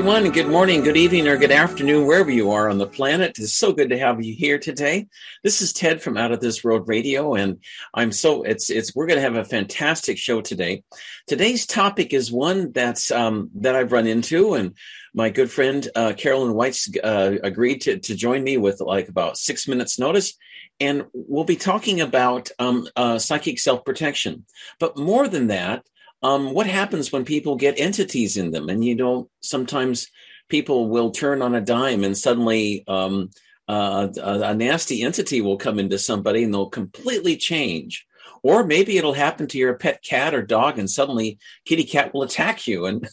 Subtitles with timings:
[0.00, 3.38] Everyone, good morning, good evening, or good afternoon, wherever you are on the planet.
[3.38, 5.08] It's so good to have you here today.
[5.44, 7.58] This is Ted from Out of This World Radio, and
[7.92, 10.84] I'm so it's it's we're going to have a fantastic show today.
[11.26, 14.74] Today's topic is one that's um, that I've run into, and
[15.12, 19.36] my good friend uh, Carolyn White's uh, agreed to to join me with like about
[19.36, 20.32] six minutes notice,
[20.80, 24.46] and we'll be talking about um, uh, psychic self protection.
[24.78, 25.84] But more than that
[26.22, 28.68] um, what happens when people get entities in them?
[28.68, 30.08] And you know, sometimes
[30.48, 33.30] people will turn on a dime and suddenly um,
[33.68, 38.04] uh, a, a, nasty entity will come into somebody and they'll completely change.
[38.42, 42.22] Or maybe it'll happen to your pet cat or dog, and suddenly kitty cat will
[42.22, 42.86] attack you.
[42.86, 43.06] And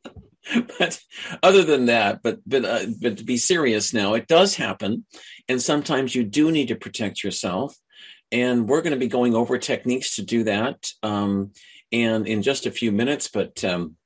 [0.78, 1.00] but
[1.42, 5.06] other than that, but but uh, but to be serious now, it does happen,
[5.48, 7.74] and sometimes you do need to protect yourself.
[8.30, 10.90] And we're going to be going over techniques to do that.
[11.02, 11.52] Um,
[11.92, 13.28] and in just a few minutes.
[13.28, 13.96] But um,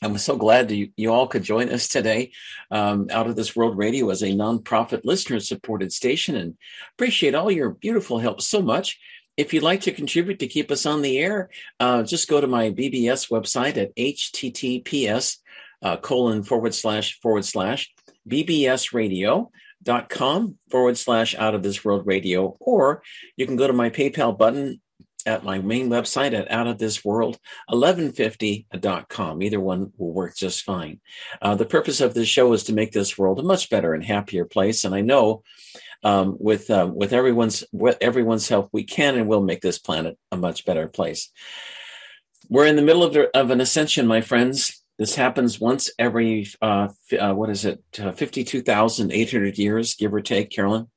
[0.00, 2.32] I'm so glad you, you all could join us today.
[2.70, 6.56] Um, Out of This World Radio as a nonprofit listener supported station and
[6.94, 8.98] appreciate all your beautiful help so much.
[9.36, 12.46] If you'd like to contribute to keep us on the air, uh, just go to
[12.46, 15.38] my BBS website at https
[15.82, 17.92] uh, colon forward slash forward slash
[18.28, 19.50] BBS radio
[19.82, 23.02] dot com forward slash out of this world radio or
[23.36, 24.80] you can go to my paypal button
[25.26, 29.42] at my main website at outofthisworld1150.com.
[29.42, 31.00] Either one will work just fine.
[31.40, 34.04] Uh, the purpose of this show is to make this world a much better and
[34.04, 34.84] happier place.
[34.84, 35.42] And I know
[36.04, 40.18] um, with uh, with everyone's with everyone's help, we can and will make this planet
[40.30, 41.30] a much better place.
[42.48, 44.82] We're in the middle of, of an ascension, my friends.
[44.98, 49.58] This happens once every uh, uh what is it, uh, fifty two thousand eight hundred
[49.58, 50.88] years, give or take, Carolyn.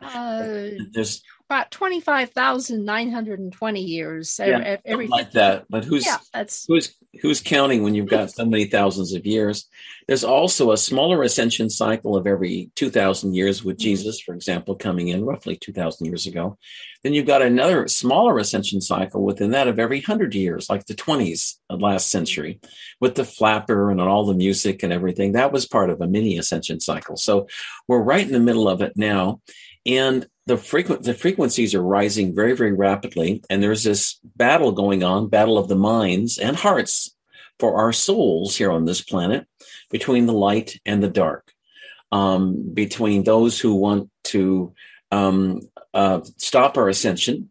[0.00, 4.40] Uh, There's about 25,920 years.
[4.42, 5.66] Yeah, every like that.
[5.68, 9.68] But who's yeah, that's who's who's counting when you've got so many thousands of years?
[10.08, 13.82] There's also a smaller ascension cycle of every 2,000 years with mm-hmm.
[13.82, 16.56] Jesus, for example, coming in roughly 2,000 years ago.
[17.02, 20.94] Then you've got another smaller ascension cycle within that of every 100 years, like the
[20.94, 22.60] 20s of last century,
[22.98, 25.32] with the flapper and all the music and everything.
[25.32, 27.18] That was part of a mini ascension cycle.
[27.18, 27.46] So
[27.86, 29.42] we're right in the middle of it now.
[29.84, 35.02] And the frequent the frequencies are rising very very rapidly and there's this battle going
[35.04, 37.14] on battle of the minds and hearts
[37.62, 39.46] for our souls here on this planet
[39.88, 41.52] between the light and the dark.
[42.10, 44.74] Um, between those who want to
[45.12, 45.60] um,
[45.94, 47.50] uh, stop our ascension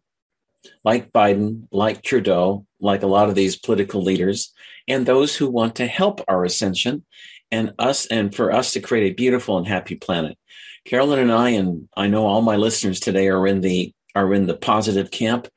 [0.84, 4.52] like biden like trudeau like a lot of these political leaders
[4.86, 7.04] and those who want to help our ascension
[7.50, 10.38] and us and for us to create a beautiful and happy planet
[10.84, 14.46] Carolyn and I, and I know all my listeners today are in the are in
[14.46, 15.48] the positive camp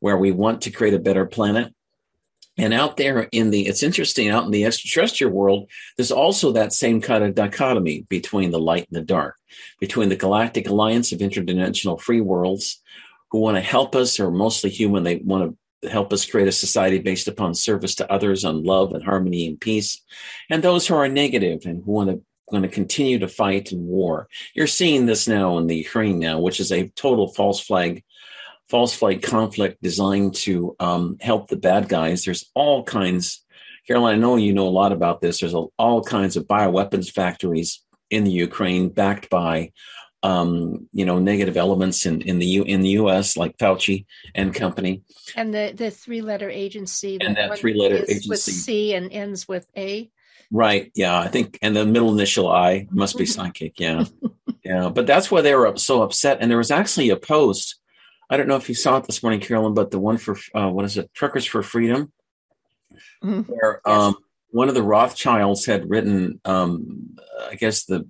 [0.00, 1.72] where we want to create a better planet.
[2.58, 6.74] And out there in the, it's interesting, out in the extraterrestrial world, there's also that
[6.74, 9.36] same kind of dichotomy between the light and the dark,
[9.80, 12.82] between the Galactic Alliance of Interdimensional Free Worlds,
[13.30, 16.52] who want to help us, or mostly human, they want to help us create a
[16.52, 20.02] society based upon service to others, on love and harmony and peace,
[20.50, 23.84] and those who are negative and who want to going to continue to fight in
[23.84, 24.28] war.
[24.54, 28.04] You're seeing this now in the Ukraine now, which is a total false flag,
[28.68, 32.24] false flag conflict designed to um, help the bad guys.
[32.24, 33.44] There's all kinds.
[33.88, 35.40] Carolyn, I know you know a lot about this.
[35.40, 39.72] There's a, all kinds of bioweapons factories in the Ukraine backed by
[40.22, 43.36] um, you know, negative elements in, in the U, in the U.S.
[43.36, 45.02] like Fauci and company,
[45.34, 49.48] and the the three letter agency, and that three letter agency with C and ends
[49.48, 50.10] with A.
[50.52, 50.92] Right.
[50.94, 51.18] Yeah.
[51.18, 53.80] I think, and the middle initial I must be psychic.
[53.80, 54.04] Yeah.
[54.62, 54.90] yeah.
[54.90, 56.38] But that's why they were so upset.
[56.40, 57.80] And there was actually a post.
[58.28, 60.68] I don't know if you saw it this morning, Carolyn, but the one for, uh,
[60.68, 61.12] what is it?
[61.14, 62.12] Truckers for Freedom,
[63.24, 63.40] mm-hmm.
[63.50, 64.14] where um,
[64.50, 67.16] one of the Rothschilds had written, um,
[67.50, 68.08] I guess the,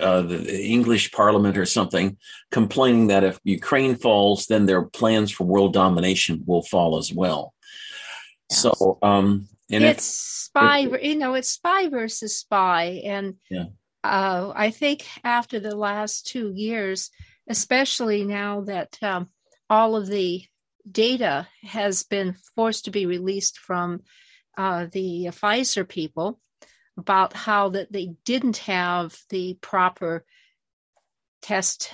[0.00, 2.18] uh, the English Parliament or something,
[2.50, 7.54] complaining that if Ukraine falls, then their plans for world domination will fall as well.
[8.50, 8.60] Yes.
[8.60, 13.02] So, um, and it's spy, you know, it's spy versus spy.
[13.04, 13.66] And yeah.
[14.02, 17.10] uh, I think after the last two years,
[17.48, 19.28] especially now that um,
[19.68, 20.44] all of the
[20.90, 24.02] data has been forced to be released from
[24.56, 26.40] uh, the Pfizer people
[26.96, 30.24] about how that they didn't have the proper
[31.42, 31.92] test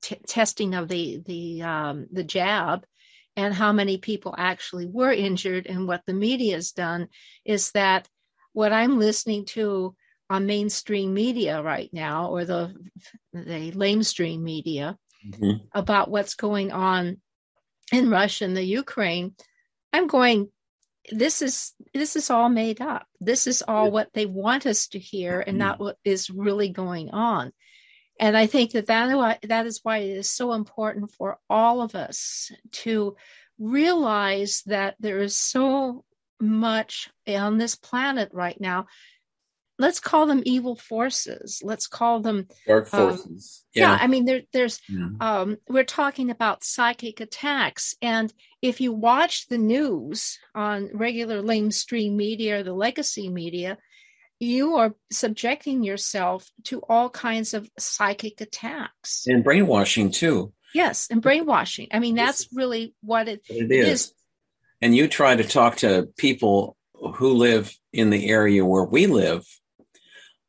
[0.00, 2.86] t- testing of the the um, the jab
[3.36, 7.08] and how many people actually were injured and what the media has done
[7.44, 8.08] is that
[8.52, 9.94] what I'm listening to
[10.28, 12.74] on mainstream media right now or the
[13.32, 14.96] the lamestream media
[15.26, 15.64] mm-hmm.
[15.72, 17.20] about what's going on
[17.92, 19.34] in Russia and the Ukraine,
[19.92, 20.50] I'm going,
[21.10, 23.06] this is this is all made up.
[23.20, 27.10] This is all what they want us to hear and not what is really going
[27.10, 27.52] on
[28.18, 31.94] and i think that that, that is why it is so important for all of
[31.94, 33.16] us to
[33.58, 36.04] realize that there is so
[36.40, 38.86] much on this planet right now
[39.78, 43.90] let's call them evil forces let's call them dark um, forces um, yeah.
[43.90, 43.98] yeah.
[44.00, 45.08] i mean there, there's yeah.
[45.20, 52.16] um, we're talking about psychic attacks and if you watch the news on regular mainstream
[52.16, 53.78] media or the legacy media
[54.42, 59.24] you are subjecting yourself to all kinds of psychic attacks.
[59.26, 60.52] And brainwashing too.
[60.74, 61.88] Yes and brainwashing.
[61.92, 63.88] I mean that's really what it, it is.
[63.88, 64.14] is.
[64.80, 69.44] And you try to talk to people who live in the area where we live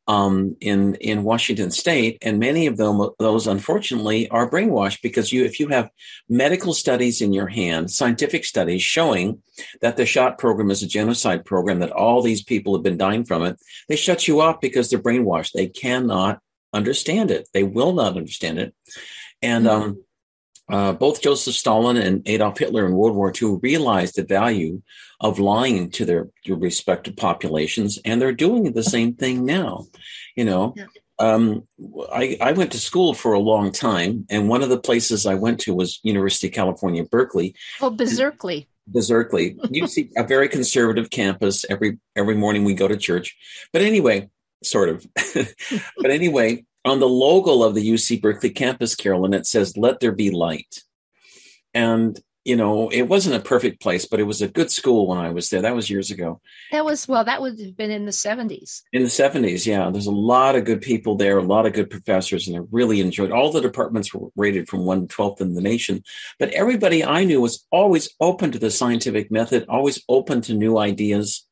[0.06, 5.44] um, in in Washington State, and many of them those unfortunately are brainwashed because you
[5.44, 5.90] if you have
[6.28, 9.42] medical studies in your hand, scientific studies showing
[9.80, 13.24] that the shot program is a genocide program, that all these people have been dying
[13.24, 13.58] from it,
[13.88, 15.52] they shut you up because they're brainwashed.
[15.52, 16.40] They cannot
[16.72, 17.48] understand it.
[17.54, 18.74] They will not understand it,
[19.40, 19.82] and mm-hmm.
[19.82, 20.03] um,
[20.70, 24.82] uh, both Joseph Stalin and Adolf Hitler in World War II realized the value
[25.20, 29.86] of lying to their, their respective populations, and they're doing the same thing now.
[30.36, 30.86] You know, yeah.
[31.18, 31.68] um,
[32.12, 35.34] I, I went to school for a long time, and one of the places I
[35.34, 37.54] went to was University of California, Berkeley.
[37.80, 38.68] Oh, Berkeley.
[38.86, 39.56] Berkeley.
[39.70, 41.64] You see a very conservative campus.
[41.68, 43.36] Every every morning we go to church,
[43.72, 44.28] but anyway,
[44.62, 45.06] sort of.
[45.34, 50.12] but anyway, on the logo of the UC Berkeley campus, Carolyn, it says, Let there
[50.12, 50.82] be light.
[51.72, 55.18] And, you know, it wasn't a perfect place, but it was a good school when
[55.18, 55.62] I was there.
[55.62, 56.40] That was years ago.
[56.70, 58.82] That was, well, that would have been in the 70s.
[58.92, 59.90] In the 70s, yeah.
[59.90, 63.00] There's a lot of good people there, a lot of good professors, and I really
[63.00, 66.04] enjoyed all the departments were rated from 1 to 12th in the nation.
[66.38, 70.76] But everybody I knew was always open to the scientific method, always open to new
[70.76, 71.46] ideas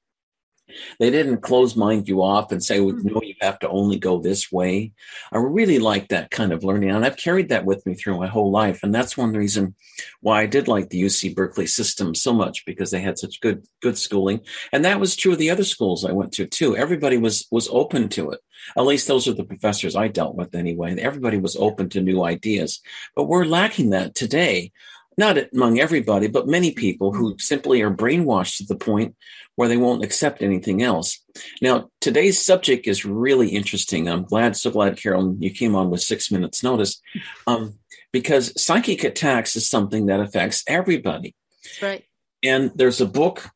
[0.98, 3.08] they didn't close mind you off and say, mm-hmm.
[3.08, 4.92] no, you have to only go this way.
[5.32, 6.90] I really like that kind of learning.
[6.90, 8.82] And I've carried that with me through my whole life.
[8.82, 9.74] And that's one reason
[10.20, 13.66] why I did like the UC Berkeley system so much because they had such good,
[13.80, 14.40] good schooling.
[14.72, 16.76] And that was true of the other schools I went to too.
[16.76, 18.40] Everybody was, was open to it.
[18.76, 20.90] At least those are the professors I dealt with anyway.
[20.90, 22.80] And Everybody was open to new ideas,
[23.16, 24.72] but we're lacking that today
[25.18, 27.38] not among everybody, but many people who mm-hmm.
[27.38, 29.14] simply are brainwashed to the point
[29.56, 31.18] where they won't accept anything else.
[31.60, 34.08] Now, today's subject is really interesting.
[34.08, 37.00] I'm glad, so glad, Carol, you came on with six minutes notice,
[37.46, 37.78] um,
[38.12, 41.34] because psychic attacks is something that affects everybody.
[41.80, 42.04] Right.
[42.42, 43.50] And there's a book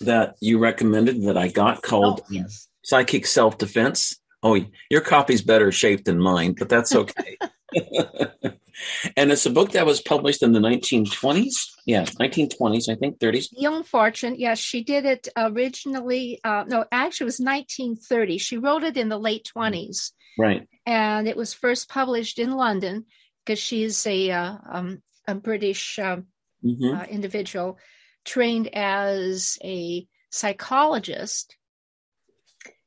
[0.00, 2.68] that you recommended that I got called oh, yes.
[2.82, 4.18] Psychic Self Defense.
[4.42, 4.58] Oh,
[4.88, 7.36] your copy's better shaped than mine, but that's okay.
[9.16, 11.70] and it's a book that was published in the 1920s.
[11.86, 13.50] Yeah, 1920s, I think, 30s.
[13.50, 16.40] Dion Fortune, yes, she did it originally.
[16.44, 18.38] Uh, no, actually, it was 1930.
[18.38, 20.12] She wrote it in the late 20s.
[20.38, 20.66] Right.
[20.86, 23.06] And it was first published in London
[23.44, 26.26] because she's a, uh, um, a British um,
[26.64, 26.96] mm-hmm.
[26.96, 27.78] uh, individual
[28.24, 31.56] trained as a psychologist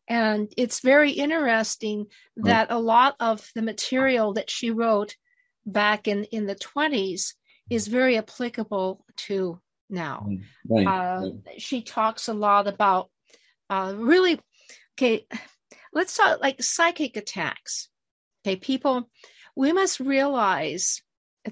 [0.07, 2.07] and it's very interesting
[2.37, 5.15] that a lot of the material that she wrote
[5.65, 7.33] back in, in the 20s
[7.69, 10.27] is very applicable to now.
[10.69, 10.85] Right.
[10.87, 13.09] Uh, she talks a lot about
[13.69, 14.39] uh, really,
[14.95, 15.25] okay,
[15.93, 17.89] let's talk like psychic attacks.
[18.45, 19.09] Okay, people,
[19.55, 21.01] we must realize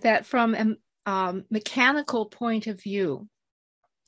[0.01, 0.75] that from a
[1.09, 3.27] um, mechanical point of view,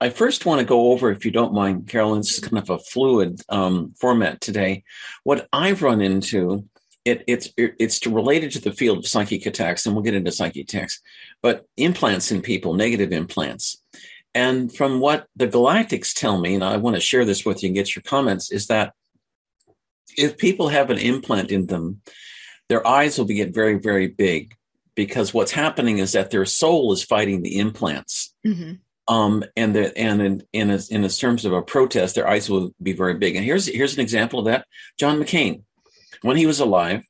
[0.04, 2.78] I first want to go over, if you don't mind, Carolyn, it's kind of a
[2.78, 4.84] fluid um, format today.
[5.23, 6.68] What I've run into,
[7.06, 10.30] it, it's it, it's related to the field of psychic attacks, and we'll get into
[10.30, 11.00] psychic attacks,
[11.40, 13.82] but implants in people, negative implants.
[14.34, 17.68] And from what the galactics tell me, and I want to share this with you
[17.68, 18.92] and get your comments, is that
[20.18, 22.02] if people have an implant in them,
[22.68, 24.54] their eyes will get very, very big
[24.94, 28.34] because what's happening is that their soul is fighting the implants.
[28.46, 28.75] Mm-hmm.
[29.06, 32.49] Um, and the, and in in, a, in a terms of a protest, their eyes
[32.49, 33.37] will be very big.
[33.37, 34.66] And here's here's an example of that:
[34.99, 35.62] John McCain,
[36.23, 37.04] when he was alive,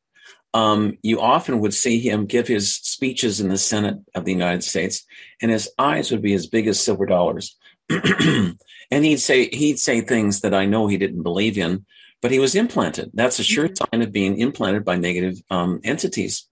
[0.55, 4.65] um, you often would see him give his speeches in the Senate of the United
[4.65, 5.05] States,
[5.41, 7.57] and his eyes would be as big as silver dollars.
[7.91, 8.57] and
[8.91, 11.85] he'd say he'd say things that I know he didn't believe in,
[12.23, 13.11] but he was implanted.
[13.15, 13.85] That's a sure mm-hmm.
[13.93, 16.49] sign of being implanted by negative um, entities.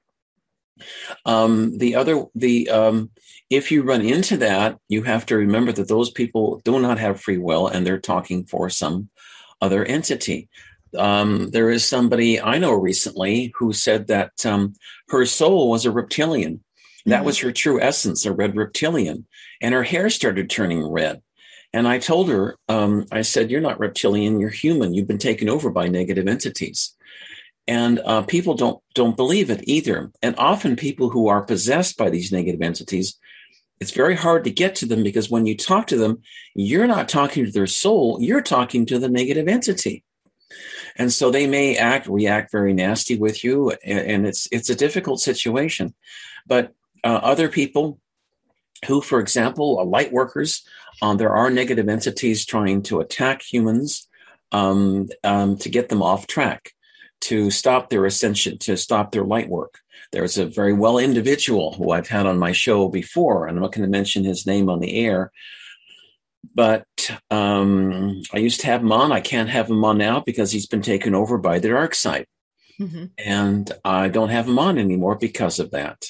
[1.24, 3.10] Um, the other, the um,
[3.52, 7.20] if you run into that, you have to remember that those people do not have
[7.20, 9.10] free will, and they're talking for some
[9.60, 10.48] other entity.
[10.96, 14.74] Um, there is somebody I know recently who said that um,
[15.08, 16.64] her soul was a reptilian.
[17.04, 17.26] That mm-hmm.
[17.26, 19.26] was her true essence, a red reptilian,
[19.60, 21.20] and her hair started turning red.
[21.74, 24.94] And I told her, um, I said, You're not reptilian, you're human.
[24.94, 26.94] You've been taken over by negative entities.
[27.66, 30.10] And uh, people don't don't believe it either.
[30.22, 33.18] And often people who are possessed by these negative entities,
[33.82, 36.22] it's very hard to get to them because when you talk to them,
[36.54, 40.04] you're not talking to their soul, you're talking to the negative entity.
[40.94, 45.18] And so they may act, react very nasty with you, and it's it's a difficult
[45.20, 45.94] situation.
[46.46, 47.98] But uh, other people
[48.86, 50.62] who, for example, are light workers,
[51.00, 54.06] um, there are negative entities trying to attack humans
[54.52, 56.70] um, um, to get them off track,
[57.22, 59.80] to stop their ascension, to stop their light work.
[60.12, 63.72] There's a very well individual who I've had on my show before, and I'm not
[63.72, 65.32] going to mention his name on the air.
[66.54, 66.86] But
[67.30, 69.12] um, I used to have him on.
[69.12, 72.26] I can't have him on now because he's been taken over by the dark side.
[72.80, 73.06] Mm-hmm.
[73.18, 76.04] And I don't have him on anymore because of that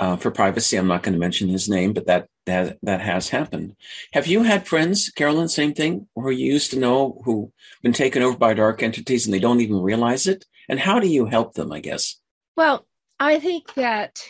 [0.00, 3.28] uh, for privacy, I'm not going to mention his name, but that that that has
[3.30, 3.74] happened.
[4.12, 5.48] Have you had friends, Carolyn?
[5.48, 7.52] Same thing, who you used to know who
[7.82, 10.44] been taken over by dark entities and they don't even realize it?
[10.68, 11.72] And how do you help them?
[11.72, 12.16] I guess.
[12.56, 12.86] Well,
[13.20, 14.20] I think that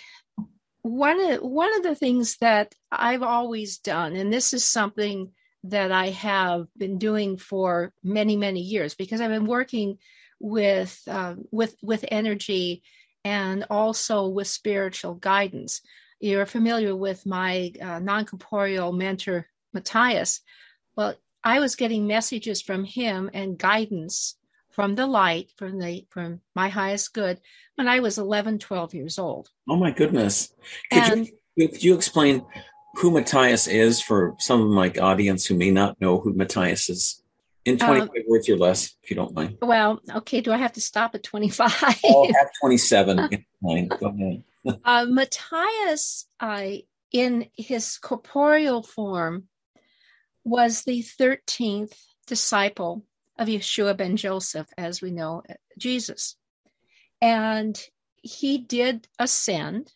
[0.82, 5.32] one of one of the things that I've always done, and this is something
[5.64, 9.98] that I have been doing for many many years, because I've been working
[10.40, 12.82] with uh, with with energy
[13.24, 15.82] and also with spiritual guidance.
[16.20, 20.40] You're familiar with my uh, non corporeal mentor, Matthias.
[20.96, 21.14] Well,
[21.44, 24.37] I was getting messages from him and guidance
[24.78, 27.40] from the light, from the from my highest good,
[27.74, 29.50] when I was 11, 12 years old.
[29.68, 30.54] Oh my goodness!
[30.92, 32.46] Could and, you could you explain
[32.94, 37.20] who Matthias is for some of my audience who may not know who Matthias is?
[37.64, 39.58] In 25 um, words or less, if you don't mind.
[39.60, 40.42] Well, okay.
[40.42, 41.98] Do I have to stop at 25?
[42.04, 43.16] I'll have 27.
[43.16, 44.44] Go ahead.
[44.84, 46.70] uh, Matthias, uh,
[47.10, 49.48] in his corporeal form,
[50.44, 51.96] was the 13th
[52.28, 53.04] disciple
[53.38, 55.42] of Yeshua ben Joseph, as we know
[55.78, 56.36] Jesus.
[57.20, 57.80] And
[58.22, 59.92] he did ascend.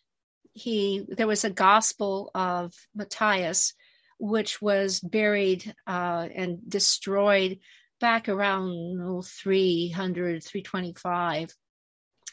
[0.53, 3.73] He there was a gospel of Matthias
[4.19, 7.59] which was buried uh, and destroyed
[7.99, 11.55] back around oh, 300, 325.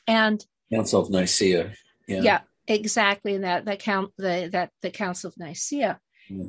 [0.06, 1.72] And Council of Nicaea.
[2.06, 3.38] Yeah, yeah exactly.
[3.38, 5.98] That that count the that the Council of Nicaea.
[6.28, 6.44] Yeah.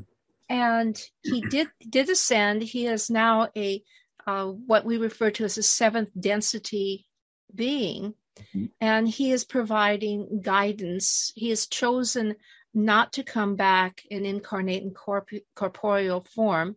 [0.50, 2.62] And he did did ascend.
[2.62, 3.84] He is now a
[4.28, 7.06] uh, what we refer to as a seventh density
[7.54, 8.66] being, mm-hmm.
[8.80, 11.32] and he is providing guidance.
[11.36, 12.36] He has chosen
[12.74, 16.76] not to come back and incarnate in corp- corporeal form.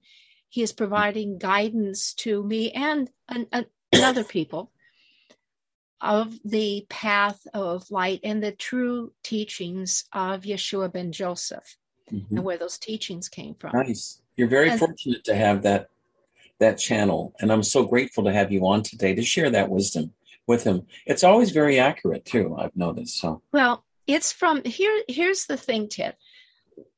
[0.48, 4.72] He is providing guidance to me and, and, and other people
[6.00, 11.76] of the path of light and the true teachings of Yeshua ben Joseph
[12.12, 12.36] mm-hmm.
[12.36, 13.72] and where those teachings came from.
[13.74, 14.20] Nice.
[14.36, 15.88] You're very and, fortunate to have that
[16.64, 20.12] that channel and I'm so grateful to have you on today to share that wisdom
[20.47, 20.87] with him.
[21.06, 23.18] It's always very accurate too, I've noticed.
[23.18, 26.16] So Well, it's from here here's the thing ted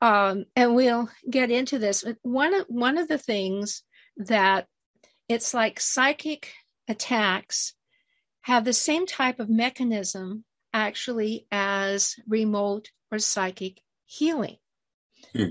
[0.01, 3.83] um, and we'll get into this one of one of the things
[4.17, 4.67] that
[5.27, 6.51] it's like psychic
[6.87, 7.73] attacks
[8.41, 10.43] have the same type of mechanism
[10.73, 14.57] actually as remote or psychic healing
[15.33, 15.49] hmm.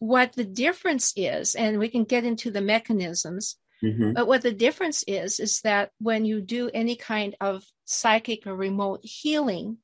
[0.00, 4.12] What the difference is and we can get into the mechanisms Mm-hmm.
[4.12, 8.54] But what the difference is, is that when you do any kind of psychic or
[8.54, 9.78] remote healing,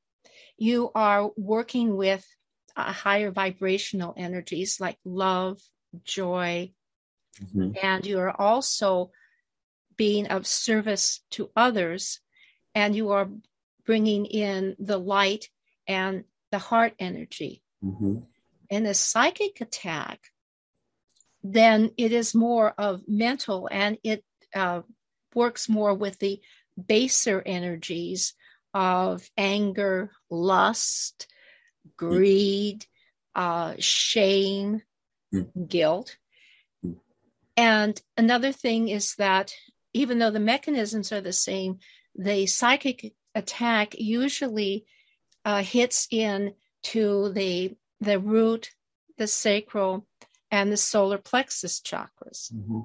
[0.59, 2.27] you are working with
[2.77, 5.59] uh, higher vibrational energies like love,
[6.05, 6.73] joy,
[7.43, 7.73] mm-hmm.
[7.83, 9.11] and you are also
[9.97, 12.21] being of service to others,
[12.75, 13.31] and you are
[13.87, 15.49] bringing in the light
[15.89, 17.63] and the heart energy.
[17.83, 18.19] Mm-hmm.
[18.71, 20.21] In a psychic attack,
[21.43, 24.83] then it is more of mental and it uh,
[25.35, 26.41] works more with the
[26.87, 28.35] baser energies
[28.75, 31.27] of anger, lust,
[31.97, 32.85] greed,
[33.35, 34.83] uh, shame,
[35.33, 35.69] mm.
[35.69, 36.17] guilt.
[36.85, 36.97] Mm.
[37.57, 39.55] And another thing is that
[39.93, 41.79] even though the mechanisms are the same,
[42.15, 44.85] the psychic attack usually
[45.45, 48.71] uh, hits in to the the root,
[49.19, 50.07] the sacral,
[50.51, 52.53] and the solar plexus chakras.
[52.53, 52.81] Mm-hmm.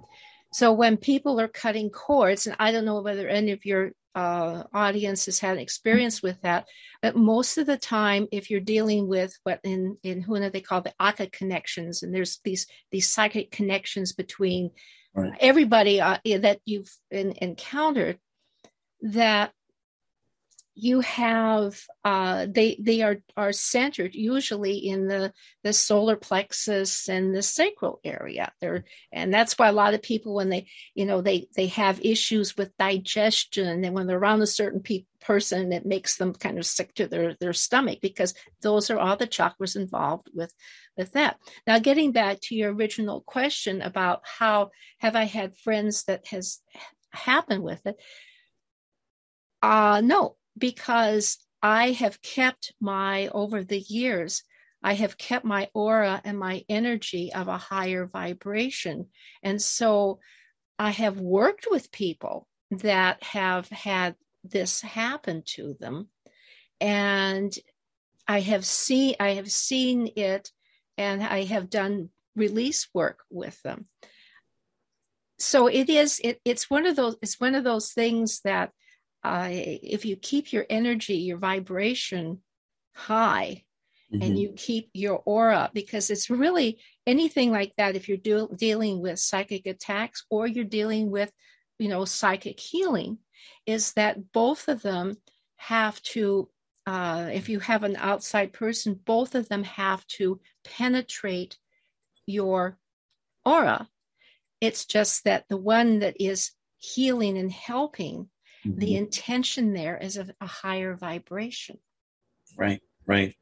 [0.54, 4.64] So when people are cutting cords, and I don't know whether any of your uh,
[4.74, 6.68] audience has had experience with that,
[7.02, 10.82] but most of the time, if you're dealing with what in in Huna they call
[10.82, 14.72] the Aka connections, and there's these these psychic connections between
[15.14, 15.32] right.
[15.40, 18.20] everybody uh, that you've in, encountered,
[19.02, 19.54] that
[20.74, 27.36] you have uh, they they are are centered usually in the the solar plexus and
[27.36, 28.52] the sacral area.
[28.62, 32.06] There and that's why a lot of people when they you know they they have
[32.06, 36.58] issues with digestion and when they're around a certain pe- person it makes them kind
[36.58, 40.54] of sick to their their stomach because those are all the chakras involved with
[40.98, 41.38] with that.
[41.68, 46.60] Now getting back to your original question about how have i had friends that has
[47.12, 47.98] happened with it
[49.62, 54.44] uh no because I have kept my, over the years,
[54.84, 59.08] I have kept my aura and my energy of a higher vibration.
[59.44, 60.20] And so
[60.80, 66.10] I have worked with people that have had this happen to them.
[66.80, 67.54] And
[68.28, 70.50] I have seen I have seen it
[70.98, 73.88] and I have done release work with them.
[75.38, 78.72] So it is it, it's one of those it's one of those things that
[79.24, 82.42] uh, if you keep your energy, your vibration
[82.94, 83.64] high,
[84.12, 84.22] mm-hmm.
[84.22, 87.96] and you keep your aura, because it's really anything like that.
[87.96, 91.32] If you're do, dealing with psychic attacks or you're dealing with,
[91.80, 93.18] you know, psychic healing,
[93.66, 95.18] is that both of them
[95.58, 96.50] have to.
[96.88, 101.60] Uh, if you have an outside person, both of them have to penetrate
[102.26, 102.80] your
[103.46, 103.88] aura.
[104.60, 108.30] It's just that the one that is healing and helping
[108.66, 108.80] Mm-hmm.
[108.80, 111.80] The intention there is of a higher vibration.
[112.58, 113.36] Right, right,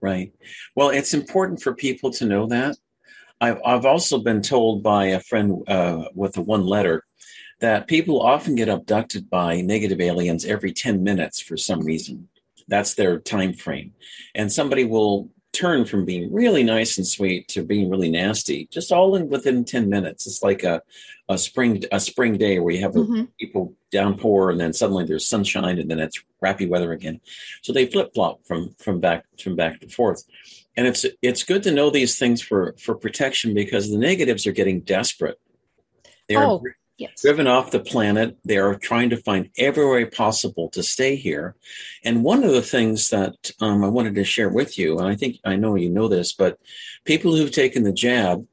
[0.00, 0.32] right.
[0.74, 2.76] Well, it's important for people to know that.
[3.40, 7.04] I've, I've also been told by a friend uh, with a one letter
[7.60, 12.28] that people often get abducted by negative aliens every 10 minutes for some reason.
[12.68, 13.94] That's their time frame.
[14.34, 18.92] And somebody will turn from being really nice and sweet to being really nasty just
[18.92, 20.26] all in within 10 minutes.
[20.26, 20.80] It's like a,
[21.28, 23.24] a spring a spring day where you have mm-hmm.
[23.38, 27.20] people downpour and then suddenly there's sunshine and then it's crappy weather again.
[27.62, 30.24] So they flip-flop from from back from back to forth.
[30.76, 34.52] And it's it's good to know these things for for protection because the negatives are
[34.52, 35.38] getting desperate.
[36.28, 36.62] They're oh
[37.00, 37.22] yes.
[37.22, 38.36] driven off the planet.
[38.44, 41.56] They are trying to find every way possible to stay here.
[42.04, 45.16] And one of the things that um, I wanted to share with you, and I
[45.16, 46.58] think I know you know this, but
[47.04, 48.46] people who've taken the jab,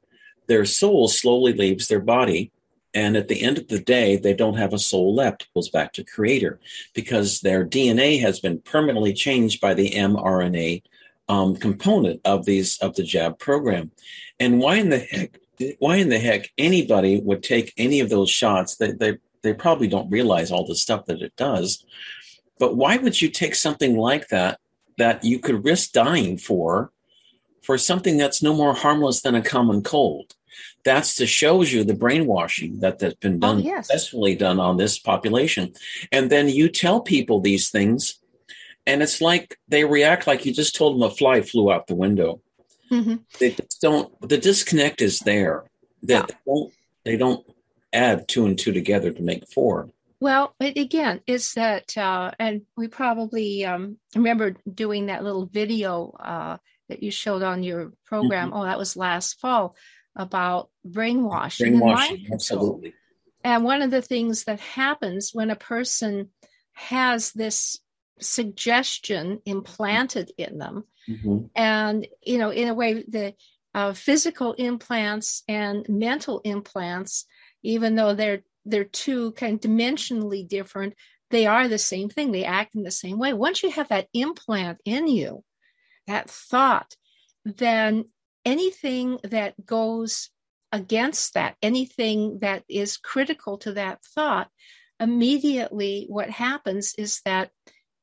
[0.46, 2.50] their soul slowly leaves their body.
[2.94, 5.42] And at the end of the day, they don't have a soul left.
[5.42, 6.58] It goes back to creator
[6.94, 10.82] because their DNA has been permanently changed by the mRNA
[11.28, 13.90] um, component of these of the jab program.
[14.40, 15.38] And why in the heck
[15.78, 18.76] why in the heck anybody would take any of those shots?
[18.76, 21.84] They, they, they probably don't realize all the stuff that it does.
[22.58, 24.60] But why would you take something like that
[24.96, 26.90] that you could risk dying for,
[27.62, 30.34] for something that's no more harmless than a common cold?
[30.84, 33.86] That's to shows you the brainwashing that that's been oh, done oh, yes.
[33.86, 35.72] successfully done on this population.
[36.10, 38.18] And then you tell people these things,
[38.86, 41.94] and it's like they react like you just told them a fly flew out the
[41.94, 42.40] window.
[42.90, 43.16] Mm-hmm.
[43.38, 44.28] They just don't.
[44.28, 45.64] The disconnect is there.
[46.02, 46.22] That yeah.
[46.26, 46.72] they don't.
[47.04, 47.46] They don't
[47.92, 49.90] add two and two together to make four.
[50.20, 56.56] Well, again, is that, uh, and we probably um, remember doing that little video uh,
[56.88, 58.48] that you showed on your program.
[58.48, 58.58] Mm-hmm.
[58.58, 59.76] Oh, that was last fall
[60.16, 61.78] about brainwashing.
[61.78, 62.94] Brainwashing, and absolutely.
[63.44, 66.30] And one of the things that happens when a person
[66.72, 67.78] has this
[68.20, 71.46] suggestion implanted in them mm-hmm.
[71.54, 73.34] and you know in a way the
[73.74, 77.26] uh, physical implants and mental implants
[77.62, 80.94] even though they're they're two kind of dimensionally different,
[81.30, 82.32] they are the same thing.
[82.32, 83.32] They act in the same way.
[83.32, 85.44] Once you have that implant in you,
[86.06, 86.94] that thought,
[87.44, 88.06] then
[88.44, 90.30] anything that goes
[90.72, 94.48] against that, anything that is critical to that thought,
[95.00, 97.50] immediately what happens is that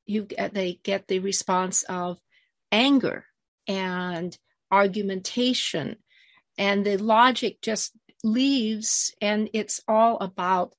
[0.05, 2.17] you they get the response of
[2.71, 3.25] anger
[3.67, 4.37] and
[4.71, 5.97] argumentation.
[6.57, 10.73] And the logic just leaves and it's all about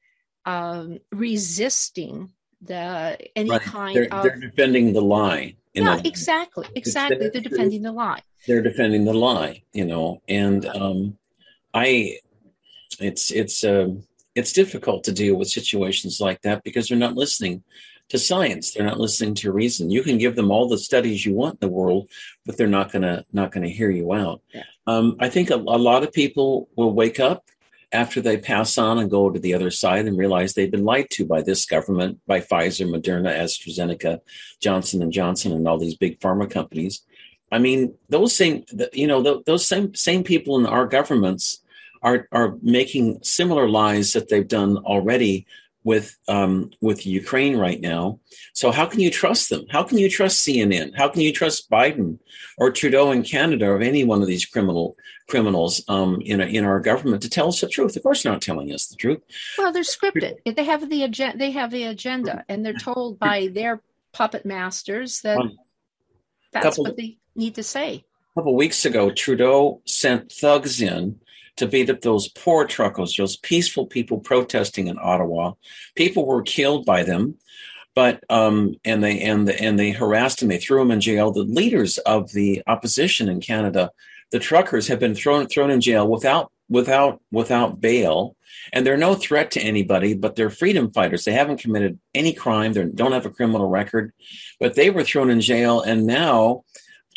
[0.45, 2.31] um, resisting
[2.63, 3.61] the any right.
[3.61, 7.29] kind they're, of they're defending the lie yeah exactly exactly.
[7.29, 8.23] They're defending the lie.
[8.47, 10.23] they're defending the lie you know.
[10.29, 11.19] And um
[11.75, 12.19] i
[12.99, 17.63] it's it's um it's difficult to deal with situations like that because they're not listening
[18.09, 21.35] to science they're not listening to reason you can give them all the studies you
[21.35, 22.09] want in the world
[22.45, 24.63] but they're not gonna not gonna hear you out yeah.
[24.87, 27.45] um, i think a, a lot of people will wake up
[27.93, 31.09] after they pass on and go to the other side and realize they've been lied
[31.11, 34.21] to by this government, by Pfizer, Moderna, AstraZeneca,
[34.61, 37.03] Johnson and Johnson, and all these big pharma companies.
[37.53, 41.63] I mean, those same, you know, those same same people in our governments
[42.03, 45.47] are are making similar lies that they've done already
[45.87, 48.19] with um, with Ukraine right now.
[48.55, 49.67] So how can you trust them?
[49.71, 50.97] How can you trust CNN?
[50.97, 52.19] How can you trust Biden
[52.59, 54.97] or Trudeau in Canada or any one of these criminal
[55.29, 57.95] criminals um, in a, in our government to tell us the truth?
[57.95, 59.21] Of course, they're not telling us the truth.
[59.57, 60.39] Well, they're scripted.
[60.45, 61.39] They have the agenda.
[61.39, 63.81] They have the agenda, and they're told by their
[64.13, 65.39] puppet masters that
[66.53, 68.05] that's couple, what they need to say.
[68.35, 71.21] A couple weeks ago, Trudeau sent thugs in
[71.57, 75.53] to beat up those poor truckers, those peaceful people protesting in Ottawa.
[75.95, 77.37] People were killed by them,
[77.95, 80.49] but um, and they and the, and they harassed them.
[80.49, 81.33] They threw them in jail.
[81.33, 83.91] The leaders of the opposition in Canada,
[84.31, 88.37] the truckers, have been thrown thrown in jail without without without bail,
[88.73, 90.15] and they're no threat to anybody.
[90.15, 91.25] But they're freedom fighters.
[91.25, 92.75] They haven't committed any crime.
[92.75, 94.13] They don't have a criminal record,
[94.61, 96.65] but they were thrown in jail, and now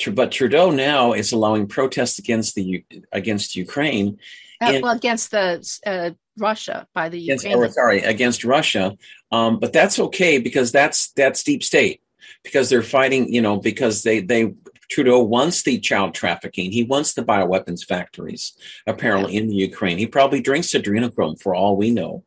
[0.07, 4.17] but Trudeau now is allowing protests against the against Ukraine.
[4.61, 7.63] Uh, well, against the uh, Russia by the against, Ukraine.
[7.63, 8.97] Or, sorry, against Russia.
[9.31, 12.01] Um, but that's okay because that's that's deep state
[12.43, 13.31] because they're fighting.
[13.33, 14.53] You know, because they they
[14.89, 16.71] Trudeau wants the child trafficking.
[16.71, 18.53] He wants the bioweapons factories,
[18.87, 19.41] apparently yeah.
[19.41, 19.97] in the Ukraine.
[19.97, 22.23] He probably drinks adrenochrome for all we know,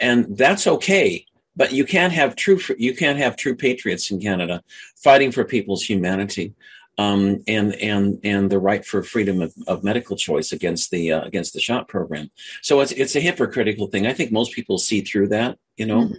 [0.00, 1.26] and that's okay.
[1.56, 4.62] But you can't have true you can't have true patriots in Canada
[4.96, 6.54] fighting for people's humanity
[7.00, 11.22] um, and and and the right for freedom of, of medical choice against the uh,
[11.22, 12.30] against the shot program.
[12.62, 14.06] So it's it's a hypocritical thing.
[14.06, 15.58] I think most people see through that.
[15.76, 16.14] You know, mm-hmm.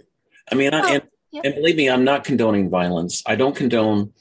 [0.50, 1.44] I mean, I, and, yep.
[1.44, 3.22] and believe me, I'm not condoning violence.
[3.26, 4.12] I don't condone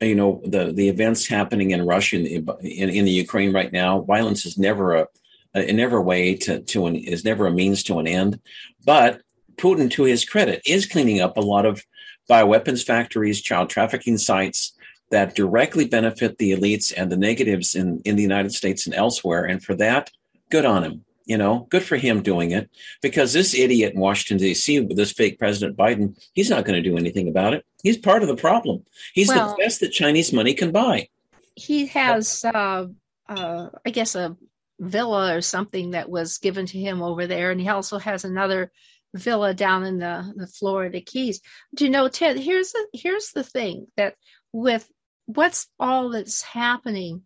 [0.00, 4.00] you know the the events happening in Russia in, in, in the Ukraine right now.
[4.02, 5.08] Violence is never a,
[5.54, 8.40] a never a way to to an is never a means to an end.
[8.84, 9.22] But
[9.56, 11.82] Putin, to his credit, is cleaning up a lot of
[12.28, 14.73] bioweapons factories, child trafficking sites,
[15.10, 19.44] that directly benefit the elites and the negatives in, in the United States and elsewhere.
[19.44, 20.10] And for that,
[20.50, 21.04] good on him.
[21.26, 22.68] You know, good for him doing it
[23.00, 26.86] because this idiot in Washington, D.C., with this fake President Biden, he's not going to
[26.86, 27.64] do anything about it.
[27.82, 28.84] He's part of the problem.
[29.14, 31.08] He's well, the best that Chinese money can buy.
[31.54, 32.88] He has, uh,
[33.26, 34.36] uh, I guess, a
[34.78, 37.50] villa or something that was given to him over there.
[37.50, 38.70] And he also has another
[39.14, 41.40] villa down in the, the Florida Keys.
[41.74, 44.16] Do you know, Ted, here's the, here's the thing that
[44.54, 44.88] with
[45.26, 47.22] what's all that's happening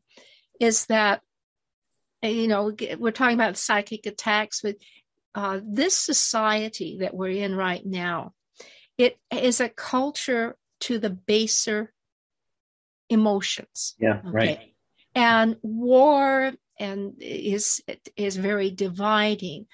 [0.60, 1.20] is that
[2.22, 4.76] you know we're talking about psychic attacks but
[5.34, 8.32] uh, this society that we're in right now
[8.96, 11.92] it is a culture to the baser
[13.08, 13.94] emotions.
[14.00, 14.30] Yeah okay?
[14.30, 14.74] right
[15.14, 17.82] and war and is
[18.16, 19.66] is very dividing.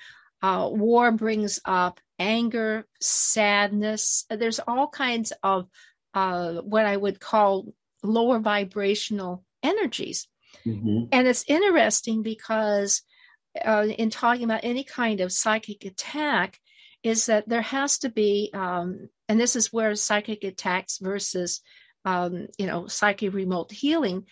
[0.42, 4.26] Uh, war brings up anger sadness.
[4.30, 5.68] There's all kinds of
[6.14, 7.66] uh, what i would call
[8.04, 10.28] lower vibrational energies.
[10.64, 11.04] Mm-hmm.
[11.10, 13.02] And it's interesting because
[13.64, 16.60] uh, in talking about any kind of psychic attack,
[17.02, 21.60] is that there has to be, um, and this is where psychic attacks versus,
[22.06, 24.24] um, you know, psychic remote healing.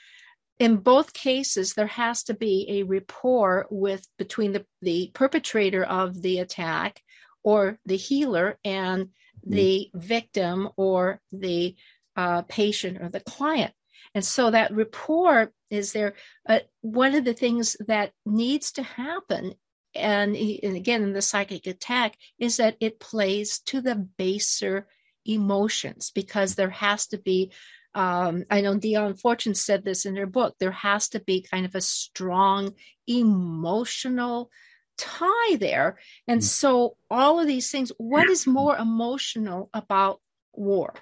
[0.59, 6.23] In both cases, there has to be a rapport with between the, the perpetrator of
[6.23, 7.03] the attack
[7.43, 9.09] or the healer and.
[9.45, 11.75] The victim or the
[12.17, 13.73] uh, patient or the client.
[14.15, 16.15] And so that rapport is there.
[16.47, 19.55] Uh, one of the things that needs to happen,
[19.95, 24.87] and, and again in the psychic attack, is that it plays to the baser
[25.25, 27.53] emotions because there has to be
[27.95, 30.55] um, I know Dion Fortune said this in her book.
[30.59, 32.73] There has to be kind of a strong
[33.07, 34.51] emotional
[34.99, 35.99] tie there.
[36.29, 36.45] And mm.
[36.45, 40.21] so all of these things, what is more emotional about
[40.53, 40.95] war?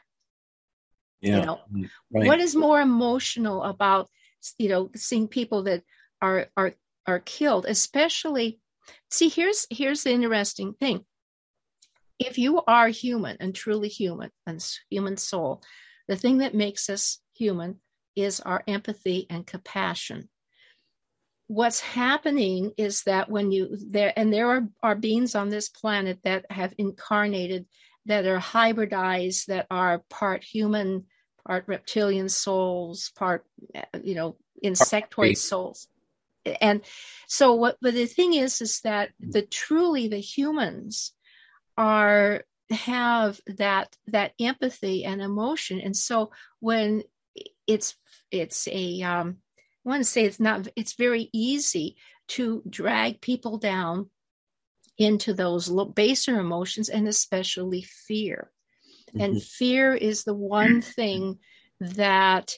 [1.20, 1.40] Yeah.
[1.40, 2.26] You know, mm, right.
[2.26, 4.09] what is more emotional about,
[4.59, 5.83] you know, seeing people that
[6.22, 6.72] are are
[7.07, 8.59] are killed, especially
[9.11, 11.05] see here's here's the interesting thing.
[12.18, 15.62] If you are human and truly human and human soul,
[16.09, 17.81] the thing that makes us human
[18.16, 20.29] is our empathy and compassion
[21.50, 26.16] what's happening is that when you there and there are, are beings on this planet
[26.22, 27.66] that have incarnated
[28.06, 31.06] that are hybridized that are part human
[31.44, 33.44] part reptilian souls part
[34.00, 35.88] you know insectoid souls.
[36.60, 36.82] And
[37.26, 41.14] so what but the thing is is that the truly the humans
[41.76, 45.80] are have that that empathy and emotion.
[45.80, 47.02] And so when
[47.66, 47.96] it's
[48.30, 49.38] it's a um
[49.84, 51.96] want to say it's not, it's very easy
[52.28, 54.10] to drag people down
[54.98, 58.50] into those baser emotions and especially fear.
[59.08, 59.20] Mm-hmm.
[59.20, 61.38] And fear is the one thing
[61.80, 62.54] that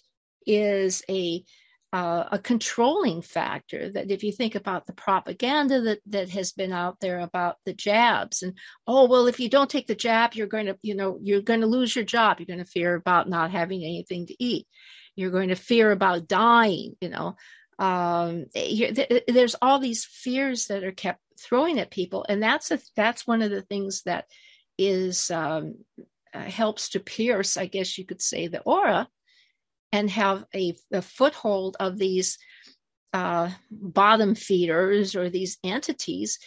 [0.46, 1.44] is a
[1.92, 6.72] uh, a controlling factor that if you think about the propaganda that that has been
[6.72, 8.56] out there about the jabs and
[8.86, 11.60] oh well if you don't take the jab you're going to you know you're going
[11.60, 14.66] to lose your job you're going to fear about not having anything to eat
[15.16, 17.36] you're going to fear about dying you know?
[17.78, 23.26] Um, there's all these fears that are kept throwing at people and that's a that's
[23.26, 24.26] one of the things that
[24.78, 25.76] is um,
[26.32, 29.08] uh, helps to pierce i guess you could say the aura
[29.92, 32.38] and have a, a foothold of these
[33.12, 36.38] uh, bottom feeders or these entities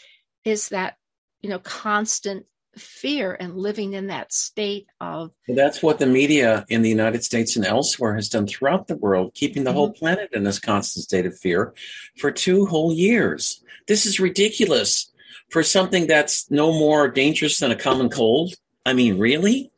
[0.43, 0.95] is that
[1.41, 2.45] you know constant
[2.77, 7.55] fear and living in that state of that's what the media in the united states
[7.55, 9.77] and elsewhere has done throughout the world keeping the mm-hmm.
[9.77, 11.73] whole planet in this constant state of fear
[12.17, 15.11] for two whole years this is ridiculous
[15.49, 18.53] for something that's no more dangerous than a common cold
[18.85, 19.71] i mean really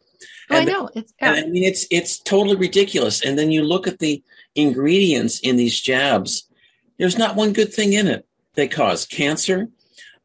[0.49, 0.89] oh, I know.
[0.95, 1.31] It's, yeah.
[1.31, 3.21] I mean, it's it's totally ridiculous.
[3.21, 4.23] And then you look at the
[4.55, 6.47] ingredients in these jabs.
[6.97, 8.25] There's not one good thing in it.
[8.55, 9.69] They cause cancer.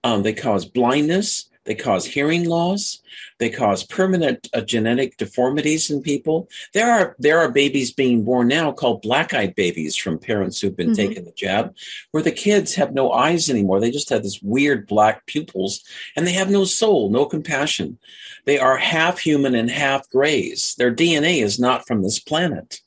[0.04, 1.48] Um, they cause blindness.
[1.64, 3.01] They cause hearing loss.
[3.38, 6.48] They cause permanent uh, genetic deformities in people.
[6.75, 10.88] There are there are babies being born now called black-eyed babies from parents who've been
[10.88, 11.09] mm-hmm.
[11.09, 11.75] taking the jab,
[12.11, 13.79] where the kids have no eyes anymore.
[13.79, 15.85] They just have this weird black pupils,
[16.16, 17.98] and they have no soul, no compassion.
[18.44, 20.75] They are half human and half grays.
[20.77, 22.81] Their DNA is not from this planet,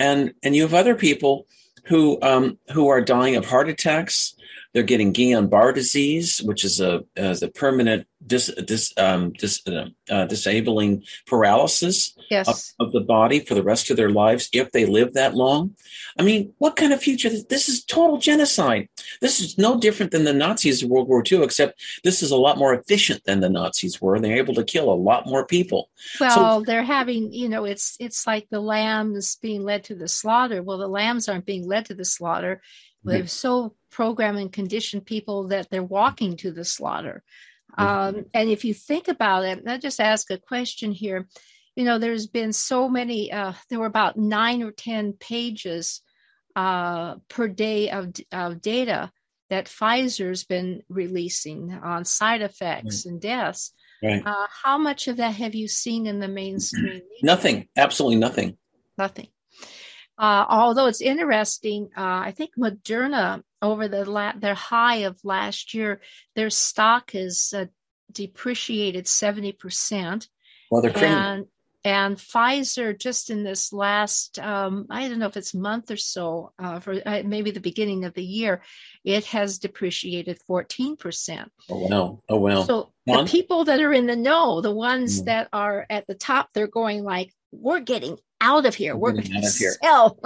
[0.00, 1.46] and and you have other people
[1.84, 4.34] who um, who are dying of heart attacks
[4.72, 10.26] they're getting Guillain-Barre disease, which is a, a permanent dis, dis, um, dis, uh, uh,
[10.26, 12.74] disabling paralysis yes.
[12.78, 15.74] of, of, the body for the rest of their lives if they live that long.
[16.18, 17.30] I mean, what kind of future?
[17.48, 18.88] This is total genocide.
[19.20, 22.36] This is no different than the Nazis of World War II, except this is a
[22.36, 24.20] lot more efficient than the Nazis were.
[24.20, 25.90] They're able to kill a lot more people.
[26.20, 30.08] Well, so, they're having, you know, it's it's like the lambs being led to the
[30.08, 30.62] slaughter.
[30.62, 32.60] Well, the lambs aren't being led to the slaughter.
[33.02, 37.22] They've so programmed and condition people that they're walking to the slaughter.
[37.78, 41.28] Um, and if you think about it, I'll just ask a question here.
[41.76, 46.02] You know, there's been so many, uh, there were about nine or 10 pages
[46.56, 49.10] uh, per day of, of data
[49.50, 53.12] that Pfizer's been releasing on side effects right.
[53.12, 53.72] and deaths.
[54.02, 54.22] Right.
[54.24, 57.02] Uh, how much of that have you seen in the mainstream?
[57.22, 57.68] Nothing.
[57.76, 58.56] Absolutely nothing.
[58.96, 59.28] Nothing.
[60.18, 65.74] Uh, although it's interesting, uh, I think Moderna over the la- their high of last
[65.74, 66.00] year,
[66.34, 67.66] their stock has uh,
[68.10, 70.28] depreciated seventy percent.
[70.70, 71.46] Well, they're and,
[71.84, 76.52] and Pfizer just in this last, um, I don't know if it's month or so,
[76.58, 78.62] uh, for uh, maybe the beginning of the year,
[79.02, 81.50] it has depreciated fourteen percent.
[81.68, 82.22] Oh wow!
[82.28, 82.62] Oh wow!
[82.64, 85.24] So the people that are in the know, the ones mm.
[85.26, 88.96] that are at the top, they're going like, "We're getting out of here.
[88.96, 90.18] We're going to sell.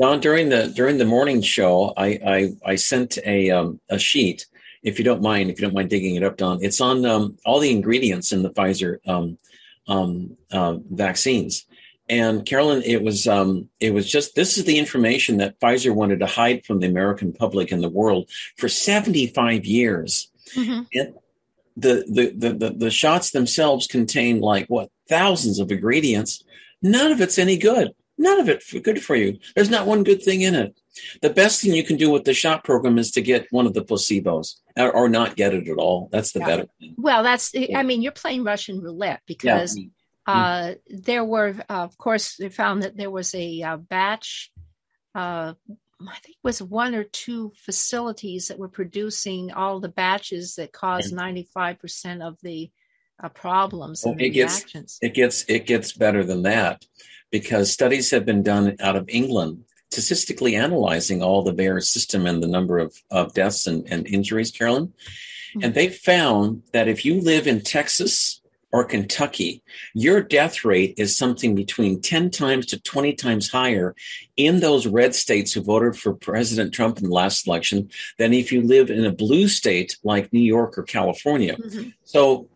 [0.00, 4.46] Don, during the during the morning show, I I, I sent a um, a sheet.
[4.82, 7.38] If you don't mind, if you don't mind digging it up, Don, it's on um,
[7.46, 9.38] all the ingredients in the Pfizer um,
[9.88, 11.64] um, uh, vaccines.
[12.08, 16.20] And Carolyn, it was um, it was just this is the information that Pfizer wanted
[16.20, 20.30] to hide from the American public and the world for 75 years.
[20.54, 20.82] Mm-hmm.
[20.92, 21.14] And
[21.76, 26.44] the, the, the the the shots themselves contain like what thousands of ingredients
[26.84, 27.92] None of it's any good.
[28.16, 29.38] None of it good for you.
[29.56, 30.78] There's not one good thing in it.
[31.20, 33.74] The best thing you can do with the shot program is to get one of
[33.74, 36.08] the placebos or, or not get it at all.
[36.12, 36.46] That's the yeah.
[36.46, 36.94] better thing.
[36.96, 39.86] Well, that's, I mean, you're playing Russian roulette because yeah.
[40.26, 40.96] uh, mm-hmm.
[41.02, 44.52] there were, uh, of course, they found that there was a uh, batch
[45.14, 45.54] uh,
[46.08, 50.72] I think it was one or two facilities that were producing all the batches that
[50.72, 52.70] caused ninety five percent of the
[53.22, 54.02] uh, problems.
[54.04, 54.64] Well, it gets
[55.00, 56.84] it gets it gets better than that
[57.30, 62.42] because studies have been done out of England statistically analyzing all the VAERS system and
[62.42, 64.88] the number of, of deaths and, and injuries, Carolyn.
[64.88, 65.62] Mm-hmm.
[65.62, 68.40] And they found that if you live in Texas
[68.72, 69.62] or Kentucky,
[69.94, 73.94] your death rate is something between 10 times to 20 times higher
[74.36, 78.50] in those red states who voted for President Trump in the last election than if
[78.50, 81.56] you live in a blue state like New York or California.
[81.56, 81.90] Mm-hmm.
[82.02, 82.48] So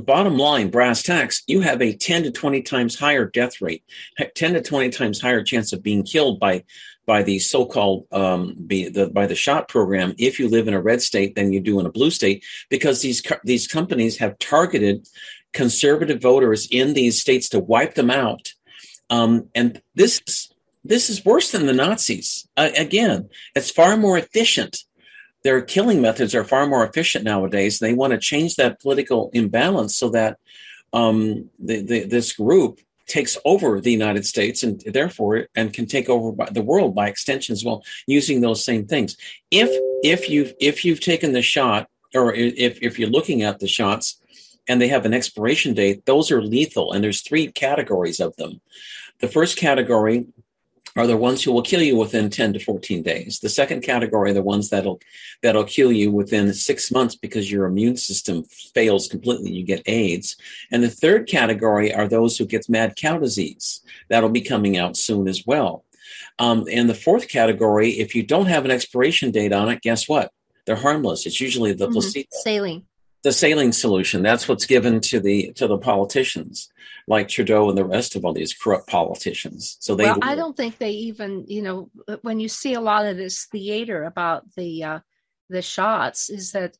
[0.00, 3.84] bottom line, brass tacks, you have a 10 to 20 times higher death rate,
[4.34, 6.64] 10 to 20 times higher chance of being killed by
[7.06, 10.80] by the so-called um, be the, by the shot program if you live in a
[10.80, 15.06] red state than you do in a blue state because these these companies have targeted
[15.52, 18.52] conservative voters in these states to wipe them out.
[19.10, 20.50] Um, and this
[20.82, 22.48] this is worse than the Nazis.
[22.56, 24.84] Uh, again it's far more efficient
[25.44, 27.78] their killing methods are far more efficient nowadays.
[27.78, 30.38] They want to change that political imbalance so that
[30.92, 36.08] um, the, the, this group takes over the United States and therefore and can take
[36.08, 39.16] over the world by extension as well, using those same things.
[39.50, 39.68] If
[40.02, 44.18] if you've if you've taken the shot or if if you're looking at the shots
[44.66, 46.92] and they have an expiration date, those are lethal.
[46.92, 48.62] And there's three categories of them.
[49.20, 50.26] The first category
[50.96, 53.40] are the ones who will kill you within 10 to 14 days.
[53.40, 55.00] The second category are the ones that'll
[55.42, 59.52] that'll kill you within six months because your immune system fails completely.
[59.52, 60.36] You get AIDS.
[60.70, 63.82] And the third category are those who get mad cow disease.
[64.08, 65.84] That'll be coming out soon as well.
[66.38, 70.08] Um, and the fourth category, if you don't have an expiration date on it, guess
[70.08, 70.32] what?
[70.66, 71.26] They're harmless.
[71.26, 71.92] It's usually the mm-hmm.
[71.92, 72.28] placebo.
[72.30, 72.86] Saline
[73.24, 74.22] the saline solution.
[74.22, 76.70] That's what's given to the to the politicians,
[77.08, 79.78] like Trudeau and the rest of all these corrupt politicians.
[79.80, 80.04] So they.
[80.04, 83.46] Well, I don't think they even, you know, when you see a lot of this
[83.46, 84.98] theater about the uh,
[85.48, 86.76] the shots, is that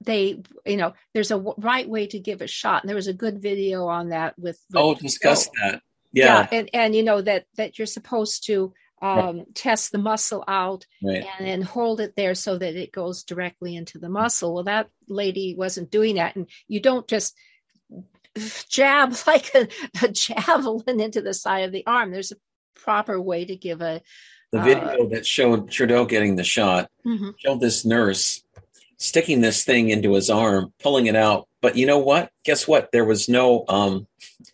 [0.00, 3.12] they, you know, there's a right way to give a shot, and there was a
[3.12, 4.60] good video on that with.
[4.70, 5.82] with oh, discuss that.
[6.12, 6.24] Yeah.
[6.24, 9.54] yeah, and and you know that that you're supposed to um, right.
[9.54, 11.26] test the muscle out right.
[11.38, 14.54] and then hold it there so that it goes directly into the muscle.
[14.54, 16.36] Well, that lady wasn't doing that.
[16.36, 17.36] And you don't just
[18.68, 19.68] jab like a,
[20.02, 22.12] a javelin into the side of the arm.
[22.12, 22.36] There's a
[22.74, 24.00] proper way to give a.
[24.52, 27.30] The video uh, that showed Trudeau getting the shot mm-hmm.
[27.38, 28.44] showed this nurse
[28.98, 31.48] sticking this thing into his arm, pulling it out.
[31.62, 32.30] But you know what?
[32.44, 32.90] Guess what?
[32.92, 34.08] There was no um,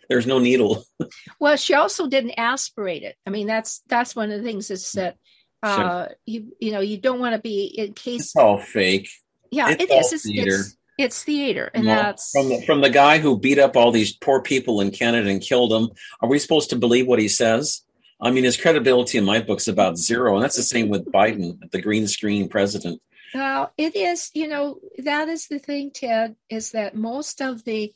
[0.08, 0.84] there's no needle.
[1.40, 3.16] well, she also didn't aspirate it.
[3.26, 5.16] I mean, that's that's one of the things is that
[5.62, 6.08] uh, sure.
[6.26, 9.08] you you know you don't want to be in case it's all fake.
[9.50, 10.12] Yeah, it's it is.
[10.12, 10.54] It's, theater.
[10.54, 14.12] It's, it's theater, and that's from the, from the guy who beat up all these
[14.12, 15.88] poor people in Canada and killed them.
[16.20, 17.82] Are we supposed to believe what he says?
[18.20, 21.70] I mean, his credibility in my book's about zero, and that's the same with Biden,
[21.70, 23.00] the green screen president.
[23.34, 24.30] Well, it is.
[24.34, 27.92] You know, that is the thing, Ted, is that most of the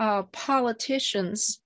[0.00, 1.60] uh, politicians,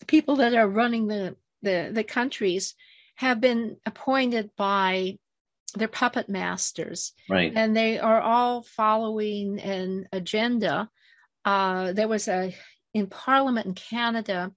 [0.00, 2.74] the people that are running the, the, the countries,
[3.14, 5.18] have been appointed by
[5.74, 7.12] their puppet masters.
[7.28, 7.52] Right.
[7.54, 10.88] And they are all following an agenda.
[11.44, 12.54] Uh, there was a,
[12.94, 14.52] in Parliament in Canada,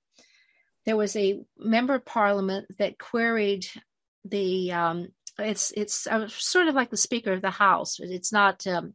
[0.85, 3.65] there was a member of Parliament that queried
[4.25, 5.07] the, um,
[5.41, 7.99] it's, it's uh, sort of like the Speaker of the House.
[7.99, 8.93] It's not um,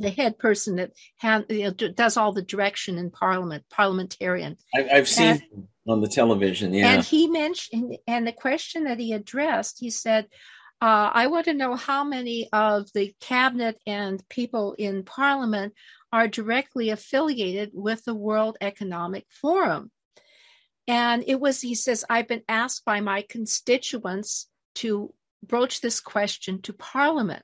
[0.00, 4.56] the head person that hand, you know, does all the direction in Parliament, parliamentarian.
[4.74, 6.94] I, have seen and, on the television, yeah.
[6.94, 10.26] And he mentioned, and the question that he addressed, he said,
[10.80, 15.74] uh, "I want to know how many of the cabinet and people in Parliament
[16.12, 19.90] are directly affiliated with the World Economic Forum."
[20.88, 26.62] And it was, he says, I've been asked by my constituents to broach this question
[26.62, 27.42] to Parliament.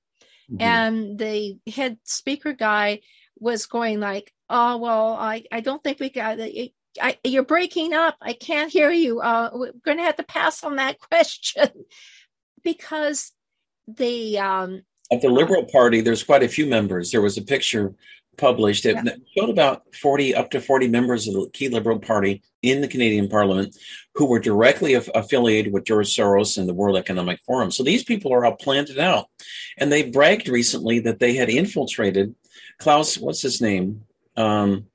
[0.51, 0.62] Mm-hmm.
[0.62, 3.01] And the head speaker guy
[3.38, 6.72] was going like, "Oh well, I I don't think we got it.
[7.01, 8.16] I, you're breaking up.
[8.22, 9.20] I can't hear you.
[9.20, 11.68] Uh, we're going to have to pass on that question
[12.62, 13.32] because
[13.86, 14.82] the um,
[15.12, 17.11] at the Liberal Party, there's quite a few members.
[17.11, 17.94] There was a picture
[18.37, 19.12] published that yeah.
[19.37, 23.28] showed about 40 up to 40 members of the key Liberal Party in the Canadian
[23.28, 23.76] Parliament
[24.14, 27.70] who were directly af- affiliated with George Soros and the World Economic Forum.
[27.70, 29.26] So these people are all planted out.
[29.78, 32.34] And they bragged recently that they had infiltrated
[32.78, 34.05] Klaus, what's his name?
[34.37, 34.87] Um,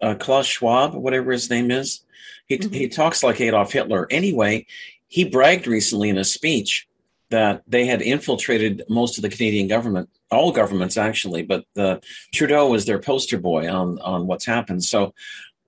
[0.00, 2.04] uh, Klaus Schwab, whatever his name is.
[2.46, 2.72] He, mm-hmm.
[2.72, 4.06] he talks like Adolf Hitler.
[4.10, 4.66] Anyway,
[5.08, 6.88] he bragged recently in a speech
[7.30, 12.00] that they had infiltrated most of the Canadian government, all governments actually, but the,
[12.32, 14.84] Trudeau was their poster boy on on what's happened.
[14.84, 15.12] So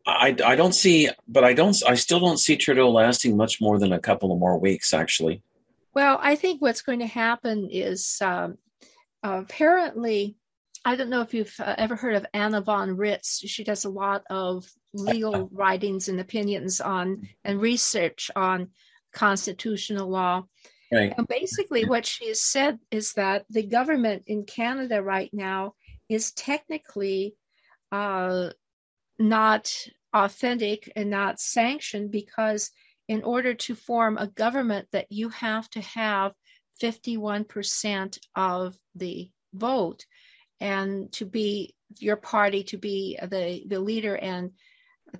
[0.09, 3.79] I, I don't see, but I don't, I still don't see Trudeau lasting much more
[3.79, 5.43] than a couple of more weeks actually.
[5.95, 8.57] Well, I think what's going to happen is um,
[9.23, 10.37] apparently,
[10.85, 13.43] I don't know if you've uh, ever heard of Anna von Reitz.
[13.47, 18.69] She does a lot of legal writings and opinions on and research on
[19.13, 20.45] constitutional law.
[20.91, 21.13] Right.
[21.17, 25.75] And basically, what she has said is that the government in Canada right now
[26.09, 27.35] is technically
[27.93, 28.51] uh,
[29.19, 29.75] not
[30.15, 32.71] authentic and not sanctioned because
[33.09, 36.33] in order to form a government that you have to have
[36.83, 40.07] 51% of the vote
[40.61, 44.53] and to be your party to be the, the leader and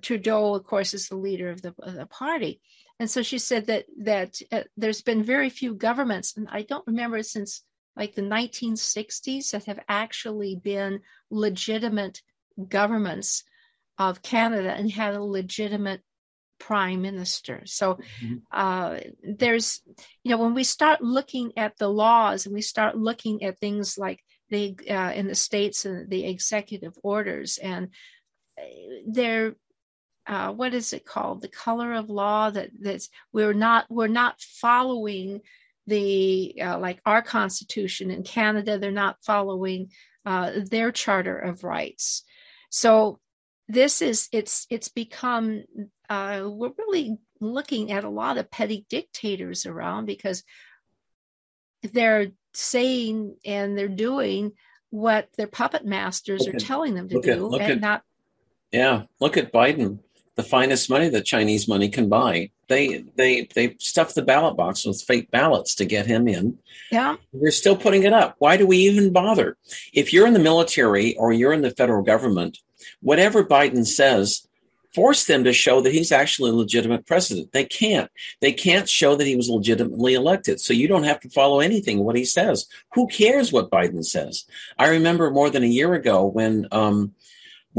[0.01, 2.61] Trudeau of course is the leader of the, of the party
[2.99, 6.85] and so she said that that uh, there's been very few governments and I don't
[6.87, 7.63] remember since
[7.95, 12.21] like the 1960s that have actually been legitimate
[12.67, 13.43] governments
[13.97, 16.01] of Canada and had a legitimate
[16.59, 17.61] prime minister.
[17.65, 18.35] So mm-hmm.
[18.51, 19.81] uh, there's,
[20.23, 23.97] you know, when we start looking at the laws and we start looking at things
[23.97, 27.89] like the uh, in the states and the executive orders and
[28.57, 28.63] uh,
[29.07, 29.55] they're
[30.29, 31.41] uh, what is it called?
[31.41, 35.41] The color of law that that's we're not we're not following
[35.87, 38.77] the uh, like our constitution in canada.
[38.77, 39.89] They're not following
[40.27, 42.23] uh, their charter of rights.
[42.69, 43.19] So
[43.67, 45.63] this is it's it's become
[46.09, 50.43] uh, we're really looking at a lot of petty dictators around because
[51.91, 54.51] they're saying and they're doing
[54.91, 58.03] what their puppet masters are telling them to do at, and at, not
[58.71, 59.99] yeah look at biden
[60.39, 64.85] the finest money that chinese money can buy they they they stuff the ballot box
[64.85, 66.57] with fake ballots to get him in
[66.91, 69.57] yeah we're still putting it up why do we even bother
[69.93, 72.57] if you're in the military or you're in the federal government
[73.01, 74.47] whatever Biden says,
[74.93, 77.51] force them to show that he's actually a legitimate president.
[77.51, 78.09] They can't.
[78.41, 80.59] They can't show that he was legitimately elected.
[80.59, 82.65] So you don't have to follow anything what he says.
[82.93, 84.45] Who cares what Biden says?
[84.77, 87.13] I remember more than a year ago when um,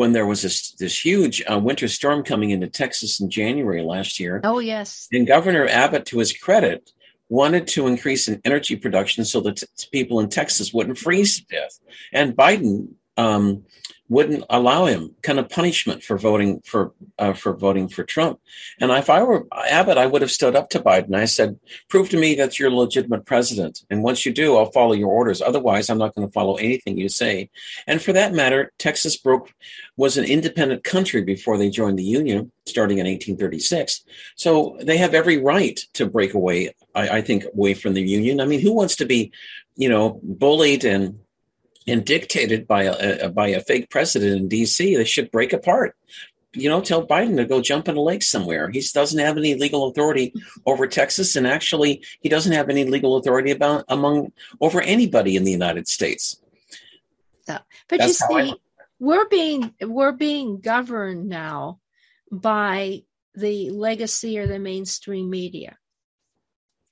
[0.01, 4.19] when there was this this huge uh, winter storm coming into Texas in January last
[4.19, 4.41] year.
[4.45, 5.07] Oh yes.
[5.13, 6.91] And Governor Abbott, to his credit,
[7.29, 11.45] wanted to increase in energy production so that t- people in Texas wouldn't freeze to
[11.55, 11.79] death.
[12.15, 13.65] And Biden um,
[14.11, 18.41] wouldn't allow him kind of punishment for voting for uh, for voting for Trump.
[18.81, 21.15] And if I were Abbott, I would have stood up to Biden.
[21.15, 21.59] I said,
[21.89, 25.11] "Prove to me that you're a legitimate president, and once you do, I'll follow your
[25.11, 25.41] orders.
[25.41, 27.51] Otherwise, I'm not going to follow anything you say."
[27.87, 29.55] And for that matter, Texas broke
[29.97, 34.05] was an independent country before they joined the Union, starting in 1836.
[34.35, 36.75] So they have every right to break away.
[36.97, 38.41] I, I think away from the Union.
[38.41, 39.31] I mean, who wants to be,
[39.77, 41.21] you know, bullied and
[41.87, 44.97] and dictated by a, a, by a fake president in D.C.
[44.97, 45.97] They should break apart.
[46.53, 48.71] You know, tell Biden to go jump in a lake somewhere.
[48.71, 50.35] He doesn't have any legal authority
[50.67, 55.45] over Texas, and actually, he doesn't have any legal authority about among over anybody in
[55.45, 56.41] the United States.
[57.47, 57.61] Yeah.
[57.89, 58.55] But That's you see,
[58.99, 61.79] we're being we're being governed now
[62.33, 63.05] by
[63.35, 65.79] the legacy or the mainstream media.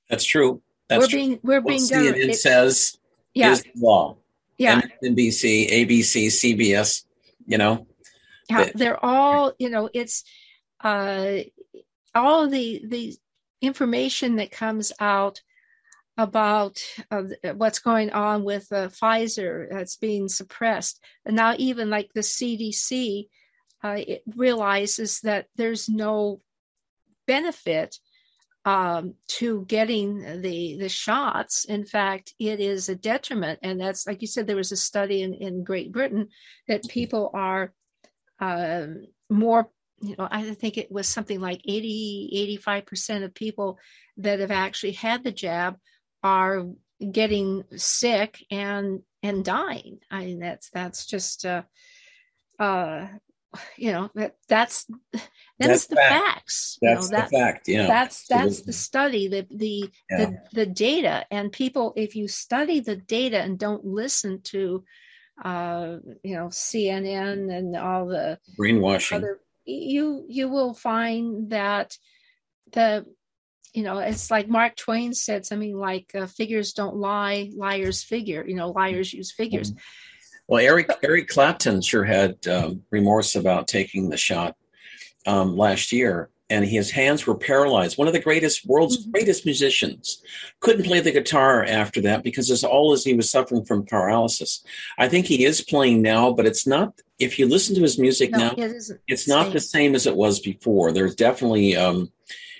[0.09, 0.61] That's true.
[0.87, 2.15] That's we're being we're being governed.
[2.15, 2.97] CNN says
[3.33, 3.51] yeah.
[3.51, 4.17] is law
[4.59, 4.81] yeah.
[5.03, 7.03] NBC, ABC, CBS,
[7.45, 7.87] you know.
[8.49, 10.23] Yeah, they're all, you know, it's
[10.83, 11.39] uh
[12.15, 13.15] all the the
[13.61, 15.41] information that comes out
[16.17, 16.81] about
[17.11, 17.23] uh,
[17.55, 20.99] what's going on with uh, Pfizer that's being suppressed.
[21.25, 23.27] And now even like the CDC
[23.83, 26.41] uh, it realizes that there's no
[27.27, 27.97] benefit
[28.65, 31.65] um, to getting the the shots.
[31.65, 34.47] In fact, it is a detriment, and that's like you said.
[34.47, 36.27] There was a study in, in Great Britain
[36.67, 37.73] that people are
[38.39, 38.87] uh,
[39.29, 39.69] more.
[40.01, 43.79] You know, I think it was something like 80, 85 percent of people
[44.17, 45.77] that have actually had the jab
[46.23, 46.65] are
[47.11, 49.99] getting sick and and dying.
[50.11, 51.63] I mean, that's that's just uh,
[52.59, 53.07] uh,
[53.77, 54.85] you know that that's
[55.57, 56.09] that's, the fact.
[56.09, 57.87] facts that's you know, that, the fact yeah.
[57.87, 60.17] that's that's the study the the, yeah.
[60.17, 61.25] the the data.
[61.31, 64.83] And people if you study the data and don't listen to
[65.43, 69.17] uh you know cnn and all the brainwashing.
[69.17, 71.97] other, you you will find that
[72.71, 73.05] the
[73.73, 78.45] you know it's like mark twain said something like uh, figures don't lie liars figure
[78.47, 79.71] you know liars use figures.
[79.71, 79.79] Mm-hmm
[80.49, 84.55] well, Eric Eric Clapton sure had um, remorse about taking the shot
[85.27, 87.99] um, last year, and his hands were paralyzed.
[87.99, 89.11] One of the greatest world's mm-hmm.
[89.11, 90.23] greatest musicians
[90.59, 94.63] couldn't play the guitar after that because as all as he was suffering from paralysis.
[94.97, 96.99] I think he is playing now, but it's not.
[97.19, 98.73] If you listen to his music no, now, it
[99.07, 100.91] it's not the same as it was before.
[100.91, 102.11] There's definitely um,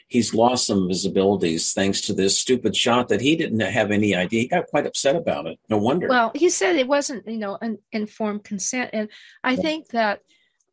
[0.09, 3.91] he's lost some of his abilities thanks to this stupid shot that he didn't have
[3.91, 4.41] any idea.
[4.41, 5.59] He got quite upset about it.
[5.69, 6.07] No wonder.
[6.07, 9.09] Well, he said it wasn't, you know, an informed consent, and
[9.43, 10.21] I think that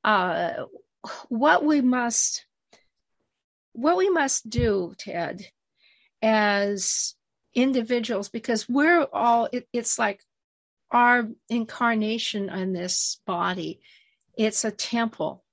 [0.03, 0.65] uh,
[1.29, 2.45] what we must
[3.73, 5.47] what we must do, Ted,
[6.23, 7.15] as
[7.55, 10.21] individuals, because we're all it, it's like
[10.91, 13.81] our incarnation in this body.
[14.39, 15.45] It's a temple,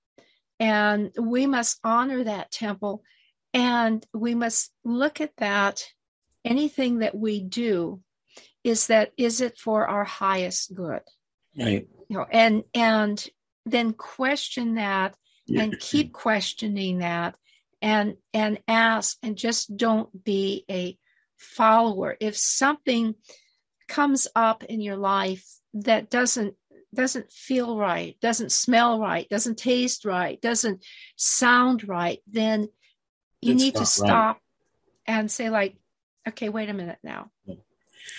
[0.59, 3.03] and we must honor that temple
[3.53, 5.83] and we must look at that.
[6.45, 8.01] Anything that we do
[8.63, 11.01] is that is it for our highest good?
[11.57, 11.87] Right.
[12.09, 13.25] You know, and and
[13.65, 15.15] then question that
[15.47, 17.35] and keep questioning that
[17.81, 20.97] and and ask and just don't be a
[21.37, 22.15] follower.
[22.19, 23.15] If something
[23.87, 26.55] comes up in your life that doesn't
[26.93, 30.83] doesn't feel right, doesn't smell right, doesn't taste right, doesn't
[31.15, 32.67] sound right, then
[33.43, 35.15] you it's need to stop right.
[35.17, 35.75] and say like
[36.27, 37.55] okay wait a minute now yeah.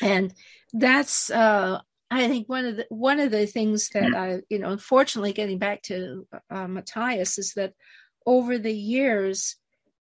[0.01, 0.35] and
[0.72, 1.79] that's uh
[2.11, 4.16] i think one of the one of the things that mm.
[4.16, 7.72] i you know unfortunately getting back to uh, matthias is that
[8.27, 9.57] over the years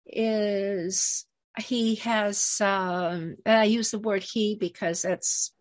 [0.07, 1.27] is
[1.59, 5.53] he has um and i use the word he because that's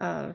[0.00, 0.32] uh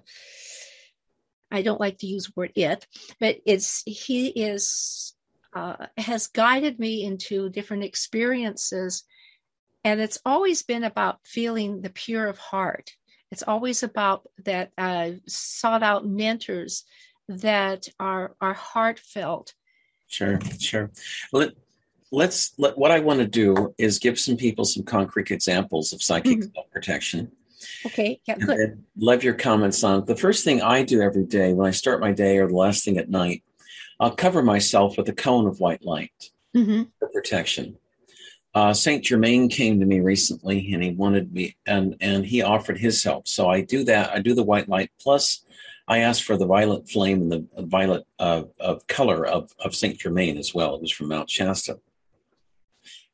[1.51, 2.85] i don't like to use word it
[3.19, 5.15] but it's he is
[5.57, 9.03] uh, has guided me into different experiences.
[9.83, 12.91] And it's always been about feeling the pure of heart.
[13.31, 16.83] It's always about that uh, sought out mentors
[17.27, 19.53] that are are heartfelt.
[20.07, 20.91] Sure, sure.
[21.33, 21.51] Let,
[22.11, 26.01] let's let, what I want to do is give some people some concrete examples of
[26.01, 26.53] psychic mm-hmm.
[26.53, 27.31] self protection.
[27.85, 28.83] Okay, yeah, good.
[28.97, 32.13] Love your comments on the first thing I do every day when I start my
[32.13, 33.43] day, or the last thing at night,
[33.99, 36.83] I'll cover myself with a cone of white light mm-hmm.
[36.99, 37.77] for protection.
[38.53, 42.79] Uh, Saint Germain came to me recently, and he wanted me, and and he offered
[42.79, 43.27] his help.
[43.27, 44.11] So I do that.
[44.11, 44.89] I do the white light.
[44.99, 45.43] Plus,
[45.87, 49.99] I asked for the violet flame and the violet uh, of color of of Saint
[49.99, 50.75] Germain as well.
[50.75, 51.79] It was from Mount Shasta.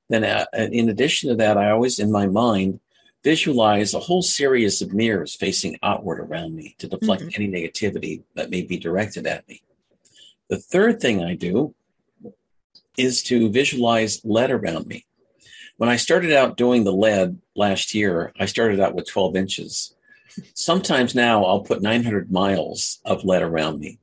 [0.10, 2.80] Then, uh, in addition to that, I always in my mind
[3.24, 7.42] visualize a whole series of mirrors facing outward around me to deflect mm-hmm.
[7.42, 9.62] any negativity that may be directed at me.
[10.54, 11.74] The third thing I do
[12.96, 15.04] is to visualize lead around me.
[15.78, 19.96] When I started out doing the lead last year, I started out with 12 inches.
[20.54, 23.98] Sometimes now I'll put 900 miles of lead around me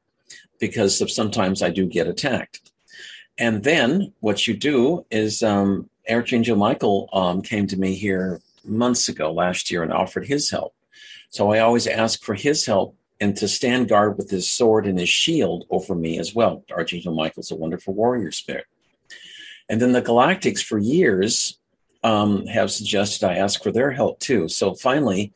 [0.58, 2.72] because sometimes I do get attacked.
[3.38, 9.08] And then what you do is um, Archangel Michael um, came to me here months
[9.08, 10.74] ago last year and offered his help.
[11.28, 14.98] So I always ask for his help and to stand guard with his sword and
[14.98, 16.64] his shield over me as well.
[16.70, 18.64] Archangel Michael's a wonderful warrior spirit.
[19.68, 21.58] And then the Galactics, for years,
[22.02, 24.48] um, have suggested I ask for their help too.
[24.48, 25.32] So finally,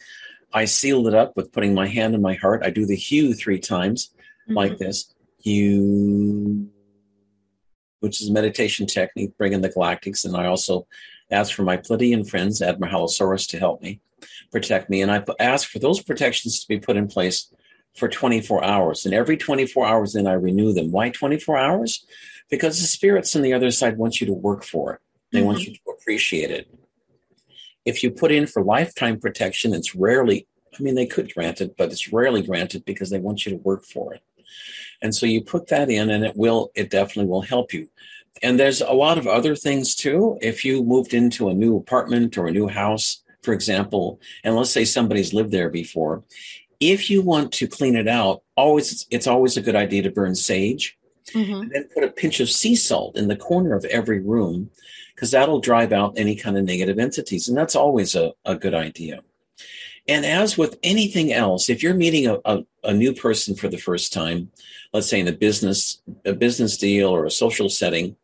[0.52, 2.62] I sealed it up with putting my hand in my heart.
[2.64, 4.10] I do the HU three times
[4.44, 4.54] mm-hmm.
[4.54, 5.12] like this
[5.44, 6.68] HU,
[8.00, 10.24] which is a meditation technique, bringing the Galactics.
[10.24, 10.86] And I also
[11.30, 14.00] ask for my Pleiadian friends, Admiralosaurus, to help me,
[14.50, 15.02] protect me.
[15.02, 17.52] And I ask for those protections to be put in place
[17.94, 19.04] for 24 hours.
[19.04, 20.90] And every 24 hours, then I renew them.
[20.90, 22.04] Why 24 hours?
[22.50, 25.00] Because the spirits on the other side want you to work for it,
[25.32, 25.46] they mm-hmm.
[25.46, 26.68] want you to appreciate it.
[27.84, 30.46] If you put in for lifetime protection, it's rarely,
[30.78, 33.58] I mean, they could grant it, but it's rarely granted because they want you to
[33.58, 34.22] work for it.
[35.02, 37.88] And so you put that in and it will, it definitely will help you.
[38.42, 40.38] And there's a lot of other things too.
[40.40, 44.70] If you moved into a new apartment or a new house, for example, and let's
[44.70, 46.24] say somebody's lived there before,
[46.92, 50.34] if you want to clean it out, always it's always a good idea to burn
[50.34, 50.96] sage.
[51.32, 51.54] Mm-hmm.
[51.54, 54.70] And then put a pinch of sea salt in the corner of every room
[55.14, 57.48] because that'll drive out any kind of negative entities.
[57.48, 59.22] And that's always a, a good idea.
[60.06, 63.78] And as with anything else, if you're meeting a, a, a, new person for the
[63.78, 64.50] first time,
[64.92, 68.16] let's say in a business, a business deal or a social setting,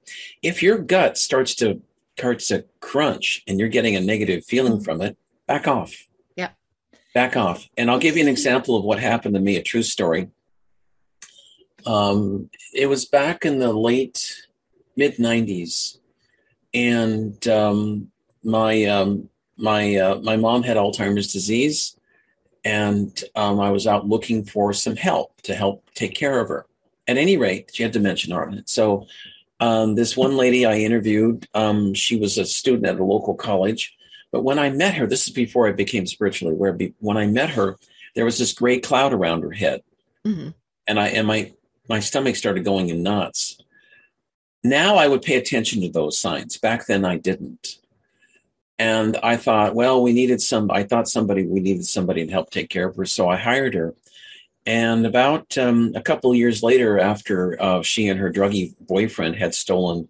[0.42, 1.80] if your gut starts to
[2.18, 4.82] starts to crunch and you're getting a negative feeling mm-hmm.
[4.82, 6.06] from it, back off
[7.14, 7.68] back off.
[7.76, 10.28] And I'll give you an example of what happened to me, a true story.
[11.86, 14.46] Um, it was back in the late
[14.96, 15.98] mid 90s,
[16.74, 18.10] and um,
[18.44, 21.96] my um, my uh, my mom had Alzheimer's disease,
[22.64, 26.66] and um, I was out looking for some help to help take care of her.
[27.08, 28.62] At any rate, she had dementia on.
[28.66, 29.06] So
[29.58, 33.96] um, this one lady I interviewed, um, she was a student at a local college
[34.32, 36.76] but when I met her, this is before I became spiritually aware.
[36.98, 37.76] When I met her,
[38.14, 39.82] there was this gray cloud around her head,
[40.26, 40.50] mm-hmm.
[40.86, 41.52] and I and my
[41.88, 43.58] my stomach started going in knots.
[44.62, 46.58] Now I would pay attention to those signs.
[46.58, 47.78] Back then I didn't.
[48.78, 50.70] And I thought, well, we needed some.
[50.70, 53.74] I thought somebody we needed somebody to help take care of her, so I hired
[53.74, 53.94] her.
[54.66, 59.36] And about um, a couple of years later, after uh, she and her druggy boyfriend
[59.36, 60.08] had stolen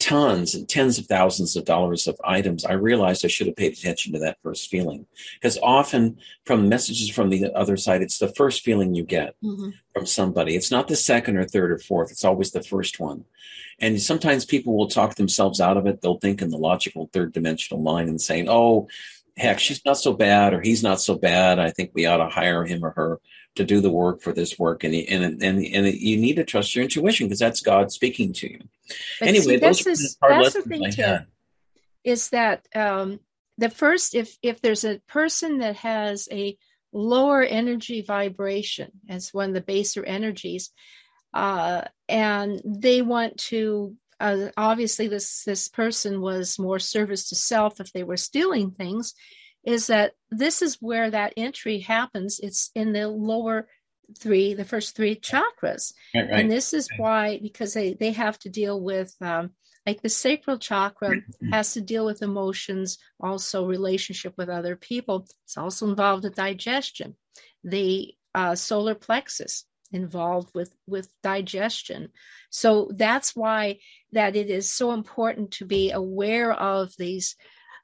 [0.00, 3.72] tons and tens of thousands of dollars of items, I realized I should have paid
[3.72, 5.06] attention to that first feeling.
[5.34, 9.70] Because often from messages from the other side, it's the first feeling you get mm-hmm.
[9.92, 10.56] from somebody.
[10.56, 13.24] It's not the second or third or fourth, it's always the first one.
[13.80, 16.00] And sometimes people will talk themselves out of it.
[16.00, 18.88] They'll think in the logical third dimensional mind and saying, oh,
[19.36, 21.58] heck, she's not so bad or he's not so bad.
[21.58, 23.20] I think we ought to hire him or her
[23.56, 24.84] to do the work for this work.
[24.84, 28.50] And, and, and, and you need to trust your intuition because that's God speaking to
[28.50, 28.60] you.
[29.20, 31.18] But anyway, see, those is, that's the thing too,
[32.02, 33.20] is that um,
[33.58, 36.56] the first, if, if there's a person that has a
[36.92, 40.70] lower energy vibration as one of the baser energies,
[41.32, 47.80] uh, and they want to uh, obviously this this person was more service to self
[47.80, 49.14] if they were stealing things
[49.64, 52.38] is that this is where that entry happens.
[52.40, 53.68] It's in the lower
[54.18, 55.92] three the first three chakras.
[56.14, 56.40] Right, right.
[56.40, 59.50] and this is why because they they have to deal with um,
[59.86, 61.16] like the sacral chakra
[61.50, 65.26] has to deal with emotions also relationship with other people.
[65.44, 67.16] It's also involved with digestion.
[67.62, 72.08] The uh, solar plexus involved with with digestion.
[72.50, 73.78] So that's why
[74.12, 77.36] that it is so important to be aware of these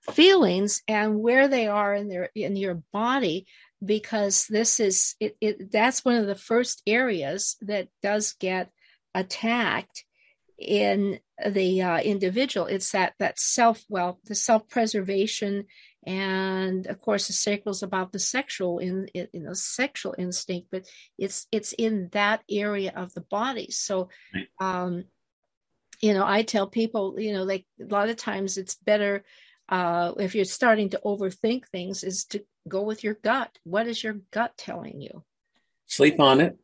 [0.02, 3.46] feelings and where they are in their in your body
[3.84, 8.70] because this is it, it that's one of the first areas that does get
[9.14, 10.04] attacked
[10.58, 12.66] in the uh, individual.
[12.66, 15.66] It's that that self well the self preservation
[16.06, 20.86] and of course the sacral is about the sexual in in the sexual instinct but
[21.18, 23.70] it's it's in that area of the body.
[23.70, 24.08] So
[24.60, 25.04] um
[26.00, 29.22] you know i tell people you know like a lot of times it's better
[29.70, 33.58] uh if you're starting to overthink things is to go with your gut.
[33.64, 35.24] What is your gut telling you?
[35.86, 36.58] Sleep on it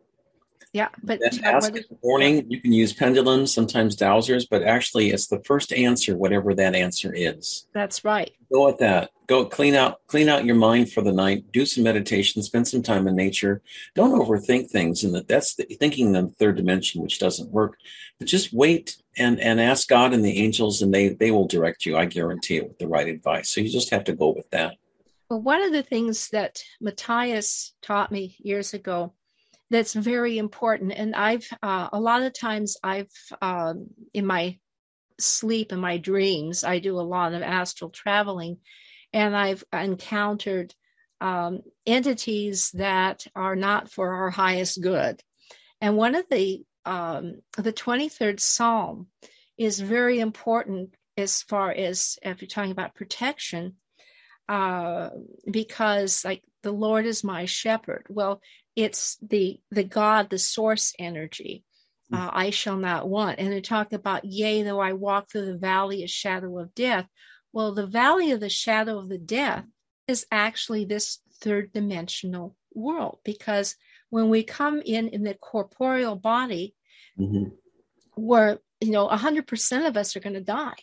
[0.76, 2.44] yeah, but ask in the morning.
[2.50, 7.14] You can use pendulums, sometimes dowsers, but actually, it's the first answer, whatever that answer
[7.14, 7.66] is.
[7.72, 8.30] That's right.
[8.52, 9.10] Go at that.
[9.26, 11.50] Go clean out, clean out your mind for the night.
[11.50, 12.42] Do some meditation.
[12.42, 13.62] Spend some time in nature.
[13.94, 17.78] Don't overthink things, and that that's the, thinking in the third dimension, which doesn't work.
[18.18, 21.86] But just wait and and ask God and the angels, and they they will direct
[21.86, 21.96] you.
[21.96, 23.48] I guarantee it with the right advice.
[23.48, 24.76] So you just have to go with that.
[25.30, 29.14] Well, one of the things that Matthias taught me years ago
[29.70, 30.92] that's very important.
[30.92, 33.10] And I've uh, a lot of times I've
[33.42, 34.58] um, in my
[35.18, 38.58] sleep and my dreams I do a lot of astral traveling,
[39.12, 40.74] and I've encountered
[41.20, 45.22] um, entities that are not for our highest good.
[45.80, 49.08] And one of the um, the twenty third Psalm
[49.58, 53.76] is very important as far as if you're talking about protection
[54.48, 55.08] uh,
[55.50, 58.06] because like the Lord is my shepherd.
[58.08, 58.40] Well,
[58.76, 61.64] it's the the God, the source energy.
[62.12, 62.18] Mm.
[62.18, 63.40] Uh, I shall not want.
[63.40, 67.06] And they talk about, yea, though I walk through the valley of shadow of death.
[67.52, 69.64] Well, the valley of the shadow of the death
[70.06, 73.74] is actually this third dimensional world because
[74.10, 76.74] when we come in in the corporeal body,
[77.18, 77.48] mm-hmm.
[78.14, 80.74] where you know 100% of us are going to die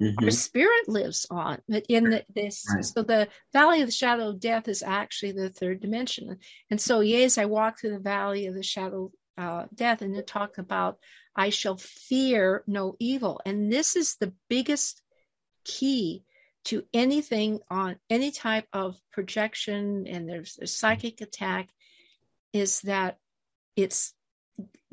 [0.00, 0.24] Mm-hmm.
[0.24, 2.84] Our spirit lives on, but in the, this, right.
[2.84, 6.38] so the valley of the shadow of death is actually the third dimension.
[6.70, 10.22] And so, yes, I walk through the valley of the shadow uh, death, and to
[10.22, 10.98] talk about
[11.36, 13.40] I shall fear no evil.
[13.44, 15.02] And this is the biggest
[15.64, 16.24] key
[16.64, 21.68] to anything on any type of projection, and there's a psychic attack,
[22.52, 23.18] is that
[23.76, 24.14] it's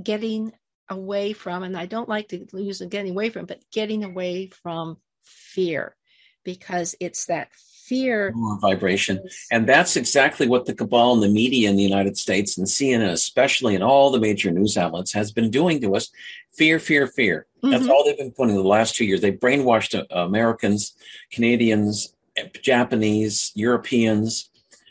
[0.02, 0.54] getting
[0.90, 4.98] away from, and I don't like to use getting away from, but getting away from
[5.24, 5.96] fear
[6.44, 9.20] because it's that fear vibration.
[9.52, 13.12] And that's exactly what the cabal and the media in the United States and CNN,
[13.12, 16.10] especially in all the major news outlets, has been doing to us.
[16.54, 17.48] Fear, fear, fear.
[17.64, 17.72] Mm-hmm.
[17.72, 19.22] That's all they've been putting the last two years.
[19.22, 20.94] They brainwashed uh, Americans,
[21.32, 22.14] Canadians,
[22.62, 24.50] Japanese, Europeans,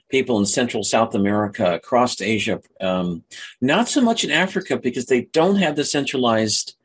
[0.08, 3.24] people in Central South America, across Asia, um,
[3.60, 6.76] not so much in Africa because they don't have the centralized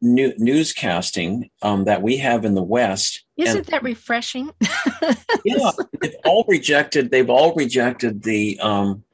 [0.00, 3.24] new, newscasting um, that we have in the West.
[3.36, 4.50] Isn't and, that refreshing?
[5.44, 7.10] yeah, they've all rejected.
[7.10, 9.04] They've all rejected the um,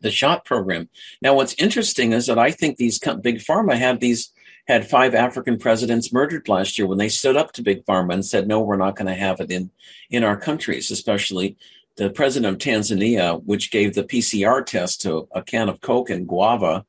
[0.00, 0.88] the shot program.
[1.22, 4.32] Now, what's interesting is that I think these big pharma have these
[4.68, 8.24] had five African presidents murdered last year when they stood up to big pharma and
[8.24, 9.70] said, "No, we're not going to have it in
[10.10, 11.56] in our countries, especially
[11.96, 16.28] the president of Tanzania, which gave the PCR test to a can of Coke and
[16.28, 16.84] guava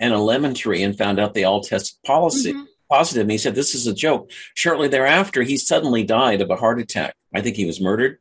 [0.00, 2.64] and a lemon tree and found out they all tested policy, mm-hmm.
[2.90, 3.22] positive.
[3.22, 4.30] And he said, This is a joke.
[4.54, 7.14] Shortly thereafter, he suddenly died of a heart attack.
[7.34, 8.18] I think he was murdered.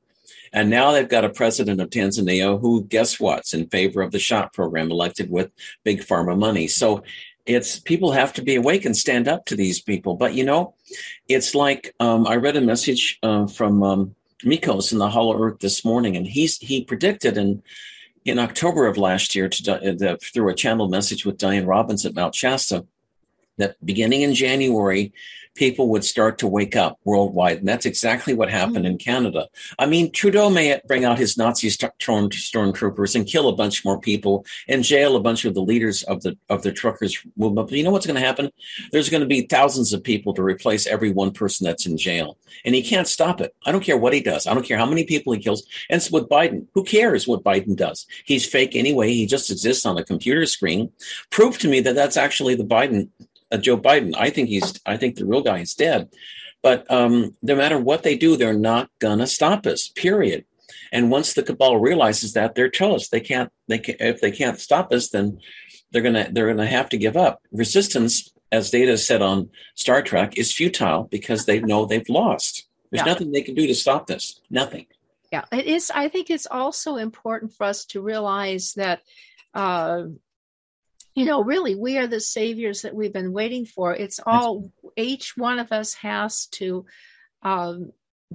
[0.51, 4.19] And now they've got a president of Tanzania who, guess what's in favor of the
[4.19, 5.51] shot program, elected with
[5.83, 6.67] big pharma money.
[6.67, 7.03] So
[7.45, 10.15] it's people have to be awake and stand up to these people.
[10.15, 10.75] But you know,
[11.27, 15.59] it's like um, I read a message uh, from um, Mikos in the Hollow Earth
[15.59, 17.63] this morning, and he's he predicted in
[18.25, 22.15] in October of last year to, uh, through a channel message with Dianne Robbins at
[22.15, 22.85] Mount Shasta
[23.57, 25.13] that beginning in January,
[25.55, 27.59] people would start to wake up worldwide.
[27.59, 28.85] And that's exactly what happened mm-hmm.
[28.85, 29.47] in Canada.
[29.79, 33.99] I mean, Trudeau may bring out his Nazi storm, stormtroopers and kill a bunch more
[33.99, 37.69] people and jail a bunch of the leaders of the of the truckers movement.
[37.69, 38.51] But you know what's going to happen?
[38.91, 42.37] There's going to be thousands of people to replace every one person that's in jail.
[42.63, 43.55] And he can't stop it.
[43.65, 44.47] I don't care what he does.
[44.47, 45.65] I don't care how many people he kills.
[45.89, 46.67] And it's with Biden.
[46.73, 48.05] Who cares what Biden does?
[48.25, 49.13] He's fake anyway.
[49.13, 50.91] He just exists on a computer screen.
[51.29, 53.09] Prove to me that that's actually the Biden
[53.51, 54.13] uh, Joe Biden.
[54.17, 54.79] I think he's.
[54.85, 56.09] I think the real guy is dead.
[56.61, 59.87] But um, no matter what they do, they're not gonna stop us.
[59.89, 60.45] Period.
[60.91, 63.11] And once the cabal realizes that, they're toast.
[63.11, 63.51] They can't.
[63.67, 65.39] They can, if they can't stop us, then
[65.91, 67.41] they're gonna they're gonna have to give up.
[67.51, 72.67] Resistance, as Data said on Star Trek, is futile because they know they've lost.
[72.91, 73.13] There's yeah.
[73.13, 74.41] nothing they can do to stop this.
[74.49, 74.87] Nothing.
[75.31, 75.91] Yeah, it is.
[75.93, 79.01] I think it's also important for us to realize that
[79.53, 80.03] uh,
[81.15, 83.93] you know, really, we are the saviors that we've been waiting for.
[83.93, 86.85] It's all, each one of us has to
[87.41, 87.91] um,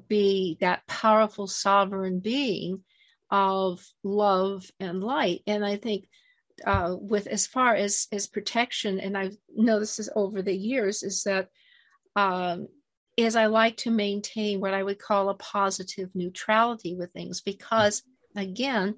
[0.08, 2.82] be that powerful sovereign being
[3.30, 5.42] of love and light.
[5.46, 6.08] And I think
[6.66, 11.22] uh, with as far as as protection, and I've noticed this over the years, is
[11.24, 11.48] that
[12.16, 12.68] um,
[13.16, 18.02] is I like to maintain what I would call a positive neutrality with things because
[18.36, 18.96] again,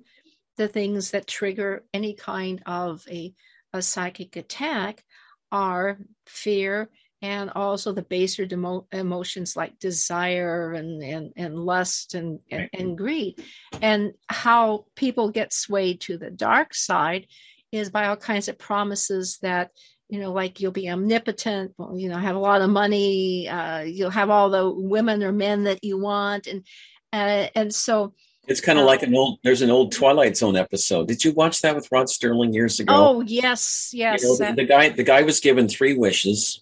[0.57, 3.35] the things that trigger any kind of a
[3.73, 5.05] a psychic attack
[5.51, 6.91] are fear
[7.23, 12.99] and also the baser demo- emotions like desire and, and, and lust and, and, and,
[12.99, 13.41] greed.
[13.81, 17.29] And how people get swayed to the dark side
[17.71, 19.71] is by all kinds of promises that,
[20.09, 24.11] you know, like you'll be omnipotent, you know, have a lot of money, uh, you'll
[24.11, 26.49] have all the women or men that you want.
[26.49, 26.67] And,
[27.13, 28.15] uh, and so
[28.49, 29.39] it's kind of like an old.
[29.43, 31.09] There's an old Twilight Zone episode.
[31.09, 32.93] Did you watch that with Rod Serling years ago?
[32.95, 34.23] Oh yes, yes.
[34.23, 36.61] You know, the, the, guy, the guy was given three wishes.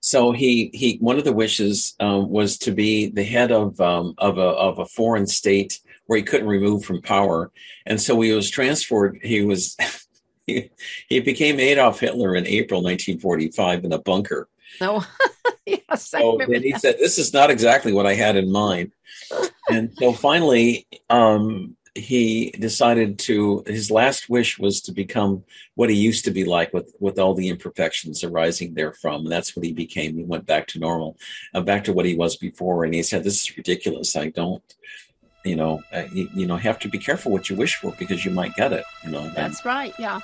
[0.00, 4.14] So he he one of the wishes um, was to be the head of um,
[4.16, 7.50] of a of a foreign state where he couldn't remove from power,
[7.84, 9.18] and so he was transferred.
[9.22, 9.76] He was
[10.46, 10.70] he,
[11.08, 14.48] he became Adolf Hitler in April 1945 in a bunker.
[14.80, 15.04] No.
[15.66, 18.92] yes, so then he said, "This is not exactly what I had in mind."
[19.70, 23.62] And so finally, um, he decided to.
[23.66, 27.34] His last wish was to become what he used to be like, with with all
[27.34, 29.22] the imperfections arising therefrom.
[29.22, 30.16] And that's what he became.
[30.16, 31.16] He went back to normal,
[31.54, 32.84] uh, back to what he was before.
[32.84, 34.16] And he said, "This is ridiculous.
[34.16, 34.62] I don't."
[35.44, 38.24] You know, uh, you, you know, have to be careful what you wish for because
[38.24, 38.84] you might get it.
[39.04, 39.94] You know, that's right.
[39.98, 40.20] Yeah.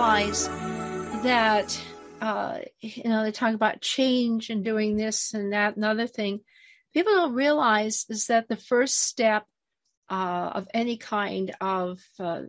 [0.00, 0.48] Realize
[1.22, 1.78] that
[2.22, 6.40] uh, you know they talk about change and doing this and that and other thing.
[6.94, 9.44] People don't realize is that the first step
[10.08, 12.44] uh, of any kind of uh,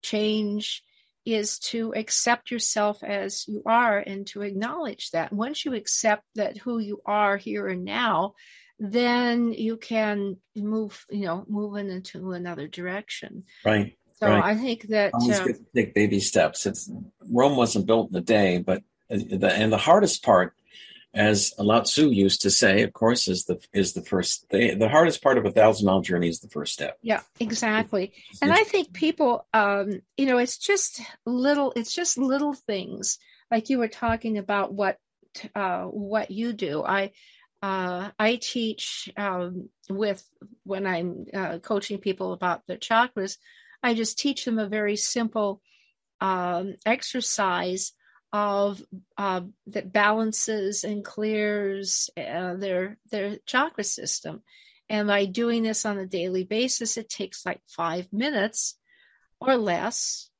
[0.00, 0.84] change
[1.24, 5.32] is to accept yourself as you are and to acknowledge that.
[5.32, 8.34] Once you accept that who you are here and now
[8.78, 13.42] then you can move you know move into another direction.
[13.64, 14.44] Right so right.
[14.44, 16.66] I think that always uh, good to take baby steps.
[16.66, 16.90] It's
[17.30, 20.54] Rome wasn't built in a day, but uh, the and the hardest part,
[21.12, 24.48] as Lao Tzu used to say, of course, is the is the first.
[24.50, 26.98] The, the hardest part of a thousand mile journey is the first step.
[27.02, 28.12] Yeah, exactly.
[28.40, 31.72] And I think people, um, you know, it's just little.
[31.74, 33.18] It's just little things
[33.50, 34.98] like you were talking about what
[35.54, 36.84] uh, what you do.
[36.84, 37.10] I
[37.62, 40.22] uh, I teach um, with
[40.64, 43.38] when I'm uh, coaching people about their chakras.
[43.84, 45.60] I just teach them a very simple
[46.20, 47.92] um, exercise
[48.32, 48.82] of
[49.18, 54.42] uh, that balances and clears uh, their their chakra system.
[54.88, 58.78] And by doing this on a daily basis, it takes like five minutes
[59.40, 60.30] or less.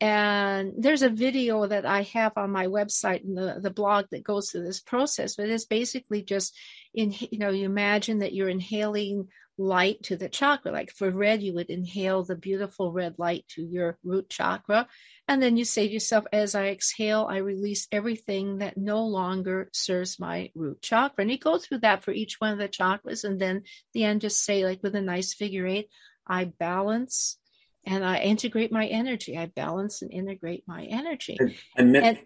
[0.00, 4.24] and there's a video that I have on my website and the, the blog that
[4.24, 6.54] goes through this process, but it's basically just
[6.92, 10.72] in, you know, you imagine that you're inhaling light to the chakra.
[10.72, 14.88] Like for red, you would inhale the beautiful red light to your root chakra.
[15.28, 19.70] And then you say to yourself, as I exhale, I release everything that no longer
[19.72, 21.22] serves my root chakra.
[21.22, 23.24] And you go through that for each one of the chakras.
[23.24, 25.88] And then the end, just say, like with a nice figure eight,
[26.26, 27.38] I balance
[27.86, 29.36] and I integrate my energy.
[29.38, 31.36] I balance and integrate my energy.
[31.76, 32.18] And, and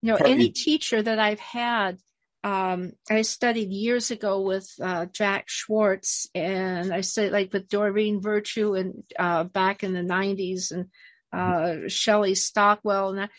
[0.00, 1.98] you know, any teacher that I've had,
[2.44, 8.20] um, I studied years ago with uh, Jack Schwarz, and I studied like with Doreen
[8.20, 10.90] Virtue and uh, back in the '90s, and
[11.32, 13.30] uh, Shelley Stockwell, and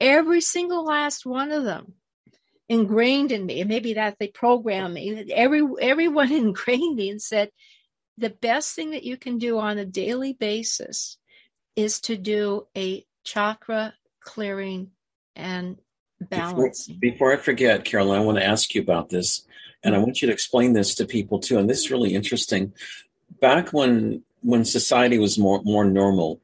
[0.00, 1.92] every single last one of them
[2.68, 5.30] ingrained in me, and maybe that they programmed me.
[5.32, 7.50] Every everyone ingrained me and said,
[8.16, 11.18] the best thing that you can do on a daily basis
[11.74, 13.92] is to do a chakra
[14.22, 14.92] clearing
[15.34, 15.76] and
[16.20, 16.98] balancing.
[16.98, 19.46] Before, before I forget, Carolyn, I want to ask you about this,
[19.82, 21.58] and I want you to explain this to people too.
[21.58, 22.72] And this is really interesting.
[23.40, 26.40] Back when when society was more more normal,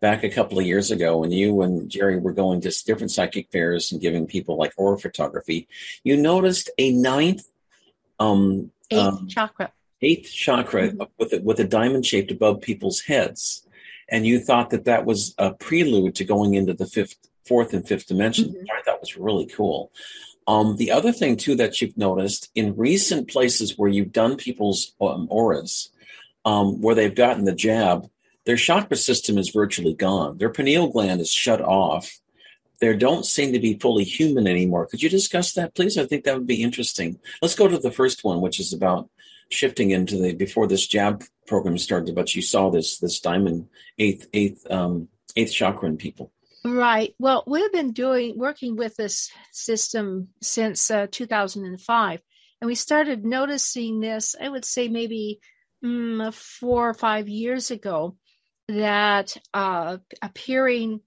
[0.00, 3.50] back a couple of years ago, when you and Jerry were going to different psychic
[3.50, 5.68] fairs and giving people like aura photography,
[6.04, 7.42] you noticed a ninth
[8.20, 11.02] um, eighth um, chakra eighth chakra mm-hmm.
[11.18, 13.66] with a, with a diamond shaped above people's heads,
[14.08, 17.86] and you thought that that was a prelude to going into the fifth, fourth, and
[17.86, 18.50] fifth dimension.
[18.50, 18.66] Mm-hmm.
[18.76, 19.90] I thought was really cool.
[20.46, 24.94] Um, the other thing too that you've noticed in recent places where you've done people's
[25.00, 25.90] um, auras,
[26.44, 28.08] um, where they've gotten the jab,
[28.46, 30.38] their chakra system is virtually gone.
[30.38, 32.18] Their pineal gland is shut off.
[32.80, 34.86] They don't seem to be fully human anymore.
[34.86, 35.98] Could you discuss that, please?
[35.98, 37.18] I think that would be interesting.
[37.42, 39.10] Let's go to the first one, which is about
[39.50, 43.68] shifting into the before this jab program started, but you saw this this diamond
[43.98, 46.30] eighth eighth um, eighth chakra in people.
[46.74, 47.14] Right.
[47.18, 52.20] Well, we've been doing working with this system since uh, 2005,
[52.60, 54.34] and we started noticing this.
[54.38, 55.40] I would say maybe
[55.82, 58.16] mm, four or five years ago
[58.68, 61.00] that uh, appearing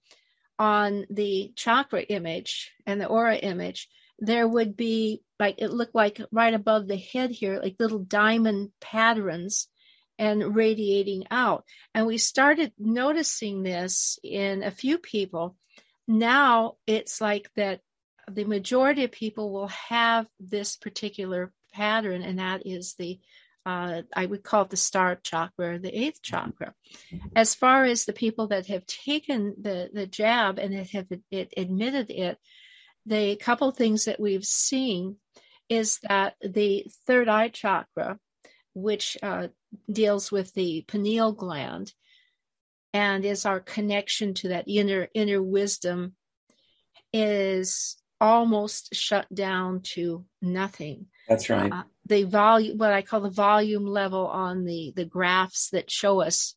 [0.58, 3.88] on the chakra image and the aura image
[4.20, 8.70] there would be like it looked like right above the head here, like little diamond
[8.80, 9.68] patterns
[10.22, 11.66] and radiating out.
[11.96, 15.58] And we started noticing this in a few people.
[16.08, 17.82] Now it's like that
[18.30, 23.20] the majority of people will have this particular pattern, and that is the
[23.66, 26.74] uh, I would call it the star chakra, the eighth chakra.
[27.36, 32.10] As far as the people that have taken the, the jab and have it, admitted
[32.10, 32.40] it,
[33.06, 35.18] the couple things that we've seen
[35.70, 38.18] is that the third eye chakra,
[38.74, 39.50] which uh,
[39.92, 41.94] deals with the pineal gland
[42.94, 46.16] and is our connection to that inner inner wisdom,
[47.14, 51.08] is almost shut down to nothing.
[51.28, 51.72] That's right.
[51.72, 56.22] Uh, the volume, what I call the volume level on the the graphs that show
[56.22, 56.56] us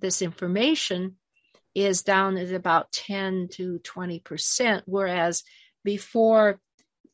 [0.00, 1.16] this information,
[1.74, 5.44] is down at about ten to twenty percent, whereas
[5.84, 6.60] before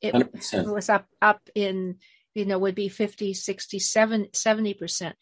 [0.00, 0.72] it 100%.
[0.72, 1.96] was up up in
[2.34, 5.14] you know would be 50 60 70 percent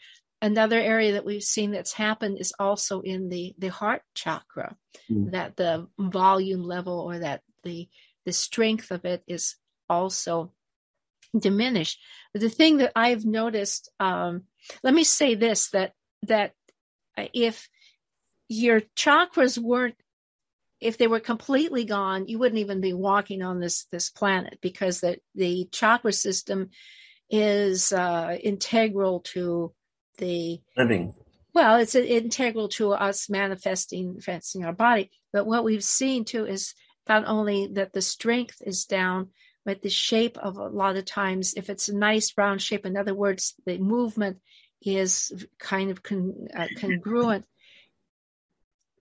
[0.43, 4.76] another area that we've seen that's happened is also in the the heart chakra
[5.11, 5.30] mm.
[5.32, 7.88] that the volume level or that the
[8.24, 9.57] the strength of it is
[9.88, 10.53] also
[11.38, 11.99] diminished
[12.32, 14.43] but the thing that i've noticed um
[14.82, 16.55] let me say this that that
[17.34, 17.68] if
[18.49, 19.95] your chakras weren't
[20.80, 25.01] if they were completely gone, you wouldn't even be walking on this this planet because
[25.01, 26.70] the the chakra system
[27.28, 29.72] is uh, integral to
[30.20, 31.14] the living.
[31.52, 35.10] Well, it's integral to us manifesting, manifesting our body.
[35.32, 36.74] But what we've seen too is
[37.08, 39.30] not only that the strength is down,
[39.64, 42.96] but the shape of a lot of times, if it's a nice round shape, in
[42.96, 44.38] other words, the movement
[44.80, 47.44] is kind of con, uh, congruent.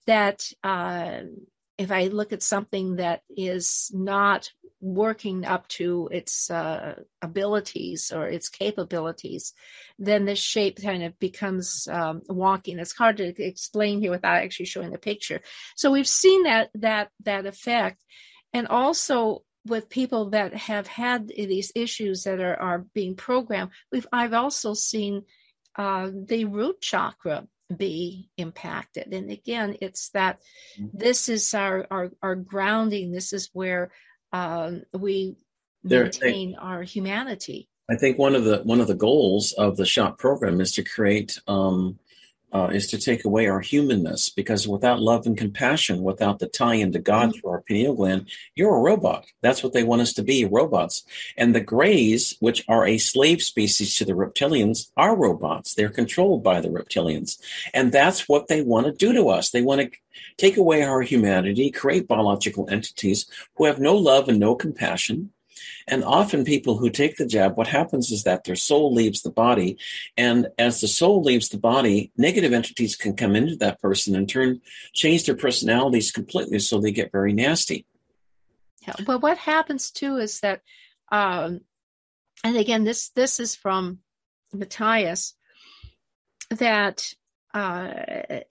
[0.07, 1.21] That uh,
[1.79, 4.51] if I look at something that is not
[4.81, 9.53] working up to its uh, abilities or its capabilities,
[9.97, 12.71] then the shape kind of becomes um, wonky.
[12.71, 15.39] And it's hard to explain here without actually showing the picture.
[15.77, 18.03] So we've seen that that that effect,
[18.53, 24.07] and also with people that have had these issues that are are being programmed, we've
[24.11, 25.23] I've also seen
[25.77, 29.13] uh, the root chakra be impacted.
[29.13, 30.39] And again, it's that
[30.79, 30.97] mm-hmm.
[30.97, 33.11] this is our, our, our grounding.
[33.11, 33.91] This is where
[34.33, 35.35] um, we
[35.83, 37.69] there, maintain I, our humanity.
[37.89, 40.83] I think one of the one of the goals of the shop program is to
[40.83, 41.97] create um,
[42.51, 46.75] uh, is to take away our humanness because without love and compassion, without the tie
[46.75, 47.39] into God mm-hmm.
[47.39, 49.25] through our pineal gland, you're a robot.
[49.41, 51.03] That's what they want us to be robots.
[51.37, 55.73] And the Greys, which are a slave species to the reptilians, are robots.
[55.73, 57.39] They're controlled by the reptilians.
[57.73, 59.49] And that's what they want to do to us.
[59.49, 59.91] They want to
[60.37, 63.25] take away our humanity, create biological entities
[63.55, 65.31] who have no love and no compassion
[65.87, 69.31] and often people who take the jab, what happens is that their soul leaves the
[69.31, 69.77] body.
[70.17, 74.27] And as the soul leaves the body, negative entities can come into that person and
[74.27, 74.61] turn,
[74.93, 77.85] change their personalities completely so they get very nasty.
[78.87, 80.61] Yeah, but what happens too is that,
[81.11, 81.61] um,
[82.43, 83.99] and again, this this is from
[84.53, 85.33] Matthias,
[86.49, 87.13] that
[87.53, 87.93] uh,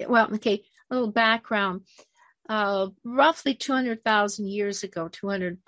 [0.09, 1.83] well, okay, a little background.
[2.49, 5.59] Uh, roughly 200,000 years ago, 200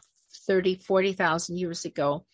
[0.46, 2.24] 30, 40,000 years ago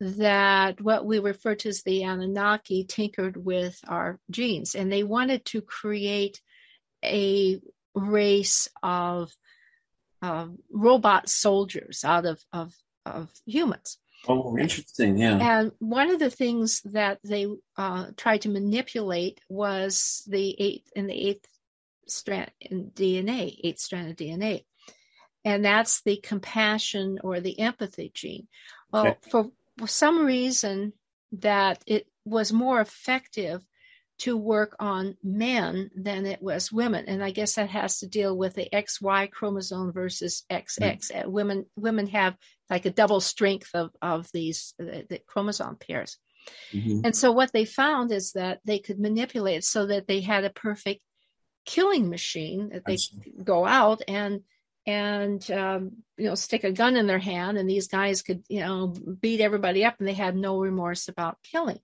[0.00, 5.44] that what we refer to as the Anunnaki tinkered with our genes and they wanted
[5.46, 6.40] to create
[7.04, 7.60] a
[7.94, 9.32] race of
[10.20, 12.74] uh, robot soldiers out of, of,
[13.06, 13.98] of humans.
[14.28, 15.16] Oh, interesting.
[15.16, 15.38] Yeah.
[15.40, 17.46] And one of the things that they
[17.76, 21.46] uh, tried to manipulate was the eighth in the eighth
[22.06, 24.64] strand in DNA, eighth strand of DNA
[25.44, 28.48] and that's the compassion or the empathy gene.
[28.92, 29.30] Well, okay.
[29.30, 30.92] for, for some reason,
[31.32, 33.64] that it was more effective
[34.18, 38.36] to work on men than it was women, and I guess that has to deal
[38.36, 40.78] with the XY chromosome versus XX.
[40.80, 41.30] Mm-hmm.
[41.30, 42.36] Women women have
[42.70, 46.18] like a double strength of of these the, the chromosome pairs.
[46.72, 47.00] Mm-hmm.
[47.04, 50.50] And so what they found is that they could manipulate so that they had a
[50.50, 51.00] perfect
[51.64, 52.98] killing machine that they
[53.42, 54.40] go out and
[54.86, 58.60] and um, you know stick a gun in their hand and these guys could you
[58.60, 61.80] know beat everybody up and they had no remorse about killing.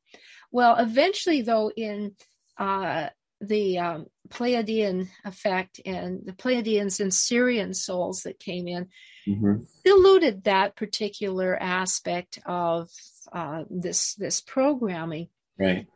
[0.50, 2.14] Well eventually though in
[2.56, 3.08] uh,
[3.40, 8.88] the um, pleiadian effect and the pleiadians and Sirian souls that came in
[9.26, 9.62] mm-hmm.
[9.84, 12.90] diluted that particular aspect of
[13.32, 15.28] uh, this this programming.
[15.58, 15.86] Right.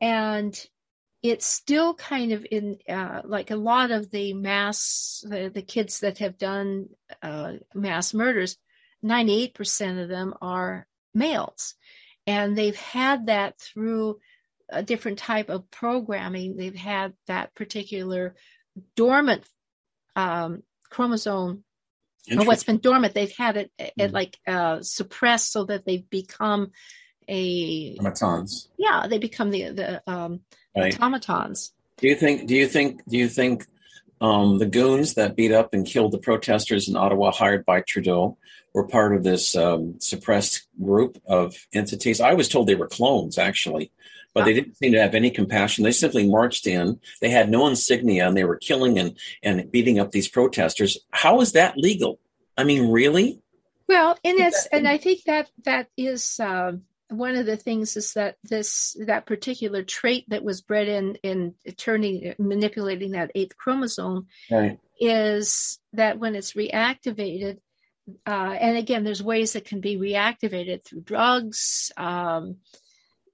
[0.00, 0.58] And
[1.30, 6.00] it's still kind of in uh, like a lot of the mass the, the kids
[6.00, 6.88] that have done
[7.22, 8.56] uh, mass murders
[9.04, 11.74] 98% of them are males.
[12.26, 14.18] And they've had that through
[14.68, 16.56] a different type of programming.
[16.56, 18.34] They've had that particular
[18.96, 19.44] dormant
[20.16, 21.62] um, chromosome
[22.30, 23.14] or what's been dormant.
[23.14, 26.72] They've had it, it mm like uh, suppressed so that they've become
[27.28, 30.40] a automatons yeah they become the the um,
[30.76, 30.94] right.
[30.94, 31.72] automatons.
[31.98, 32.46] Do you think?
[32.46, 33.02] Do you think?
[33.08, 33.66] Do you think
[34.20, 38.36] um, the goons that beat up and killed the protesters in Ottawa, hired by Trudeau,
[38.74, 42.20] were part of this um, suppressed group of entities?
[42.20, 43.92] I was told they were clones, actually,
[44.34, 45.84] but they didn't seem to have any compassion.
[45.84, 47.00] They simply marched in.
[47.20, 50.98] They had no insignia, and they were killing and and beating up these protesters.
[51.10, 52.20] How is that legal?
[52.58, 53.40] I mean, really?
[53.88, 56.38] Well, and it's and I think that that is.
[56.38, 56.72] Uh,
[57.08, 61.54] one of the things is that this that particular trait that was bred in in
[61.76, 64.78] turning manipulating that eighth chromosome right.
[65.00, 67.58] is that when it's reactivated
[68.26, 72.56] uh, and again there's ways that can be reactivated through drugs um,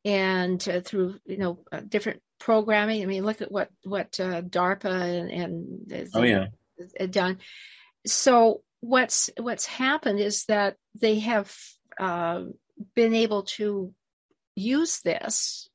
[0.04, 3.02] and uh, through you know uh, different programming.
[3.02, 6.46] I mean look at what what uh, darpa and, and oh yeah.
[7.10, 7.38] done.
[8.06, 11.54] So what's what's happened is that they have
[11.98, 12.42] uh,
[12.94, 13.94] been able to
[14.54, 15.68] use this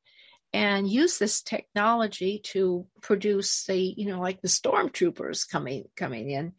[0.53, 6.53] and use this technology to produce the you know like the stormtroopers coming coming in.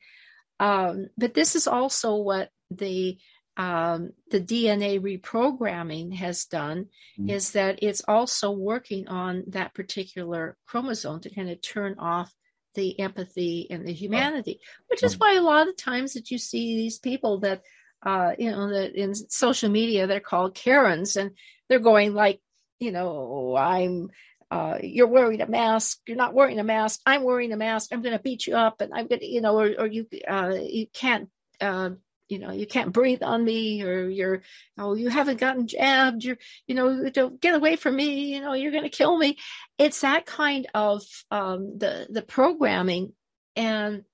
[0.60, 3.18] Um, but this is also what the
[3.56, 6.86] um, the DNA reprogramming has done
[7.18, 7.28] mm-hmm.
[7.28, 12.32] is that it's also working on that particular chromosome to kind of turn off
[12.74, 16.76] the empathy and the humanity, which is why a lot of times that you see
[16.76, 17.62] these people that
[18.02, 21.32] uh, you know, that in social media they're called Karens, and
[21.68, 22.40] they're going like,
[22.80, 24.10] you know, I'm,
[24.50, 28.02] uh, you're wearing a mask, you're not wearing a mask, I'm wearing a mask, I'm
[28.02, 30.54] going to beat you up, and I'm going to, you know, or, or you, uh,
[30.54, 31.28] you can't,
[31.60, 31.90] uh,
[32.28, 34.42] you know, you can't breathe on me, or you're,
[34.78, 38.52] oh, you haven't gotten jabbed, you're, you know, don't get away from me, you know,
[38.52, 39.36] you're going to kill me.
[39.78, 43.12] It's that kind of um, the the programming,
[43.56, 44.04] and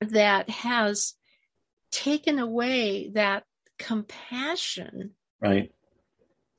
[0.00, 1.14] that has
[1.90, 3.44] taken away that
[3.78, 5.72] compassion right.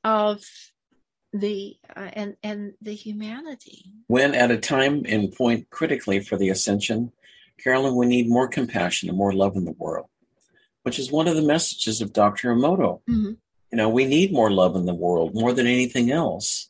[0.03, 0.43] of
[1.33, 3.85] the uh, and and the humanity.
[4.07, 7.11] When at a time and point critically for the ascension
[7.63, 10.07] carolyn we need more compassion and more love in the world
[10.81, 13.01] which is one of the messages of dr emoto.
[13.07, 13.33] Mm-hmm.
[13.71, 16.69] you know we need more love in the world more than anything else.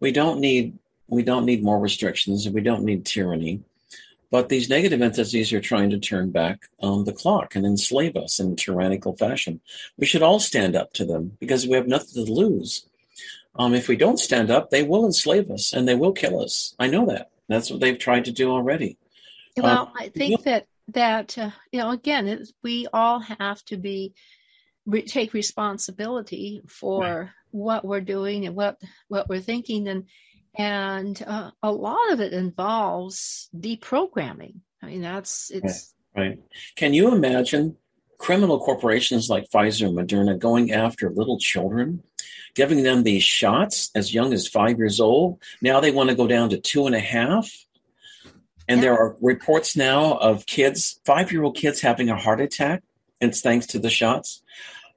[0.00, 0.78] We don't need
[1.08, 2.46] We don't need more restrictions.
[2.46, 3.62] And we don't need tyranny.
[4.30, 8.38] But these negative entities are trying to turn back um, the clock and enslave us
[8.38, 9.60] in tyrannical fashion.
[9.96, 12.86] We should all stand up to them because we have nothing to lose.
[13.58, 16.74] Um, if we don't stand up, they will enslave us and they will kill us.
[16.78, 17.30] I know that.
[17.48, 18.98] That's what they've tried to do already.
[19.56, 20.52] Well, um, I think yeah.
[20.52, 24.14] that that uh, you know again, we all have to be
[24.86, 27.28] re- take responsibility for right.
[27.50, 30.04] what we're doing and what what we're thinking and
[30.58, 34.56] and uh, a lot of it involves deprogramming.
[34.82, 36.30] I mean, that's it's right.
[36.30, 36.38] right.
[36.74, 37.76] Can you imagine
[38.18, 42.02] criminal corporations like Pfizer and Moderna going after little children,
[42.54, 45.40] giving them these shots as young as five years old?
[45.62, 47.48] Now they want to go down to two and a half.
[48.66, 48.82] And yeah.
[48.82, 52.82] there are reports now of kids, five year old kids having a heart attack.
[53.20, 54.42] And it's thanks to the shots.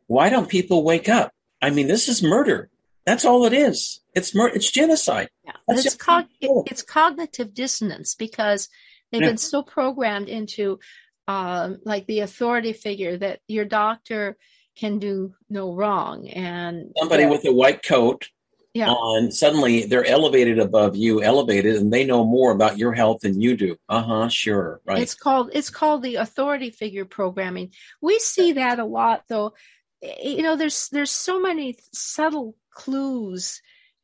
[0.07, 1.33] Why don't people wake up?
[1.61, 2.71] I mean, this is murder.
[3.05, 4.01] That's all it is.
[4.13, 5.29] It's mur- it's genocide.
[5.45, 5.53] Yeah.
[5.69, 8.69] It's, cog- it's cognitive dissonance because
[9.11, 9.29] they've yeah.
[9.29, 10.79] been so programmed into
[11.27, 14.37] um, like the authority figure that your doctor
[14.77, 18.29] can do no wrong and somebody with a white coat
[18.73, 18.89] yeah.
[18.89, 23.39] on suddenly they're elevated above you elevated and they know more about your health than
[23.41, 27.69] you do uh-huh sure right it's called it's called the authority figure programming
[28.01, 29.53] we see that a lot though
[30.01, 33.61] you know there's there's so many subtle clues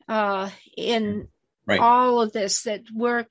[0.07, 1.27] uh, in
[1.65, 1.79] right.
[1.79, 3.25] all of this that we're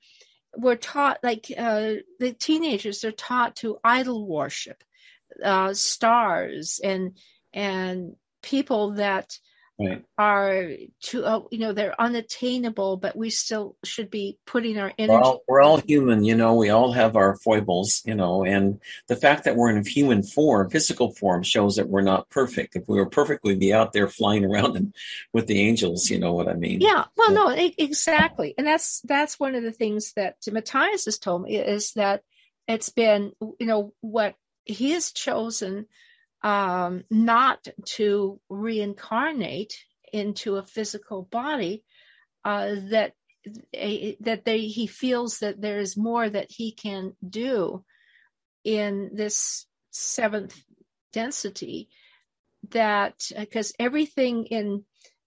[0.55, 4.83] we're taught like uh, the teenagers are taught to idol worship
[5.43, 7.17] uh, stars and
[7.53, 9.37] and people that
[9.79, 10.03] right.
[10.17, 10.69] are
[11.01, 15.21] to uh, you know they're unattainable but we still should be putting our energy we're
[15.21, 19.15] all, we're all, human you know we all have our foibles you know and the
[19.15, 22.75] fact that we're in human form physical form shows that we're not perfect.
[22.75, 24.93] If we were perfect we'd be out there flying around and
[25.33, 26.81] with the angels you know what i mean?
[26.81, 28.53] Yeah well no exactly.
[28.57, 32.21] And that's that's one of the things that matthias has told me is that
[32.67, 35.85] it's been you know what he has chosen
[36.43, 39.73] um, not to reincarnate
[40.13, 41.83] into a physical body,
[42.45, 43.13] uh, that
[44.19, 47.83] that they he feels that there is more that he can do
[48.63, 50.61] in this seventh
[51.13, 51.87] density
[52.71, 54.83] that because uh, everything in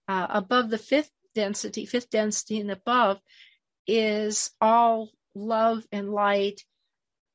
[0.07, 3.19] uh, above the fifth density fifth density and above
[3.87, 6.61] is all love and light